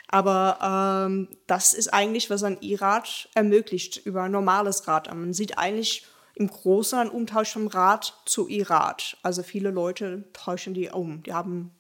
Aber 0.09 1.07
ähm, 1.09 1.29
das 1.47 1.75
ist 1.75 1.93
eigentlich, 1.93 2.31
was 2.31 2.45
ein 2.45 2.59
E-Rad 2.61 3.29
ermöglicht 3.35 4.01
über 4.05 4.23
ein 4.23 4.33
normales 4.33 4.89
Rad. 4.89 5.13
Man 5.13 5.35
sieht 5.35 5.59
eigentlich 5.59 6.07
im 6.41 6.49
Großen 6.49 6.99
ein 6.99 7.11
Umtausch 7.11 7.53
vom 7.53 7.67
Rad 7.67 8.15
zu 8.25 8.49
E-Rad. 8.49 9.19
Also 9.23 9.43
viele 9.43 9.71
Leute 9.71 10.25
tauschen 10.33 10.73
die 10.73 10.89
um. 10.89 11.23
Die 11.23 11.35
haben 11.35 11.71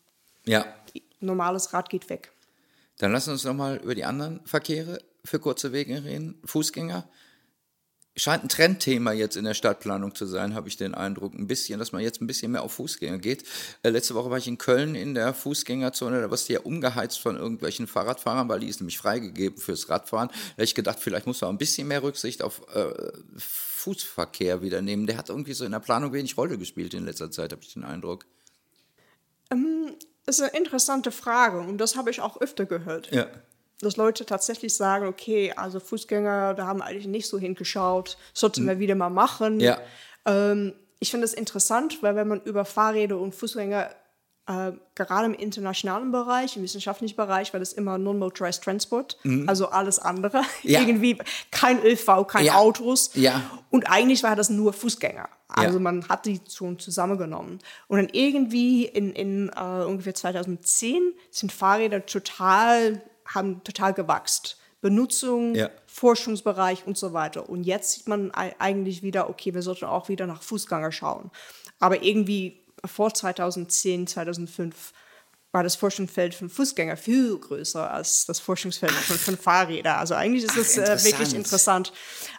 ja. 0.44 0.66
normales 1.18 1.72
Rad 1.72 1.88
geht 1.88 2.10
weg. 2.10 2.30
Dann 2.98 3.10
lassen 3.10 3.28
wir 3.28 3.32
uns 3.32 3.44
nochmal 3.44 3.78
über 3.78 3.94
die 3.94 4.04
anderen 4.04 4.40
Verkehre 4.44 5.00
für 5.24 5.38
kurze 5.38 5.72
Wege 5.72 6.04
reden. 6.04 6.38
Fußgänger. 6.44 7.08
Scheint 8.16 8.44
ein 8.44 8.48
Trendthema 8.50 9.12
jetzt 9.12 9.36
in 9.36 9.44
der 9.44 9.54
Stadtplanung 9.54 10.14
zu 10.14 10.26
sein, 10.26 10.54
habe 10.54 10.68
ich 10.68 10.76
den 10.76 10.94
Eindruck. 10.94 11.32
Ein 11.32 11.46
bisschen, 11.46 11.78
dass 11.78 11.92
man 11.92 12.02
jetzt 12.02 12.20
ein 12.20 12.26
bisschen 12.26 12.52
mehr 12.52 12.62
auf 12.62 12.74
Fußgänger 12.74 13.16
geht. 13.16 13.44
Äh, 13.82 13.88
letzte 13.88 14.14
Woche 14.14 14.30
war 14.30 14.36
ich 14.36 14.48
in 14.48 14.58
Köln 14.58 14.94
in 14.94 15.14
der 15.14 15.32
Fußgängerzone, 15.32 16.20
da 16.20 16.26
war 16.26 16.34
es 16.34 16.46
ja 16.48 16.60
umgeheizt 16.60 17.18
von 17.18 17.36
irgendwelchen 17.36 17.86
Fahrradfahrern, 17.86 18.50
weil 18.50 18.60
die 18.60 18.68
ist 18.68 18.80
nämlich 18.80 18.98
freigegeben 18.98 19.58
fürs 19.58 19.88
Radfahren. 19.88 20.28
Da 20.28 20.52
habe 20.52 20.64
ich 20.64 20.74
gedacht, 20.74 20.98
vielleicht 21.00 21.26
muss 21.26 21.40
man 21.40 21.48
ein 21.48 21.56
bisschen 21.58 21.88
mehr 21.88 22.02
Rücksicht 22.02 22.42
auf 22.42 22.60
äh, 22.74 22.92
Fußverkehr 23.80 24.62
wieder 24.62 24.82
nehmen. 24.82 25.06
Der 25.06 25.16
hat 25.16 25.28
irgendwie 25.28 25.54
so 25.54 25.64
in 25.64 25.72
der 25.72 25.80
Planung 25.80 26.12
wenig 26.12 26.36
Rolle 26.36 26.58
gespielt 26.58 26.94
in 26.94 27.04
letzter 27.04 27.30
Zeit, 27.30 27.52
habe 27.52 27.62
ich 27.62 27.72
den 27.72 27.84
Eindruck. 27.84 28.26
Ähm, 29.50 29.94
das 30.26 30.38
ist 30.38 30.42
eine 30.42 30.58
interessante 30.58 31.10
Frage 31.10 31.60
und 31.60 31.78
das 31.78 31.96
habe 31.96 32.10
ich 32.10 32.20
auch 32.20 32.40
öfter 32.40 32.66
gehört. 32.66 33.10
Ja. 33.10 33.26
Dass 33.80 33.96
Leute 33.96 34.26
tatsächlich 34.26 34.76
sagen, 34.76 35.06
okay, 35.06 35.52
also 35.56 35.80
Fußgänger, 35.80 36.54
da 36.54 36.66
haben 36.66 36.82
eigentlich 36.82 37.06
nicht 37.06 37.26
so 37.26 37.38
hingeschaut, 37.38 38.18
sollten 38.34 38.60
hm. 38.60 38.68
wir 38.68 38.78
wieder 38.78 38.94
mal 38.94 39.08
machen. 39.08 39.60
Ja. 39.60 39.80
Ähm, 40.26 40.74
ich 40.98 41.10
finde 41.10 41.26
das 41.26 41.32
interessant, 41.32 42.02
weil 42.02 42.14
wenn 42.14 42.28
man 42.28 42.42
über 42.42 42.66
Fahrräder 42.66 43.18
und 43.18 43.34
Fußgänger 43.34 43.90
äh, 44.50 44.72
gerade 44.96 45.26
im 45.26 45.34
internationalen 45.34 46.10
Bereich, 46.10 46.56
im 46.56 46.64
wissenschaftlichen 46.64 47.14
Bereich, 47.14 47.52
war 47.52 47.60
das 47.60 47.72
immer 47.72 47.98
Non-Motorized 47.98 48.64
Transport, 48.64 49.16
mhm. 49.22 49.48
also 49.48 49.68
alles 49.68 49.98
andere. 49.98 50.42
Ja. 50.62 50.80
Irgendwie 50.80 51.16
kein 51.50 51.82
ÖV, 51.82 52.26
kein 52.26 52.44
ja. 52.44 52.54
Autos. 52.54 53.10
Ja. 53.14 53.42
Und 53.70 53.88
eigentlich 53.90 54.22
war 54.22 54.36
das 54.36 54.50
nur 54.50 54.72
Fußgänger. 54.72 55.28
Also 55.48 55.80
man 55.80 56.06
hat 56.08 56.26
die 56.26 56.40
schon 56.52 56.78
zusammengenommen. 56.78 57.58
Und 57.88 57.98
dann 57.98 58.08
irgendwie 58.12 58.84
in, 58.84 59.12
in 59.12 59.50
uh, 59.50 59.86
ungefähr 59.86 60.14
2010 60.14 61.14
sind 61.30 61.50
Fahrräder 61.50 62.04
total, 62.04 63.02
haben 63.24 63.64
total 63.64 63.94
gewachsen. 63.94 64.56
Benutzung. 64.80 65.56
Forschungsbereich 65.86 66.86
und 66.86 66.96
so 66.96 67.12
weiter. 67.12 67.48
Und 67.48 67.64
jetzt 67.64 67.92
sieht 67.92 68.08
man 68.08 68.30
eigentlich 68.32 69.02
wieder, 69.02 69.28
okay, 69.28 69.54
wir 69.54 69.62
sollten 69.62 69.86
auch 69.86 70.08
wieder 70.08 70.26
nach 70.26 70.42
Fußgänger 70.42 70.92
schauen. 70.92 71.30
Aber 71.80 72.02
irgendwie 72.02 72.60
vor 72.84 73.12
2010, 73.12 74.06
2005 74.06 74.92
war 75.52 75.64
das 75.64 75.74
Forschungsfeld 75.74 76.34
von 76.34 76.48
Fußgänger 76.48 76.96
viel 76.96 77.36
größer 77.36 77.90
als 77.90 78.24
das 78.26 78.38
Forschungsfeld 78.38 78.92
von, 78.92 79.16
von 79.18 79.36
Fahrrädern. 79.36 79.96
Also 79.96 80.14
eigentlich 80.14 80.44
ist 80.44 80.56
es 80.56 80.78
äh, 80.78 81.04
wirklich 81.04 81.34
interessant. 81.34 81.92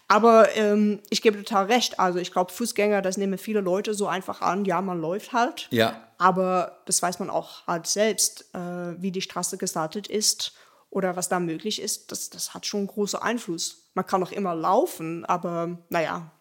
Aber 0.08 0.56
ähm, 0.56 1.02
ich 1.10 1.22
gebe 1.22 1.38
total 1.38 1.66
recht. 1.66 2.00
Also 2.00 2.20
ich 2.20 2.32
glaube, 2.32 2.54
Fußgänger, 2.54 3.02
das 3.02 3.18
nehmen 3.18 3.38
viele 3.38 3.60
Leute 3.60 3.94
so 3.94 4.08
einfach 4.08 4.42
an. 4.42 4.64
Ja, 4.64 4.82
man 4.82 5.02
läuft 5.02 5.34
halt. 5.34 5.68
Ja. 5.72 6.08
Aber 6.18 6.82
das 6.86 7.02
weiß 7.02 7.20
man 7.20 7.30
auch 7.30 7.68
halt 7.68 7.88
selbst, 7.88 8.46
äh, 8.54 9.02
wie 9.02 9.12
die 9.12 9.22
Straße 9.22 9.58
gestaltet 9.58 10.08
ist 10.08 10.54
oder 10.90 11.18
was 11.18 11.28
da 11.28 11.40
möglich 11.40 11.82
ist. 11.82 12.12
Das, 12.14 12.30
das 12.30 12.54
hat 12.54 12.66
schon 12.66 12.88
großen 12.88 13.22
Einfluss. 13.22 13.90
Man 13.94 14.06
kann 14.06 14.24
auch 14.24 14.32
immer 14.32 14.56
laufen, 14.56 15.26
aber 15.26 15.80
naja, 15.90 16.32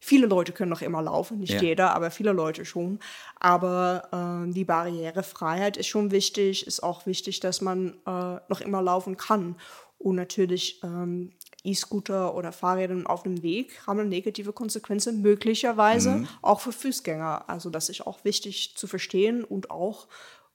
Viele 0.00 0.26
Leute 0.26 0.52
können 0.52 0.70
noch 0.70 0.82
immer 0.82 1.02
laufen, 1.02 1.38
nicht 1.38 1.54
ja. 1.54 1.60
jeder, 1.60 1.94
aber 1.94 2.10
viele 2.10 2.32
Leute 2.32 2.64
schon. 2.64 3.00
Aber 3.40 4.44
äh, 4.46 4.52
die 4.52 4.64
Barrierefreiheit 4.64 5.76
ist 5.76 5.88
schon 5.88 6.10
wichtig. 6.10 6.66
Ist 6.66 6.82
auch 6.82 7.06
wichtig, 7.06 7.40
dass 7.40 7.60
man 7.60 7.94
äh, 8.06 8.40
noch 8.48 8.60
immer 8.60 8.80
laufen 8.80 9.16
kann. 9.16 9.56
Und 9.98 10.14
natürlich 10.14 10.80
ähm, 10.84 11.32
E-Scooter 11.64 12.34
oder 12.34 12.52
Fahrräder 12.52 13.10
auf 13.10 13.24
dem 13.24 13.42
Weg 13.42 13.84
haben 13.86 14.08
negative 14.08 14.52
Konsequenzen, 14.52 15.22
möglicherweise 15.22 16.10
mhm. 16.10 16.28
auch 16.40 16.60
für 16.60 16.72
Fußgänger. 16.72 17.48
Also 17.48 17.68
das 17.68 17.88
ist 17.88 18.06
auch 18.06 18.24
wichtig 18.24 18.76
zu 18.76 18.86
verstehen 18.86 19.42
und 19.42 19.70
auch 19.70 20.06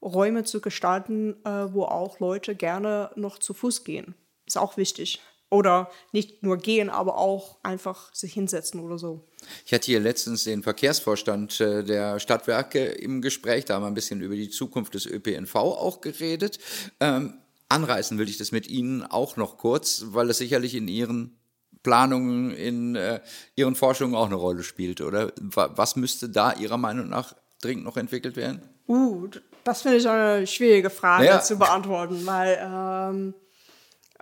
Räume 0.02 0.44
zu 0.44 0.60
gestalten, 0.60 1.36
äh, 1.44 1.72
wo 1.72 1.84
auch 1.84 2.20
Leute 2.20 2.54
gerne 2.54 3.10
noch 3.16 3.38
zu 3.38 3.54
Fuß 3.54 3.84
gehen. 3.84 4.14
Ist 4.46 4.58
auch 4.58 4.76
wichtig. 4.76 5.20
Oder 5.54 5.88
nicht 6.10 6.42
nur 6.42 6.56
gehen, 6.56 6.90
aber 6.90 7.16
auch 7.16 7.58
einfach 7.62 8.12
sich 8.12 8.32
hinsetzen 8.32 8.80
oder 8.80 8.98
so. 8.98 9.24
Ich 9.64 9.72
hatte 9.72 9.86
hier 9.86 10.00
letztens 10.00 10.42
den 10.42 10.64
Verkehrsvorstand 10.64 11.60
äh, 11.60 11.84
der 11.84 12.18
Stadtwerke 12.18 12.84
im 12.84 13.22
Gespräch, 13.22 13.64
da 13.64 13.74
haben 13.74 13.82
wir 13.82 13.86
ein 13.86 13.94
bisschen 13.94 14.20
über 14.20 14.34
die 14.34 14.50
Zukunft 14.50 14.94
des 14.94 15.06
ÖPNV 15.06 15.54
auch 15.54 16.00
geredet. 16.00 16.58
Ähm, 16.98 17.34
anreißen 17.68 18.18
will 18.18 18.28
ich 18.28 18.36
das 18.36 18.50
mit 18.50 18.66
Ihnen 18.66 19.04
auch 19.04 19.36
noch 19.36 19.56
kurz, 19.56 20.06
weil 20.08 20.28
es 20.28 20.38
sicherlich 20.38 20.74
in 20.74 20.88
Ihren 20.88 21.38
Planungen, 21.84 22.50
in 22.50 22.96
äh, 22.96 23.20
Ihren 23.54 23.76
Forschungen 23.76 24.16
auch 24.16 24.26
eine 24.26 24.34
Rolle 24.34 24.64
spielt, 24.64 25.00
oder? 25.00 25.30
Was 25.38 25.94
müsste 25.94 26.30
da 26.30 26.52
Ihrer 26.52 26.78
Meinung 26.78 27.08
nach 27.08 27.36
dringend 27.62 27.84
noch 27.84 27.96
entwickelt 27.96 28.34
werden? 28.34 28.60
Uh, 28.88 29.28
das 29.62 29.82
finde 29.82 29.98
ich 29.98 30.08
eine 30.08 30.48
schwierige 30.48 30.90
Frage 30.90 31.26
ja. 31.26 31.40
zu 31.40 31.56
beantworten, 31.56 32.26
weil 32.26 32.58
ähm, 32.60 33.34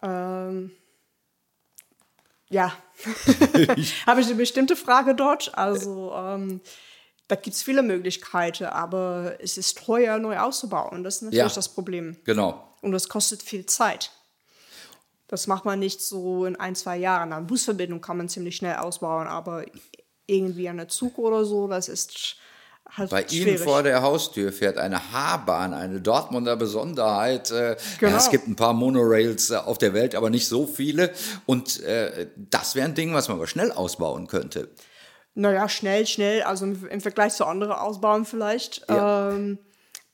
ähm, 0.02 0.70
ja, 2.52 2.72
habe 4.06 4.20
ich 4.20 4.26
eine 4.26 4.34
bestimmte 4.34 4.76
Frage 4.76 5.14
dort. 5.14 5.56
Also 5.56 6.12
ähm, 6.14 6.60
da 7.28 7.34
gibt 7.36 7.56
es 7.56 7.62
viele 7.62 7.82
Möglichkeiten, 7.82 8.64
aber 8.64 9.36
es 9.40 9.56
ist 9.56 9.78
teuer, 9.78 10.18
neu 10.18 10.38
auszubauen. 10.38 11.02
Das 11.02 11.16
ist 11.16 11.22
natürlich 11.22 11.38
ja, 11.38 11.48
das 11.48 11.70
Problem. 11.70 12.16
Genau. 12.24 12.68
Und 12.82 12.92
das 12.92 13.08
kostet 13.08 13.42
viel 13.42 13.64
Zeit. 13.64 14.10
Das 15.28 15.46
macht 15.46 15.64
man 15.64 15.78
nicht 15.78 16.02
so 16.02 16.44
in 16.44 16.56
ein, 16.56 16.74
zwei 16.74 16.98
Jahren. 16.98 17.32
Eine 17.32 17.46
Busverbindung 17.46 18.02
kann 18.02 18.18
man 18.18 18.28
ziemlich 18.28 18.56
schnell 18.56 18.76
ausbauen, 18.76 19.28
aber 19.28 19.64
irgendwie 20.26 20.68
eine 20.68 20.88
Zug 20.88 21.16
oder 21.16 21.46
so, 21.46 21.68
das 21.68 21.88
ist 21.88 22.36
halt 22.96 23.10
Bei 23.10 23.26
schwierig. 23.26 23.46
Ihnen 23.46 23.58
vor 23.58 23.82
der 23.82 24.02
Haustür 24.02 24.52
fährt 24.52 24.78
eine 24.78 25.12
H-Bahn, 25.12 25.74
eine 25.74 26.00
Dortmunder 26.00 26.56
Besonderheit. 26.56 27.50
Äh, 27.50 27.76
genau. 27.98 28.12
Ja, 28.12 28.18
es 28.18 28.30
gibt 28.30 28.48
ein 28.48 28.56
paar 28.56 28.72
Monorails 28.72 29.50
äh, 29.50 29.56
auf 29.56 29.78
der 29.78 29.94
Welt, 29.94 30.14
aber 30.14 30.30
nicht 30.30 30.46
so 30.46 30.66
viele. 30.66 31.10
Und 31.46 31.80
äh, 31.82 32.28
das 32.36 32.74
wäre 32.74 32.86
ein 32.86 32.94
Ding, 32.94 33.14
was 33.14 33.28
man 33.28 33.38
aber 33.38 33.46
schnell 33.46 33.72
ausbauen 33.72 34.26
könnte. 34.26 34.68
Naja, 35.34 35.68
schnell, 35.68 36.06
schnell, 36.06 36.42
also 36.42 36.66
im 36.66 37.00
Vergleich 37.00 37.32
zu 37.32 37.46
anderen 37.46 37.72
Ausbauen 37.72 38.26
vielleicht. 38.26 38.84
Ja. 38.88 39.30
Ähm, 39.30 39.58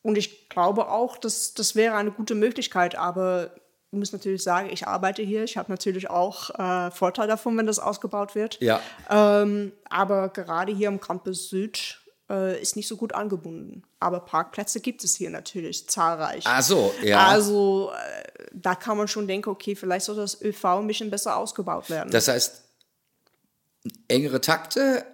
und 0.03 0.17
ich 0.17 0.49
glaube 0.49 0.89
auch, 0.89 1.19
dass 1.19 1.55
das 1.55 1.75
wäre 1.75 1.97
eine 1.97 2.13
gute 2.13 2.37
Möglichkeit, 2.37 2.97
aber 2.97 3.51
ich 3.91 3.99
muss 3.99 4.13
natürlich 4.13 4.43
sagen, 4.43 4.69
ich 4.71 4.87
arbeite 4.87 5.23
hier. 5.23 5.45
Ich 5.45 5.57
habe 5.57 5.73
natürlich 5.73 6.11
auch 6.11 6.51
äh, 6.59 6.91
Vorteile 6.91 7.29
davon, 7.29 7.57
wenn 7.57 7.67
das 7.67 7.79
ausgebaut 7.79 8.35
wird. 8.35 8.61
Ja. 8.61 8.81
Ähm, 9.11 9.73
aber 9.89 10.29
gerade 10.29 10.73
hier 10.73 10.89
am 10.89 11.01
Campus 11.01 11.49
Süd 11.49 11.99
äh, 12.31 12.61
ist 12.61 12.77
nicht 12.77 12.89
so 12.89 12.97
gut 12.97 13.15
angebunden. 13.15 13.83
Aber 14.01 14.21
Parkplätze 14.21 14.81
gibt 14.81 15.05
es 15.05 15.17
hier 15.17 15.31
natürlich 15.31 15.89
zahlreich. 15.89 16.45
Ach 16.47 16.63
so, 16.63 16.95
ja. 17.03 17.27
Also 17.27 17.93
äh, 17.93 18.47
da 18.53 18.75
kann 18.75 18.97
man 18.97 19.09
schon 19.09 19.27
denken, 19.27 19.51
okay, 19.51 19.75
vielleicht 19.75 20.07
soll 20.07 20.17
das 20.17 20.41
ÖV 20.41 20.65
ein 20.65 20.87
bisschen 20.87 21.11
besser 21.11 21.37
ausgebaut 21.37 21.91
werden. 21.91 22.11
Das 22.11 22.29
heißt, 22.29 22.63
engere 24.09 24.41
Takte, 24.41 25.05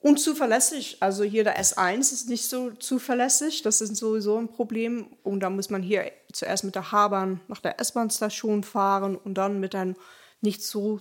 unzuverlässig. 0.00 0.96
Also 1.00 1.24
hier 1.24 1.44
der 1.44 1.60
S1 1.60 2.12
ist 2.12 2.28
nicht 2.28 2.48
so 2.48 2.70
zuverlässig. 2.70 3.62
Das 3.62 3.80
ist 3.80 3.96
sowieso 3.96 4.38
ein 4.38 4.48
Problem. 4.48 5.16
Und 5.22 5.40
da 5.40 5.50
muss 5.50 5.70
man 5.70 5.82
hier 5.82 6.10
zuerst 6.32 6.64
mit 6.64 6.74
der 6.74 6.90
H-Bahn 6.90 7.40
nach 7.48 7.60
der 7.60 7.78
S-Bahn-Station 7.80 8.64
fahren 8.64 9.16
und 9.16 9.34
dann 9.34 9.60
mit 9.60 9.74
einem 9.74 9.96
nicht 10.40 10.62
so 10.64 10.98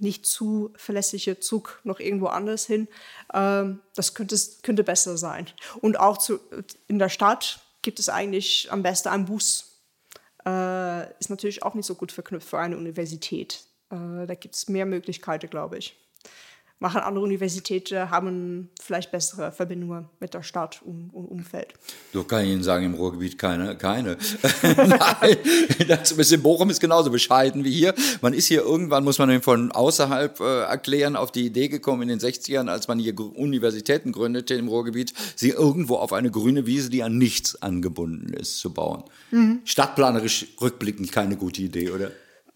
nicht 0.00 0.26
zuverlässige 0.26 1.40
Zug 1.40 1.80
noch 1.84 2.00
irgendwo 2.00 2.26
anders 2.26 2.66
hin. 2.66 2.88
Ähm, 3.32 3.80
das 3.94 4.14
könnte, 4.14 4.36
könnte 4.62 4.84
besser 4.84 5.16
sein. 5.16 5.46
Und 5.80 5.98
auch 5.98 6.18
zu, 6.18 6.40
in 6.88 6.98
der 6.98 7.08
Stadt 7.08 7.60
gibt 7.82 7.98
es 7.98 8.08
eigentlich 8.08 8.68
am 8.70 8.82
besten 8.82 9.08
einen 9.08 9.26
Bus. 9.26 9.82
Äh, 10.46 11.10
ist 11.18 11.30
natürlich 11.30 11.62
auch 11.62 11.74
nicht 11.74 11.86
so 11.86 11.94
gut 11.94 12.12
verknüpft 12.12 12.48
für 12.48 12.58
eine 12.58 12.76
Universität. 12.76 13.64
Äh, 13.90 14.26
da 14.26 14.34
gibt 14.34 14.54
es 14.54 14.68
mehr 14.68 14.86
Möglichkeiten, 14.86 15.50
glaube 15.50 15.78
ich 15.78 15.99
machen 16.80 17.02
andere 17.02 17.22
Universitäten, 17.22 18.10
haben 18.10 18.70
vielleicht 18.82 19.12
bessere 19.12 19.52
Verbindungen 19.52 20.08
mit 20.18 20.32
der 20.32 20.42
Stadt 20.42 20.80
und, 20.82 21.10
und 21.12 21.26
Umfeld. 21.26 21.74
So 22.12 22.24
kann 22.24 22.44
ich 22.44 22.50
Ihnen 22.50 22.62
sagen, 22.62 22.86
im 22.86 22.94
Ruhrgebiet 22.94 23.38
keine. 23.38 23.76
keine. 23.76 24.16
Nein, 24.62 25.36
das 25.86 26.14
bisschen 26.14 26.42
Bochum 26.42 26.70
ist 26.70 26.80
genauso 26.80 27.10
bescheiden 27.10 27.64
wie 27.64 27.70
hier. 27.70 27.94
Man 28.22 28.32
ist 28.32 28.46
hier 28.46 28.62
irgendwann, 28.62 29.04
muss 29.04 29.18
man 29.18 29.42
von 29.42 29.70
außerhalb 29.72 30.40
äh, 30.40 30.62
erklären, 30.62 31.16
auf 31.16 31.30
die 31.30 31.46
Idee 31.46 31.68
gekommen 31.68 32.02
in 32.02 32.08
den 32.08 32.18
60ern, 32.18 32.68
als 32.68 32.88
man 32.88 32.98
hier 32.98 33.18
Universitäten 33.18 34.12
gründete 34.12 34.54
im 34.54 34.68
Ruhrgebiet, 34.68 35.12
sie 35.36 35.50
irgendwo 35.50 35.96
auf 35.96 36.14
eine 36.14 36.30
grüne 36.30 36.66
Wiese, 36.66 36.88
die 36.88 37.02
an 37.02 37.18
nichts 37.18 37.60
angebunden 37.60 38.32
ist, 38.32 38.58
zu 38.58 38.72
bauen. 38.72 39.04
Mhm. 39.30 39.60
Stadtplanerisch 39.64 40.46
rückblickend 40.60 41.12
keine 41.12 41.36
gute 41.36 41.60
Idee, 41.60 41.90
oder? 41.90 42.10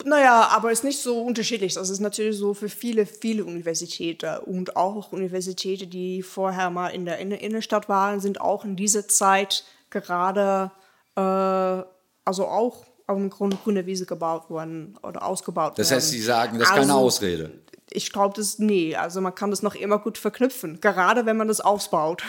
Naja, 0.05 0.49
aber 0.51 0.73
es 0.73 0.81
ist 0.81 0.85
nicht 0.85 1.01
so 1.01 1.23
unterschiedlich. 1.23 1.75
Das 1.75 1.89
ist 1.89 2.01
natürlich 2.01 2.37
so 2.37 2.55
für 2.55 2.69
viele, 2.69 3.07
viele 3.07 3.45
Universitäten 3.45 4.39
und 4.45 4.77
auch 4.77 5.13
Universitäten, 5.13 5.89
die 5.89 6.23
vorher 6.23 6.71
mal 6.71 6.89
in 6.89 7.07
der 7.07 7.19
Innenstadt 7.19 7.89
waren, 7.89 8.21
sind 8.21 8.41
auch 8.41 8.65
in 8.65 8.77
dieser 8.77 9.09
Zeit 9.09 9.65
gerade, 9.91 10.71
äh, 11.17 11.21
also 11.21 12.47
auch 12.47 12.85
auf 13.07 13.17
dem 13.17 13.31
Grund 13.31 13.63
grüne 13.63 13.87
Wiese 13.87 14.07
gebaut 14.07 14.51
worden 14.51 14.99
oder 15.03 15.25
ausgebaut 15.25 15.79
das 15.79 15.91
worden. 15.91 15.97
Das 15.97 16.05
heißt, 16.05 16.11
Sie 16.11 16.23
sagen, 16.23 16.59
das 16.59 16.69
ist 16.69 16.75
also, 16.75 16.89
keine 16.89 16.99
Ausrede. 16.99 17.51
Ich 17.91 18.13
glaube, 18.13 18.35
das 18.37 18.59
nee. 18.59 18.97
Also 18.97 19.21
man 19.21 19.35
kann 19.35 19.51
das 19.51 19.63
noch 19.63 19.75
immer 19.75 19.99
gut 19.99 20.19
verknüpfen, 20.19 20.81
gerade 20.81 21.27
wenn 21.27 21.37
man 21.37 21.49
das 21.49 21.61
ausbaut. 21.61 22.23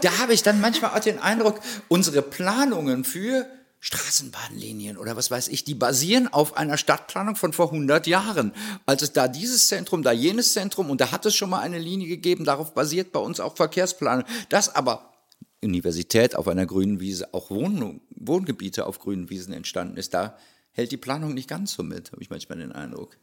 da 0.00 0.18
habe 0.18 0.32
ich 0.32 0.42
dann 0.42 0.60
manchmal 0.60 0.92
auch 0.92 1.00
den 1.00 1.18
Eindruck, 1.18 1.60
unsere 1.88 2.22
Planungen 2.22 3.04
für 3.04 3.46
Straßenbahnlinien 3.84 4.96
oder 4.96 5.14
was 5.14 5.30
weiß 5.30 5.48
ich, 5.48 5.62
die 5.62 5.74
basieren 5.74 6.26
auf 6.32 6.56
einer 6.56 6.78
Stadtplanung 6.78 7.36
von 7.36 7.52
vor 7.52 7.70
100 7.70 8.06
Jahren. 8.06 8.54
Als 8.86 9.02
es 9.02 9.12
da 9.12 9.28
dieses 9.28 9.68
Zentrum, 9.68 10.02
da 10.02 10.10
jenes 10.10 10.54
Zentrum 10.54 10.88
und 10.88 11.02
da 11.02 11.12
hat 11.12 11.26
es 11.26 11.34
schon 11.34 11.50
mal 11.50 11.60
eine 11.60 11.78
Linie 11.78 12.08
gegeben, 12.08 12.46
darauf 12.46 12.72
basiert 12.72 13.12
bei 13.12 13.20
uns 13.20 13.40
auch 13.40 13.56
Verkehrsplanung. 13.56 14.24
Das 14.48 14.74
aber 14.74 15.12
Universität 15.62 16.34
auf 16.34 16.48
einer 16.48 16.64
grünen 16.64 16.98
Wiese, 16.98 17.34
auch 17.34 17.50
Wohn 17.50 18.00
Wohngebiete 18.08 18.86
auf 18.86 19.00
grünen 19.00 19.28
Wiesen 19.28 19.52
entstanden 19.52 19.98
ist, 19.98 20.14
da 20.14 20.38
hält 20.72 20.90
die 20.90 20.96
Planung 20.96 21.34
nicht 21.34 21.50
ganz 21.50 21.74
so 21.74 21.82
mit, 21.82 22.10
habe 22.10 22.22
ich 22.22 22.30
manchmal 22.30 22.56
den 22.56 22.72
Eindruck. 22.72 23.18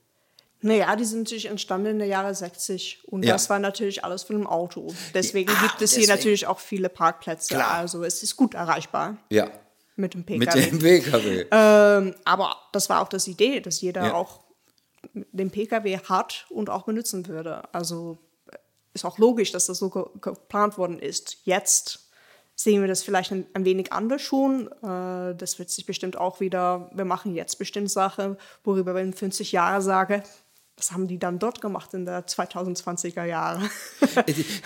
Naja, 0.63 0.95
die 0.95 1.05
sind 1.05 1.21
natürlich 1.21 1.47
entstanden 1.47 1.87
in 1.87 1.97
den 1.97 2.07
Jahren 2.07 2.35
60 2.35 3.05
und 3.07 3.25
ja. 3.25 3.33
das 3.33 3.49
war 3.49 3.57
natürlich 3.57 4.05
alles 4.05 4.21
von 4.21 4.35
einem 4.35 4.45
Auto. 4.45 4.93
Deswegen 5.15 5.49
ah, 5.49 5.59
gibt 5.59 5.81
es 5.81 5.89
deswegen. 5.89 6.05
hier 6.05 6.15
natürlich 6.15 6.45
auch 6.45 6.59
viele 6.59 6.87
Parkplätze. 6.87 7.55
Klar. 7.55 7.71
Also 7.71 8.03
es 8.03 8.21
ist 8.21 8.35
gut 8.35 8.53
erreichbar. 8.53 9.17
Ja, 9.31 9.49
mit 9.95 10.13
dem 10.13 10.25
PKW. 10.25 10.59
Mit 10.59 10.71
dem 10.71 10.79
PKW. 10.79 11.45
Ähm, 11.51 12.15
aber 12.25 12.55
das 12.71 12.89
war 12.89 13.01
auch 13.01 13.09
das 13.09 13.27
Idee, 13.27 13.59
dass 13.59 13.81
jeder 13.81 14.07
ja. 14.07 14.13
auch 14.13 14.41
den 15.13 15.51
PKW 15.51 15.97
hat 15.97 16.45
und 16.49 16.69
auch 16.69 16.83
benutzen 16.83 17.27
würde. 17.27 17.63
Also 17.73 18.17
ist 18.93 19.05
auch 19.05 19.17
logisch, 19.17 19.51
dass 19.51 19.67
das 19.67 19.79
so 19.79 19.89
geplant 19.89 20.77
worden 20.77 20.99
ist. 20.99 21.37
Jetzt 21.43 22.11
sehen 22.55 22.81
wir 22.81 22.87
das 22.87 23.03
vielleicht 23.03 23.31
ein, 23.31 23.47
ein 23.53 23.65
wenig 23.65 23.91
anders 23.91 24.21
schon. 24.21 24.67
Äh, 24.83 25.35
das 25.35 25.57
wird 25.59 25.69
sich 25.69 25.85
bestimmt 25.85 26.17
auch 26.17 26.39
wieder, 26.39 26.89
wir 26.93 27.05
machen 27.05 27.33
jetzt 27.33 27.57
bestimmt 27.57 27.89
Sachen, 27.89 28.37
worüber 28.63 28.93
wir 28.93 29.01
in 29.01 29.13
50 29.13 29.51
Jahren 29.51 29.81
sagen, 29.81 30.23
was 30.81 30.91
haben 30.91 31.07
die 31.07 31.19
dann 31.19 31.37
dort 31.37 31.61
gemacht 31.61 31.93
in 31.93 32.05
der 32.05 32.25
2020er 32.25 33.23
Jahre? 33.23 33.69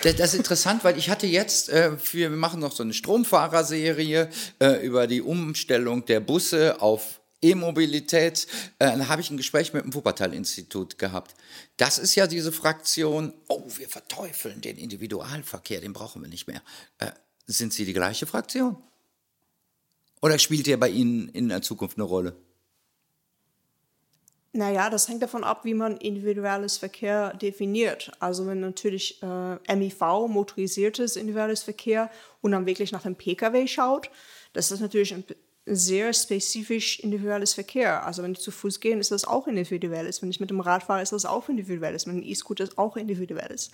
das 0.02 0.32
ist 0.32 0.34
interessant, 0.34 0.82
weil 0.82 0.96
ich 0.96 1.10
hatte 1.10 1.26
jetzt, 1.26 1.68
äh, 1.68 1.92
wir 2.12 2.30
machen 2.30 2.60
noch 2.60 2.72
so 2.72 2.82
eine 2.82 2.94
Stromfahrerserie 2.94 4.30
äh, 4.58 4.86
über 4.86 5.06
die 5.06 5.20
Umstellung 5.20 6.06
der 6.06 6.20
Busse 6.20 6.80
auf 6.80 7.20
E-Mobilität. 7.42 8.46
Äh, 8.78 8.96
da 8.96 9.08
habe 9.08 9.20
ich 9.20 9.30
ein 9.30 9.36
Gespräch 9.36 9.74
mit 9.74 9.84
dem 9.84 9.92
Wuppertal-Institut 9.92 10.96
gehabt. 10.96 11.34
Das 11.76 11.98
ist 11.98 12.14
ja 12.14 12.26
diese 12.26 12.50
Fraktion, 12.50 13.34
oh, 13.48 13.64
wir 13.76 13.90
verteufeln 13.90 14.62
den 14.62 14.78
Individualverkehr, 14.78 15.82
den 15.82 15.92
brauchen 15.92 16.22
wir 16.22 16.30
nicht 16.30 16.48
mehr. 16.48 16.62
Äh, 16.96 17.10
sind 17.46 17.74
Sie 17.74 17.84
die 17.84 17.92
gleiche 17.92 18.24
Fraktion? 18.24 18.78
Oder 20.22 20.38
spielt 20.38 20.66
der 20.66 20.78
bei 20.78 20.88
Ihnen 20.88 21.28
in 21.28 21.50
der 21.50 21.60
Zukunft 21.60 21.98
eine 21.98 22.04
Rolle? 22.04 22.34
Naja, 24.56 24.90
das 24.90 25.08
hängt 25.08 25.22
davon 25.22 25.44
ab, 25.44 25.64
wie 25.64 25.74
man 25.74 25.98
individuelles 25.98 26.78
Verkehr 26.78 27.34
definiert. 27.34 28.10
Also 28.20 28.46
wenn 28.46 28.60
natürlich 28.60 29.22
äh, 29.22 29.76
MIV, 29.76 30.00
motorisiertes 30.28 31.16
individuelles 31.16 31.62
Verkehr, 31.62 32.10
und 32.40 32.52
dann 32.52 32.66
wirklich 32.66 32.92
nach 32.92 33.02
dem 33.02 33.16
Pkw 33.16 33.66
schaut, 33.66 34.10
das 34.52 34.70
ist 34.70 34.80
natürlich 34.80 35.12
ein 35.12 35.24
sehr 35.66 36.12
spezifisch 36.12 37.00
individuelles 37.00 37.54
Verkehr. 37.54 38.06
Also 38.06 38.22
wenn 38.22 38.32
ich 38.32 38.40
zu 38.40 38.52
Fuß 38.52 38.78
gehe, 38.80 38.96
ist 38.96 39.10
das 39.10 39.24
auch 39.24 39.48
individuelles. 39.48 40.22
Wenn 40.22 40.30
ich 40.30 40.40
mit 40.40 40.50
dem 40.50 40.60
Rad 40.60 40.84
fahre, 40.84 41.02
ist 41.02 41.12
das 41.12 41.26
auch 41.26 41.48
individuelles. 41.48 42.06
Wenn 42.06 42.18
ein 42.18 42.22
E-Scooter 42.22 42.64
ist 42.64 42.78
auch 42.78 42.96
individuelles. 42.96 43.70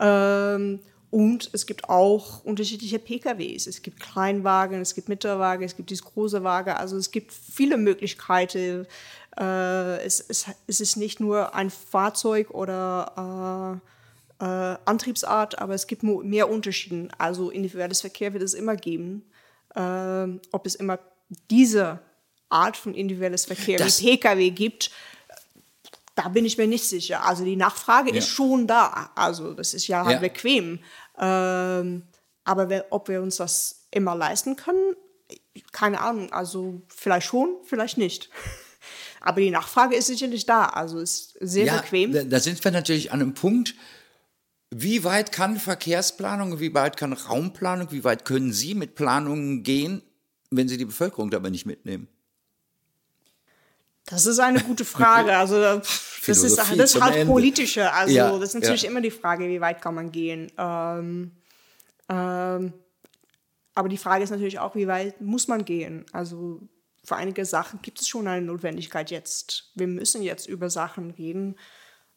Ähm, 0.00 0.80
und 1.10 1.50
es 1.52 1.66
gibt 1.66 1.88
auch 1.88 2.44
unterschiedliche 2.44 2.98
PKWs. 2.98 3.66
Es 3.66 3.82
gibt 3.82 4.00
Kleinwagen, 4.00 4.80
es 4.80 4.94
gibt 4.94 5.08
Mittelwagen, 5.08 5.64
es 5.64 5.76
gibt 5.76 5.90
diese 5.90 6.02
große 6.02 6.44
Wagen. 6.44 6.70
Also 6.70 6.96
es 6.96 7.10
gibt 7.10 7.32
viele 7.32 7.78
Möglichkeiten. 7.78 8.86
Äh, 9.38 10.04
es, 10.04 10.20
es, 10.20 10.46
es, 10.66 10.80
ist 10.80 10.96
nicht 10.96 11.18
nur 11.18 11.54
ein 11.54 11.70
Fahrzeug 11.70 12.50
oder 12.50 13.80
äh, 14.40 14.44
äh, 14.44 14.76
Antriebsart, 14.84 15.58
aber 15.58 15.74
es 15.74 15.86
gibt 15.86 16.02
mehr 16.02 16.50
Unterschiede. 16.50 17.08
Also 17.16 17.50
individuelles 17.50 18.02
Verkehr 18.02 18.34
wird 18.34 18.42
es 18.42 18.52
immer 18.52 18.76
geben. 18.76 19.24
Ähm, 19.76 20.40
ob 20.52 20.66
es 20.66 20.74
immer 20.74 20.98
diese 21.50 22.00
Art 22.50 22.76
von 22.76 22.94
individuelles 22.94 23.46
Verkehr 23.46 23.78
das 23.78 24.02
wie 24.02 24.16
Pkw 24.16 24.50
gibt, 24.50 24.90
da 26.18 26.28
bin 26.28 26.44
ich 26.44 26.58
mir 26.58 26.66
nicht 26.66 26.84
sicher. 26.84 27.24
Also 27.24 27.44
die 27.44 27.54
Nachfrage 27.54 28.10
ja. 28.10 28.16
ist 28.16 28.28
schon 28.28 28.66
da. 28.66 29.12
Also 29.14 29.54
das 29.54 29.72
ist 29.72 29.86
ja 29.86 30.04
halt 30.04 30.14
ja. 30.14 30.18
bequem. 30.18 30.80
Ähm, 31.16 32.02
aber 32.42 32.68
wer, 32.68 32.86
ob 32.90 33.08
wir 33.08 33.22
uns 33.22 33.36
das 33.36 33.86
immer 33.92 34.16
leisten 34.16 34.56
können, 34.56 34.96
keine 35.70 36.00
Ahnung. 36.00 36.32
Also 36.32 36.82
vielleicht 36.88 37.28
schon, 37.28 37.56
vielleicht 37.62 37.98
nicht. 37.98 38.30
Aber 39.20 39.40
die 39.40 39.50
Nachfrage 39.50 39.94
ist 39.94 40.06
sicherlich 40.06 40.46
da. 40.46 40.66
Also 40.66 40.98
ist 40.98 41.36
sehr 41.40 41.66
ja, 41.66 41.80
bequem. 41.80 42.12
Da, 42.12 42.24
da 42.24 42.40
sind 42.40 42.62
wir 42.64 42.70
natürlich 42.70 43.12
an 43.12 43.20
einem 43.20 43.34
Punkt, 43.34 43.74
wie 44.70 45.04
weit 45.04 45.30
kann 45.30 45.56
Verkehrsplanung, 45.56 46.58
wie 46.58 46.74
weit 46.74 46.96
kann 46.96 47.12
Raumplanung, 47.12 47.92
wie 47.92 48.04
weit 48.04 48.24
können 48.24 48.52
Sie 48.52 48.74
mit 48.74 48.96
Planungen 48.96 49.62
gehen, 49.62 50.02
wenn 50.50 50.68
Sie 50.68 50.78
die 50.78 50.84
Bevölkerung 50.84 51.30
dabei 51.30 51.50
nicht 51.50 51.66
mitnehmen? 51.66 52.08
Das 54.10 54.24
ist 54.24 54.38
eine 54.38 54.60
gute 54.60 54.84
Frage. 54.84 55.36
Also 55.36 55.60
das 56.26 56.42
ist, 56.42 56.58
das 56.58 57.00
halt 57.00 57.26
politische. 57.26 57.92
Also 57.92 58.14
ja, 58.14 58.30
das 58.38 58.50
ist 58.50 58.54
natürlich 58.54 58.82
ja. 58.82 58.90
immer 58.90 59.00
die 59.00 59.10
Frage, 59.10 59.48
wie 59.48 59.60
weit 59.60 59.82
kann 59.82 59.94
man 59.94 60.10
gehen. 60.10 60.50
Ähm, 60.56 61.32
ähm, 62.08 62.72
aber 63.74 63.88
die 63.88 63.98
Frage 63.98 64.24
ist 64.24 64.30
natürlich 64.30 64.58
auch, 64.58 64.74
wie 64.74 64.88
weit 64.88 65.20
muss 65.20 65.46
man 65.46 65.64
gehen? 65.64 66.06
Also 66.12 66.60
für 67.04 67.16
einige 67.16 67.44
Sachen 67.44 67.80
gibt 67.82 68.00
es 68.00 68.08
schon 68.08 68.26
eine 68.26 68.44
Notwendigkeit 68.44 69.10
jetzt. 69.10 69.70
Wir 69.74 69.86
müssen 69.86 70.22
jetzt 70.22 70.48
über 70.48 70.70
Sachen 70.70 71.10
reden, 71.10 71.56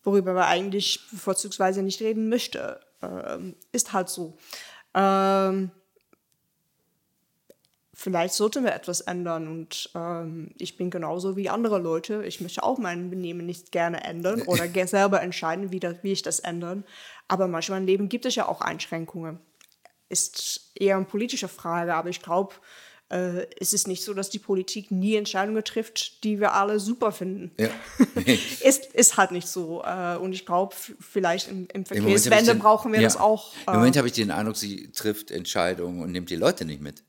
worüber 0.03 0.33
wir 0.33 0.47
eigentlich 0.47 1.01
vorzugsweise 1.15 1.83
nicht 1.83 2.01
reden 2.01 2.29
möchten. 2.29 2.75
Ähm, 3.01 3.55
ist 3.71 3.93
halt 3.93 4.09
so. 4.09 4.37
Ähm, 4.93 5.71
vielleicht 8.01 8.33
sollten 8.33 8.63
wir 8.63 8.73
etwas 8.73 9.01
ändern 9.01 9.47
und 9.47 9.91
ähm, 9.95 10.51
ich 10.57 10.75
bin 10.75 10.89
genauso 10.89 11.37
wie 11.37 11.49
andere 11.49 11.77
Leute. 11.77 12.25
Ich 12.25 12.41
möchte 12.41 12.63
auch 12.63 12.79
mein 12.79 13.09
Benehmen 13.09 13.45
nicht 13.45 13.71
gerne 13.71 14.03
ändern 14.03 14.41
oder 14.43 14.67
selber 14.87 15.21
entscheiden, 15.21 15.71
wie, 15.71 15.79
das, 15.79 15.97
wie 16.01 16.11
ich 16.11 16.23
das 16.23 16.39
ändern. 16.39 16.83
Aber 17.27 17.47
manchmal 17.47 17.79
im 17.79 17.85
Leben 17.85 18.09
gibt 18.09 18.25
es 18.25 18.35
ja 18.35 18.47
auch 18.47 18.61
Einschränkungen. 18.61 19.39
Ist 20.09 20.71
eher 20.75 20.97
eine 20.97 21.05
politische 21.05 21.47
Frage, 21.47 21.93
aber 21.93 22.09
ich 22.09 22.21
glaube, 22.21 22.55
äh, 23.09 23.45
es 23.59 23.71
ist 23.71 23.87
nicht 23.87 24.03
so, 24.03 24.13
dass 24.15 24.31
die 24.31 24.39
Politik 24.39 24.89
nie 24.89 25.15
Entscheidungen 25.15 25.63
trifft, 25.63 26.23
die 26.23 26.39
wir 26.39 26.53
alle 26.53 26.79
super 26.79 27.11
finden. 27.11 27.51
Ja. 27.59 27.69
ist, 28.63 28.85
ist 28.93 29.17
halt 29.17 29.31
nicht 29.31 29.47
so. 29.47 29.83
Äh, 29.83 30.17
und 30.17 30.33
ich 30.33 30.45
glaube, 30.47 30.75
vielleicht 30.75 31.49
im, 31.49 31.67
im 31.71 31.85
Verkehrswende 31.85 32.55
brauchen 32.55 32.91
wir 32.91 32.99
ja. 32.99 33.05
das 33.05 33.17
auch. 33.17 33.53
Äh, 33.67 33.71
Im 33.71 33.75
Moment 33.75 33.95
habe 33.95 34.07
ich 34.07 34.13
den 34.13 34.31
Eindruck, 34.31 34.57
sie 34.57 34.91
trifft 34.91 35.29
Entscheidungen 35.29 36.01
und 36.01 36.11
nimmt 36.11 36.31
die 36.31 36.35
Leute 36.35 36.65
nicht 36.65 36.81
mit 36.81 37.03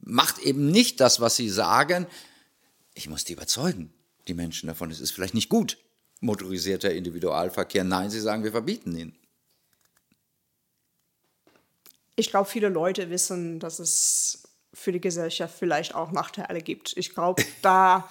macht 0.00 0.38
eben 0.38 0.70
nicht 0.70 1.00
das, 1.00 1.20
was 1.20 1.36
sie 1.36 1.48
sagen. 1.48 2.06
Ich 2.94 3.08
muss 3.08 3.24
die 3.24 3.32
überzeugen, 3.34 3.92
die 4.26 4.34
Menschen 4.34 4.66
davon. 4.66 4.90
Es 4.90 5.00
ist 5.00 5.10
vielleicht 5.10 5.34
nicht 5.34 5.48
gut, 5.48 5.78
motorisierter 6.20 6.92
Individualverkehr. 6.92 7.84
Nein, 7.84 8.10
sie 8.10 8.20
sagen, 8.20 8.44
wir 8.44 8.52
verbieten 8.52 8.96
ihn. 8.96 9.14
Ich 12.16 12.30
glaube, 12.30 12.50
viele 12.50 12.68
Leute 12.68 13.10
wissen, 13.10 13.60
dass 13.60 13.78
es 13.78 14.42
für 14.74 14.92
die 14.92 15.00
Gesellschaft 15.00 15.56
vielleicht 15.58 15.94
auch 15.94 16.10
Nachteile 16.10 16.60
gibt. 16.60 16.96
Ich 16.96 17.14
glaube, 17.14 17.44
da, 17.62 18.08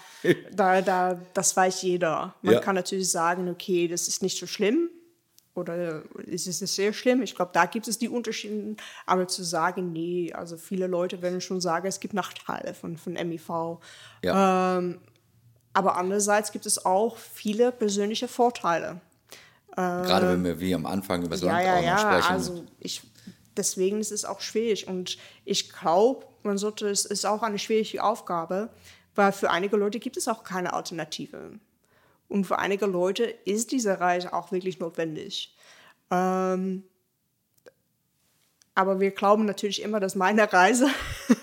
da, 0.52 0.82
da, 0.82 1.22
das 1.34 1.56
weiß 1.56 1.82
jeder. 1.82 2.36
Man 2.42 2.56
ja. 2.56 2.60
kann 2.60 2.76
natürlich 2.76 3.10
sagen, 3.10 3.50
okay, 3.50 3.88
das 3.88 4.08
ist 4.08 4.22
nicht 4.22 4.38
so 4.38 4.48
schlimm, 4.48 4.90
oder 5.58 6.03
ist 6.26 6.47
es 6.47 6.60
sehr 6.76 6.93
schlimm? 6.93 7.22
Ich 7.22 7.36
glaube, 7.36 7.51
da 7.53 7.66
gibt 7.66 7.88
es 7.88 7.97
die 7.97 8.10
Unterschiede. 8.10 8.76
Aber 9.05 9.28
zu 9.28 9.43
sagen, 9.43 9.91
nee, 9.91 10.32
also 10.34 10.58
viele 10.58 10.88
Leute 10.88 11.22
werden 11.22 11.41
schon 11.41 11.62
sagen, 11.62 11.88
es 11.88 11.99
gibt 11.99 12.14
Nachteile 12.14 12.74
von, 12.74 12.97
von 12.97 13.14
MIV. 13.14 13.80
Ja. 14.24 14.78
Ähm, 14.78 14.99
aber 15.74 15.97
andererseits 15.97 16.51
gibt 16.51 16.66
es 16.66 16.86
auch 16.86 17.18
viele 17.18 17.72
persönliche 17.72 18.28
Vorteile. 18.28 18.99
Gerade 19.76 20.30
wenn 20.30 20.43
wir 20.43 20.60
wie 20.60 20.74
am 20.74 20.88
Anfang 20.88 21.22
über 21.22 21.36
das 21.36 21.41
ja, 21.41 21.51
Land 21.51 21.66
ja, 21.66 21.80
ja, 21.82 21.97
sprechen. 21.99 22.32
Also 22.32 22.64
ich, 22.80 23.03
deswegen 23.55 23.99
ist 23.99 24.12
es 24.12 24.26
auch 24.26 24.41
schwierig. 24.41 24.88
Und 24.88 25.20
ich 25.45 25.72
glaube, 25.72 26.26
man 26.41 26.58
sollte, 26.58 26.89
es 26.89 27.05
ist 27.05 27.26
auch 27.26 27.43
eine 27.43 27.60
schwierige 27.60 28.03
Aufgabe, 28.03 28.70
weil 29.14 29.32
für 29.32 29.51
einige 29.51 29.78
Leute 29.78 29.99
gibt 29.99 30.18
es 30.18 30.28
auch 30.28 30.43
keine 30.43 30.74
Alternative. 30.74 31.60
Und 32.30 32.46
für 32.46 32.60
einige 32.60 32.86
Leute 32.86 33.24
ist 33.24 33.72
diese 33.72 34.00
Reise 34.00 34.34
auch 34.34 34.52
wirklich 34.52 34.80
notwendig. 34.80 35.56
Ähm, 36.12 36.84
aber 38.76 39.00
wir 39.00 39.12
glauben 39.12 39.46
natürlich 39.46 39.82
immer, 39.82 40.00
dass 40.00 40.16
meine 40.16 40.52
Reise 40.52 40.88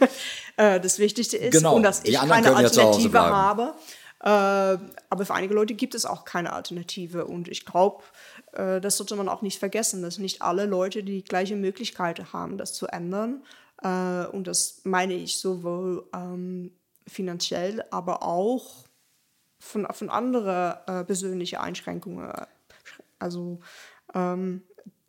äh, 0.57 0.79
das 0.79 0.99
Wichtigste 0.99 1.37
ist 1.37 1.53
genau. 1.53 1.75
und 1.75 1.83
dass 1.83 2.05
ich 2.05 2.15
keine 2.15 2.55
Alternative 2.55 3.21
habe. 3.21 3.75
Äh, 4.21 4.27
aber 4.27 5.27
für 5.27 5.35
einige 5.35 5.55
Leute 5.55 5.75
gibt 5.75 5.95
es 5.95 6.07
auch 6.07 6.25
keine 6.25 6.53
Alternative. 6.53 7.27
Und 7.27 7.49
ich 7.49 7.67
glaube, 7.67 8.03
äh, 8.53 8.81
das 8.81 8.97
sollte 8.97 9.17
man 9.17 9.29
auch 9.29 9.43
nicht 9.43 9.59
vergessen, 9.59 10.01
dass 10.01 10.19
nicht 10.19 10.43
alle 10.43 10.67
Leute 10.67 11.03
die 11.03 11.25
gleiche 11.25 11.57
Möglichkeit 11.57 12.33
haben, 12.33 12.57
das 12.57 12.73
zu 12.73 12.87
ändern. 12.87 13.43
Äh, 13.83 14.27
und 14.27 14.47
das 14.47 14.81
meine 14.85 15.15
ich 15.15 15.39
sowohl 15.39 16.09
ähm, 16.15 16.73
finanziell, 17.07 17.85
aber 17.91 18.23
auch 18.23 18.84
von, 19.65 19.87
von 19.93 20.11
anderen 20.11 20.77
äh, 20.87 21.05
persönlichen 21.05 21.57
Einschränkungen. 21.57 22.33
Also 23.19 23.61
ähm, 24.15 24.63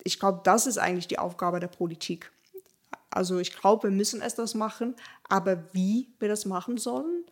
ich 0.03 0.20
glaube, 0.20 0.41
das 0.43 0.68
ist 0.68 0.78
eigentlich 0.78 1.08
die 1.08 1.20
Aufgabe 1.20 1.60
der 1.60 1.68
Politik. 1.68 2.32
Also 3.10 3.39
ich 3.39 3.56
glaube, 3.56 3.84
wir 3.84 3.91
müssen 3.91 4.22
es 4.22 4.36
das 4.36 4.56
machen, 4.56 4.95
aber 5.30 5.74
wie 5.74 6.10
wir 6.20 6.28
das 6.28 6.45
machen 6.45 6.78
sollen, 6.78 7.26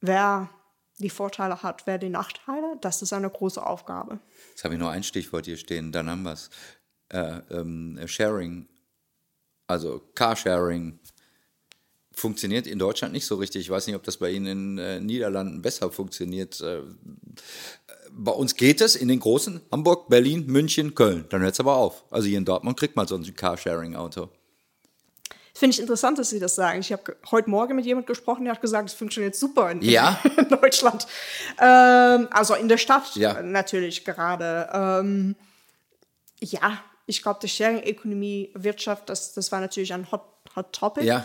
wer 0.00 0.48
die 0.98 1.10
Vorteile 1.10 1.62
hat, 1.62 1.86
wer 1.86 1.98
die 1.98 2.08
Nachteile, 2.08 2.76
das 2.80 3.02
ist 3.02 3.12
eine 3.12 3.30
große 3.30 3.64
Aufgabe. 3.64 4.20
Jetzt 4.50 4.64
habe 4.64 4.74
ich 4.74 4.80
nur 4.80 4.90
ein 4.90 5.02
Stichwort 5.02 5.46
hier 5.46 5.56
stehen, 5.56 5.92
dann 5.92 6.08
haben 6.08 6.22
wir 6.22 6.32
es. 6.32 6.50
Äh, 7.10 7.40
ähm, 7.50 8.00
Sharing, 8.06 8.66
also 9.66 10.00
Carsharing, 10.14 10.98
funktioniert 12.16 12.66
in 12.66 12.78
Deutschland 12.78 13.12
nicht 13.12 13.26
so 13.26 13.36
richtig. 13.36 13.62
Ich 13.62 13.70
weiß 13.70 13.86
nicht, 13.86 13.96
ob 13.96 14.02
das 14.02 14.16
bei 14.16 14.30
Ihnen 14.30 14.46
in 14.46 14.78
äh, 14.78 15.00
Niederlanden 15.00 15.62
besser 15.62 15.90
funktioniert. 15.90 16.60
Äh, 16.60 16.82
bei 18.10 18.32
uns 18.32 18.54
geht 18.54 18.80
es 18.80 18.96
in 18.96 19.08
den 19.08 19.20
großen 19.20 19.60
Hamburg, 19.72 20.08
Berlin, 20.08 20.46
München, 20.46 20.94
Köln. 20.94 21.26
Dann 21.30 21.42
hört 21.42 21.54
es 21.54 21.60
aber 21.60 21.76
auf. 21.76 22.04
Also 22.10 22.28
hier 22.28 22.38
in 22.38 22.44
Dortmund 22.44 22.78
kriegt 22.78 22.96
man 22.96 23.06
so 23.06 23.16
ein 23.16 23.34
Carsharing-Auto. 23.34 24.28
Finde 25.56 25.74
ich 25.74 25.80
interessant, 25.80 26.18
dass 26.18 26.30
Sie 26.30 26.40
das 26.40 26.54
sagen. 26.54 26.80
Ich 26.80 26.92
habe 26.92 27.16
heute 27.30 27.48
Morgen 27.48 27.76
mit 27.76 27.86
jemandem 27.86 28.06
gesprochen, 28.06 28.44
der 28.44 28.54
hat 28.54 28.60
gesagt, 28.60 28.88
es 28.88 28.94
funktioniert 28.94 29.36
super 29.36 29.70
in, 29.70 29.82
ja? 29.82 30.20
in 30.36 30.48
Deutschland. 30.48 31.06
Ähm, 31.60 32.28
also 32.30 32.54
in 32.54 32.68
der 32.68 32.78
Stadt 32.78 33.14
ja. 33.14 33.40
natürlich 33.40 34.04
gerade. 34.04 34.68
Ähm, 34.72 35.36
ja, 36.40 36.82
ich 37.06 37.22
glaube, 37.22 37.38
die 37.40 37.48
Sharing-Ökonomie, 37.48 38.50
Wirtschaft, 38.54 39.08
das, 39.08 39.32
das 39.34 39.52
war 39.52 39.60
natürlich 39.60 39.92
ein 39.92 40.10
Hot, 40.10 40.22
Hot 40.56 40.72
Topic. 40.72 41.06
Ja 41.06 41.24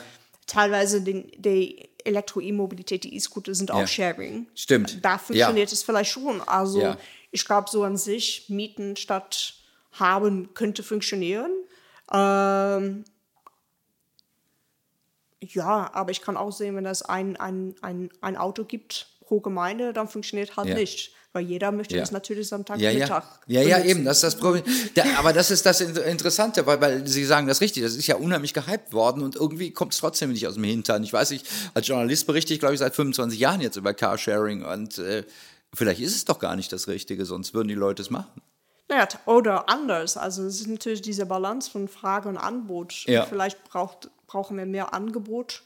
teilweise 0.50 1.02
den, 1.02 1.32
die 1.38 1.90
Elektro-E-Mobilität, 2.04 3.04
die 3.04 3.16
E-Scooter 3.16 3.54
sind 3.54 3.72
auch 3.72 3.80
ja. 3.80 3.88
Sharing. 3.88 4.48
Stimmt. 4.56 5.04
Da 5.04 5.18
funktioniert 5.18 5.70
ja. 5.70 5.74
es 5.74 5.84
vielleicht 5.84 6.12
schon. 6.12 6.42
Also 6.42 6.82
ja. 6.82 6.98
ich 7.32 7.46
glaube, 7.46 7.70
so 7.70 7.84
an 7.84 7.98
sich 7.98 8.50
mieten 8.50 8.96
statt 8.96 9.56
haben 9.94 10.54
könnte 10.54 10.84
funktionieren. 10.84 11.52
Ähm, 12.12 13.04
ja, 15.42 15.94
aber 15.94 16.12
ich 16.12 16.22
kann 16.22 16.38
auch 16.38 16.52
sehen, 16.52 16.76
wenn 16.76 16.86
es 16.86 17.02
ein, 17.02 17.38
ein, 17.38 17.76
ein, 17.82 18.10
ein 18.22 18.38
Auto 18.38 18.66
gibt 18.66 19.08
pro 19.30 19.40
Gemeinde, 19.40 19.94
dann 19.94 20.08
funktioniert 20.08 20.58
halt 20.58 20.74
nicht. 20.74 21.14
Weil 21.32 21.44
jeder 21.44 21.72
möchte 21.72 21.94
ja. 21.94 22.02
das 22.02 22.12
natürlich 22.12 22.52
am 22.52 22.66
Tag 22.66 22.80
ja, 22.80 22.92
Mittag. 22.92 23.24
Ja, 23.46 23.62
ja, 23.62 23.78
ja, 23.78 23.86
eben, 23.86 24.04
das 24.04 24.18
ist 24.18 24.24
das 24.24 24.36
Problem. 24.36 24.64
Da, 24.96 25.04
aber 25.20 25.32
das 25.32 25.52
ist 25.52 25.64
das 25.64 25.80
Interessante, 25.80 26.66
weil, 26.66 26.82
weil 26.82 27.06
Sie 27.06 27.24
sagen 27.24 27.46
das 27.46 27.62
richtig, 27.62 27.84
das 27.84 27.96
ist 27.96 28.08
ja 28.08 28.16
unheimlich 28.16 28.56
gehypt 28.56 28.94
worden 28.94 29.22
und 29.22 29.36
irgendwie 29.36 29.72
kommt 29.72 29.94
es 29.94 30.00
trotzdem 30.00 30.32
nicht 30.32 30.48
aus 30.48 30.56
dem 30.56 30.64
Hintern. 30.64 31.04
Ich 31.04 31.14
weiß 31.14 31.30
nicht, 31.30 31.46
als 31.76 31.88
Journalist 31.88 32.26
berichte 32.26 32.52
ich, 32.52 32.60
glaube 32.60 32.74
ich, 32.74 32.80
seit 32.80 32.96
25 32.96 33.40
Jahren 33.40 33.62
jetzt 33.62 33.76
über 33.76 33.94
Carsharing 33.94 34.66
und 34.66 34.98
äh, 34.98 35.24
vielleicht 35.72 36.02
ist 36.02 36.16
es 36.16 36.26
doch 36.26 36.40
gar 36.40 36.56
nicht 36.56 36.74
das 36.74 36.88
Richtige, 36.88 37.24
sonst 37.26 37.54
würden 37.54 37.68
die 37.68 37.76
Leute 37.76 38.02
es 38.02 38.10
machen. 38.10 38.42
Naja, 38.88 39.08
oder 39.28 39.70
anders. 39.70 40.18
Also 40.18 40.46
es 40.46 40.60
ist 40.62 40.68
natürlich 40.68 41.04
diese 41.04 41.28
Balance 41.28 41.70
von 41.70 41.88
Frage 41.88 42.28
und 42.28 42.38
Angebot. 42.38 43.06
Ja. 43.06 43.28
Vielleicht 43.28 43.64
braucht, 43.66 44.10
brauchen 44.26 44.58
wir 44.58 44.66
mehr 44.66 44.96
Angebot 44.96 45.62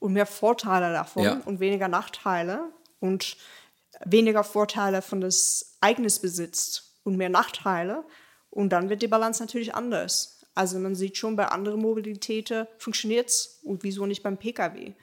und 0.00 0.12
mehr 0.12 0.26
Vorteile 0.26 0.92
davon 0.92 1.24
ja. 1.24 1.40
und 1.46 1.60
weniger 1.60 1.88
Nachteile 1.88 2.68
und 3.00 3.36
weniger 4.04 4.44
Vorteile 4.44 5.02
von 5.02 5.20
des 5.20 5.76
eigenes 5.80 6.18
besitzt 6.18 6.94
und 7.04 7.16
mehr 7.16 7.28
Nachteile. 7.28 8.04
Und 8.50 8.70
dann 8.70 8.88
wird 8.88 9.02
die 9.02 9.08
Balance 9.08 9.42
natürlich 9.42 9.74
anders. 9.74 10.40
Also 10.54 10.78
man 10.78 10.94
sieht 10.94 11.16
schon, 11.16 11.36
bei 11.36 11.46
anderen 11.46 11.80
Mobilitäten 11.80 12.66
funktioniert 12.78 13.28
es 13.28 13.60
und 13.62 13.82
wieso 13.84 14.06
nicht 14.06 14.22
beim 14.22 14.36
Pkw. 14.36 14.94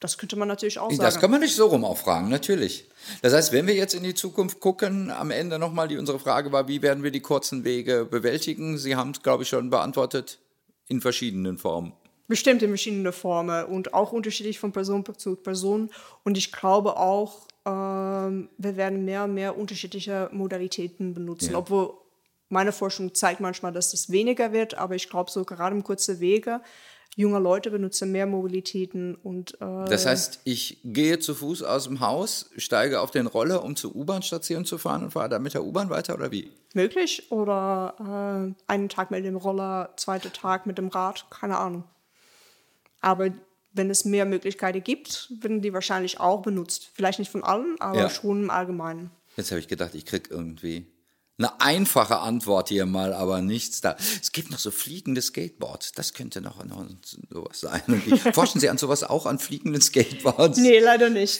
Das 0.00 0.16
könnte 0.16 0.36
man 0.36 0.46
natürlich 0.46 0.78
auch 0.78 0.90
sagen. 0.90 1.02
Das 1.02 1.18
kann 1.18 1.30
man 1.30 1.40
nicht 1.40 1.56
so 1.56 1.66
rum 1.66 1.84
auch 1.84 1.98
fragen, 1.98 2.28
natürlich. 2.28 2.88
Das 3.22 3.32
heißt, 3.32 3.52
wenn 3.52 3.66
wir 3.66 3.74
jetzt 3.74 3.94
in 3.94 4.04
die 4.04 4.14
Zukunft 4.14 4.60
gucken, 4.60 5.10
am 5.10 5.30
Ende 5.30 5.58
nochmal, 5.58 5.88
die 5.88 5.96
unsere 5.96 6.20
Frage 6.20 6.52
war, 6.52 6.68
wie 6.68 6.82
werden 6.82 7.02
wir 7.02 7.10
die 7.10 7.20
kurzen 7.20 7.64
Wege 7.64 8.04
bewältigen? 8.04 8.78
Sie 8.78 8.94
haben 8.94 9.10
es, 9.10 9.22
glaube 9.22 9.42
ich, 9.42 9.48
schon 9.48 9.70
beantwortet, 9.70 10.38
in 10.86 11.00
verschiedenen 11.00 11.58
Formen. 11.58 11.94
Bestimmt 12.28 12.62
in 12.62 12.68
verschiedenen 12.68 13.12
Formen 13.12 13.64
und 13.64 13.94
auch 13.94 14.12
unterschiedlich 14.12 14.58
von 14.58 14.72
Person 14.72 15.04
zu 15.16 15.36
Person. 15.36 15.90
Und 16.24 16.38
ich 16.38 16.52
glaube 16.52 16.96
auch, 16.96 17.48
ähm, 17.64 18.50
wir 18.58 18.76
werden 18.76 19.04
mehr 19.04 19.24
und 19.24 19.34
mehr 19.34 19.58
unterschiedliche 19.58 20.28
Modalitäten 20.32 21.14
benutzen, 21.14 21.52
ja. 21.52 21.58
obwohl 21.58 21.94
meine 22.50 22.72
Forschung 22.72 23.14
zeigt 23.14 23.40
manchmal, 23.40 23.72
dass 23.72 23.90
das 23.90 24.10
weniger 24.10 24.52
wird, 24.52 24.76
aber 24.76 24.94
ich 24.94 25.08
glaube 25.08 25.30
so 25.30 25.44
gerade 25.44 25.74
im 25.74 25.84
kurzen 25.84 26.20
Wege 26.20 26.60
junge 27.18 27.40
Leute 27.40 27.72
benutzen 27.72 28.12
mehr 28.12 28.26
Mobilitäten 28.26 29.16
und 29.16 29.54
äh 29.60 29.84
Das 29.88 30.06
heißt, 30.06 30.40
ich 30.44 30.78
gehe 30.84 31.18
zu 31.18 31.34
Fuß 31.34 31.64
aus 31.64 31.84
dem 31.84 31.98
Haus, 31.98 32.50
steige 32.56 33.00
auf 33.00 33.10
den 33.10 33.26
Roller, 33.26 33.64
um 33.64 33.74
zur 33.74 33.96
U-Bahn-Station 33.96 34.64
zu 34.64 34.78
fahren 34.78 35.02
und 35.02 35.10
fahre 35.10 35.28
dann 35.28 35.42
mit 35.42 35.54
der 35.54 35.64
U-Bahn 35.64 35.90
weiter 35.90 36.14
oder 36.14 36.30
wie? 36.30 36.52
Möglich 36.74 37.32
oder 37.32 38.54
äh, 38.56 38.70
einen 38.70 38.88
Tag 38.88 39.10
mit 39.10 39.24
dem 39.24 39.36
Roller, 39.36 39.94
zweiter 39.96 40.32
Tag 40.32 40.66
mit 40.66 40.78
dem 40.78 40.88
Rad, 40.88 41.26
keine 41.30 41.58
Ahnung. 41.58 41.82
Aber 43.00 43.30
wenn 43.72 43.90
es 43.90 44.04
mehr 44.04 44.24
Möglichkeiten 44.24 44.82
gibt, 44.82 45.32
werden 45.40 45.62
die 45.62 45.72
wahrscheinlich 45.72 46.20
auch 46.20 46.42
benutzt. 46.42 46.90
Vielleicht 46.94 47.18
nicht 47.18 47.30
von 47.30 47.44
allen, 47.44 47.76
aber 47.80 48.00
ja. 48.00 48.10
schon 48.10 48.44
im 48.44 48.50
Allgemeinen. 48.50 49.10
Jetzt 49.36 49.50
habe 49.50 49.60
ich 49.60 49.68
gedacht, 49.68 49.94
ich 49.94 50.04
kriege 50.04 50.28
irgendwie 50.30 50.86
eine 51.38 51.60
einfache 51.60 52.18
Antwort 52.18 52.68
hier 52.68 52.84
mal, 52.84 53.12
aber 53.12 53.40
nichts 53.40 53.80
da. 53.80 53.96
Es 54.20 54.32
gibt 54.32 54.50
noch 54.50 54.58
so 54.58 54.72
fliegende 54.72 55.22
Skateboards. 55.22 55.92
Das 55.92 56.12
könnte 56.12 56.40
noch, 56.40 56.64
noch 56.64 56.84
sowas 57.30 57.60
sein. 57.60 58.02
forschen 58.32 58.60
Sie 58.60 58.68
an 58.68 58.78
sowas 58.78 59.04
auch, 59.04 59.26
an 59.26 59.38
fliegenden 59.38 59.80
Skateboards? 59.80 60.58
Nee, 60.58 60.80
leider 60.80 61.10
nicht. 61.10 61.38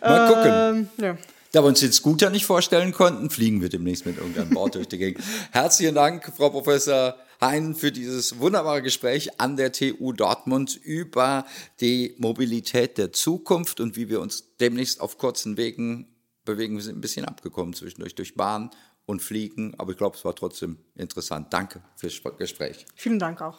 mal 0.00 0.28
gucken. 0.28 0.88
Ähm, 0.98 1.04
ja. 1.04 1.18
Da 1.52 1.62
wir 1.62 1.68
uns 1.68 1.80
den 1.80 1.92
Scooter 1.92 2.30
nicht 2.30 2.46
vorstellen 2.46 2.92
konnten, 2.92 3.28
fliegen 3.28 3.60
wir 3.60 3.68
demnächst 3.68 4.06
mit 4.06 4.16
irgendeinem 4.16 4.50
Board 4.50 4.74
durch 4.74 4.88
die 4.88 4.98
Gegend. 4.98 5.22
Herzlichen 5.52 5.94
Dank, 5.94 6.32
Frau 6.36 6.50
Professor 6.50 7.14
Hein, 7.42 7.74
für 7.74 7.90
dieses 7.90 8.38
wunderbare 8.38 8.82
Gespräch 8.82 9.40
an 9.40 9.56
der 9.56 9.72
TU 9.72 10.12
Dortmund 10.12 10.76
über 10.76 11.44
die 11.80 12.14
Mobilität 12.18 12.98
der 12.98 13.12
Zukunft 13.12 13.80
und 13.80 13.96
wie 13.96 14.08
wir 14.08 14.20
uns 14.20 14.56
demnächst 14.58 15.00
auf 15.00 15.18
kurzen 15.18 15.56
Wegen 15.56 16.06
bewegen. 16.44 16.76
Wir 16.76 16.84
sind 16.84 16.98
ein 16.98 17.00
bisschen 17.00 17.24
abgekommen 17.24 17.74
zwischendurch 17.74 18.14
durch 18.14 18.36
Bahn 18.36 18.70
und 19.06 19.22
Fliegen. 19.22 19.74
Aber 19.76 19.90
ich 19.90 19.98
glaube, 19.98 20.16
es 20.16 20.24
war 20.24 20.36
trotzdem 20.36 20.78
interessant. 20.94 21.52
Danke 21.52 21.82
fürs 21.96 22.22
Gespräch. 22.38 22.86
Vielen 22.94 23.18
Dank 23.18 23.42
auch. 23.42 23.58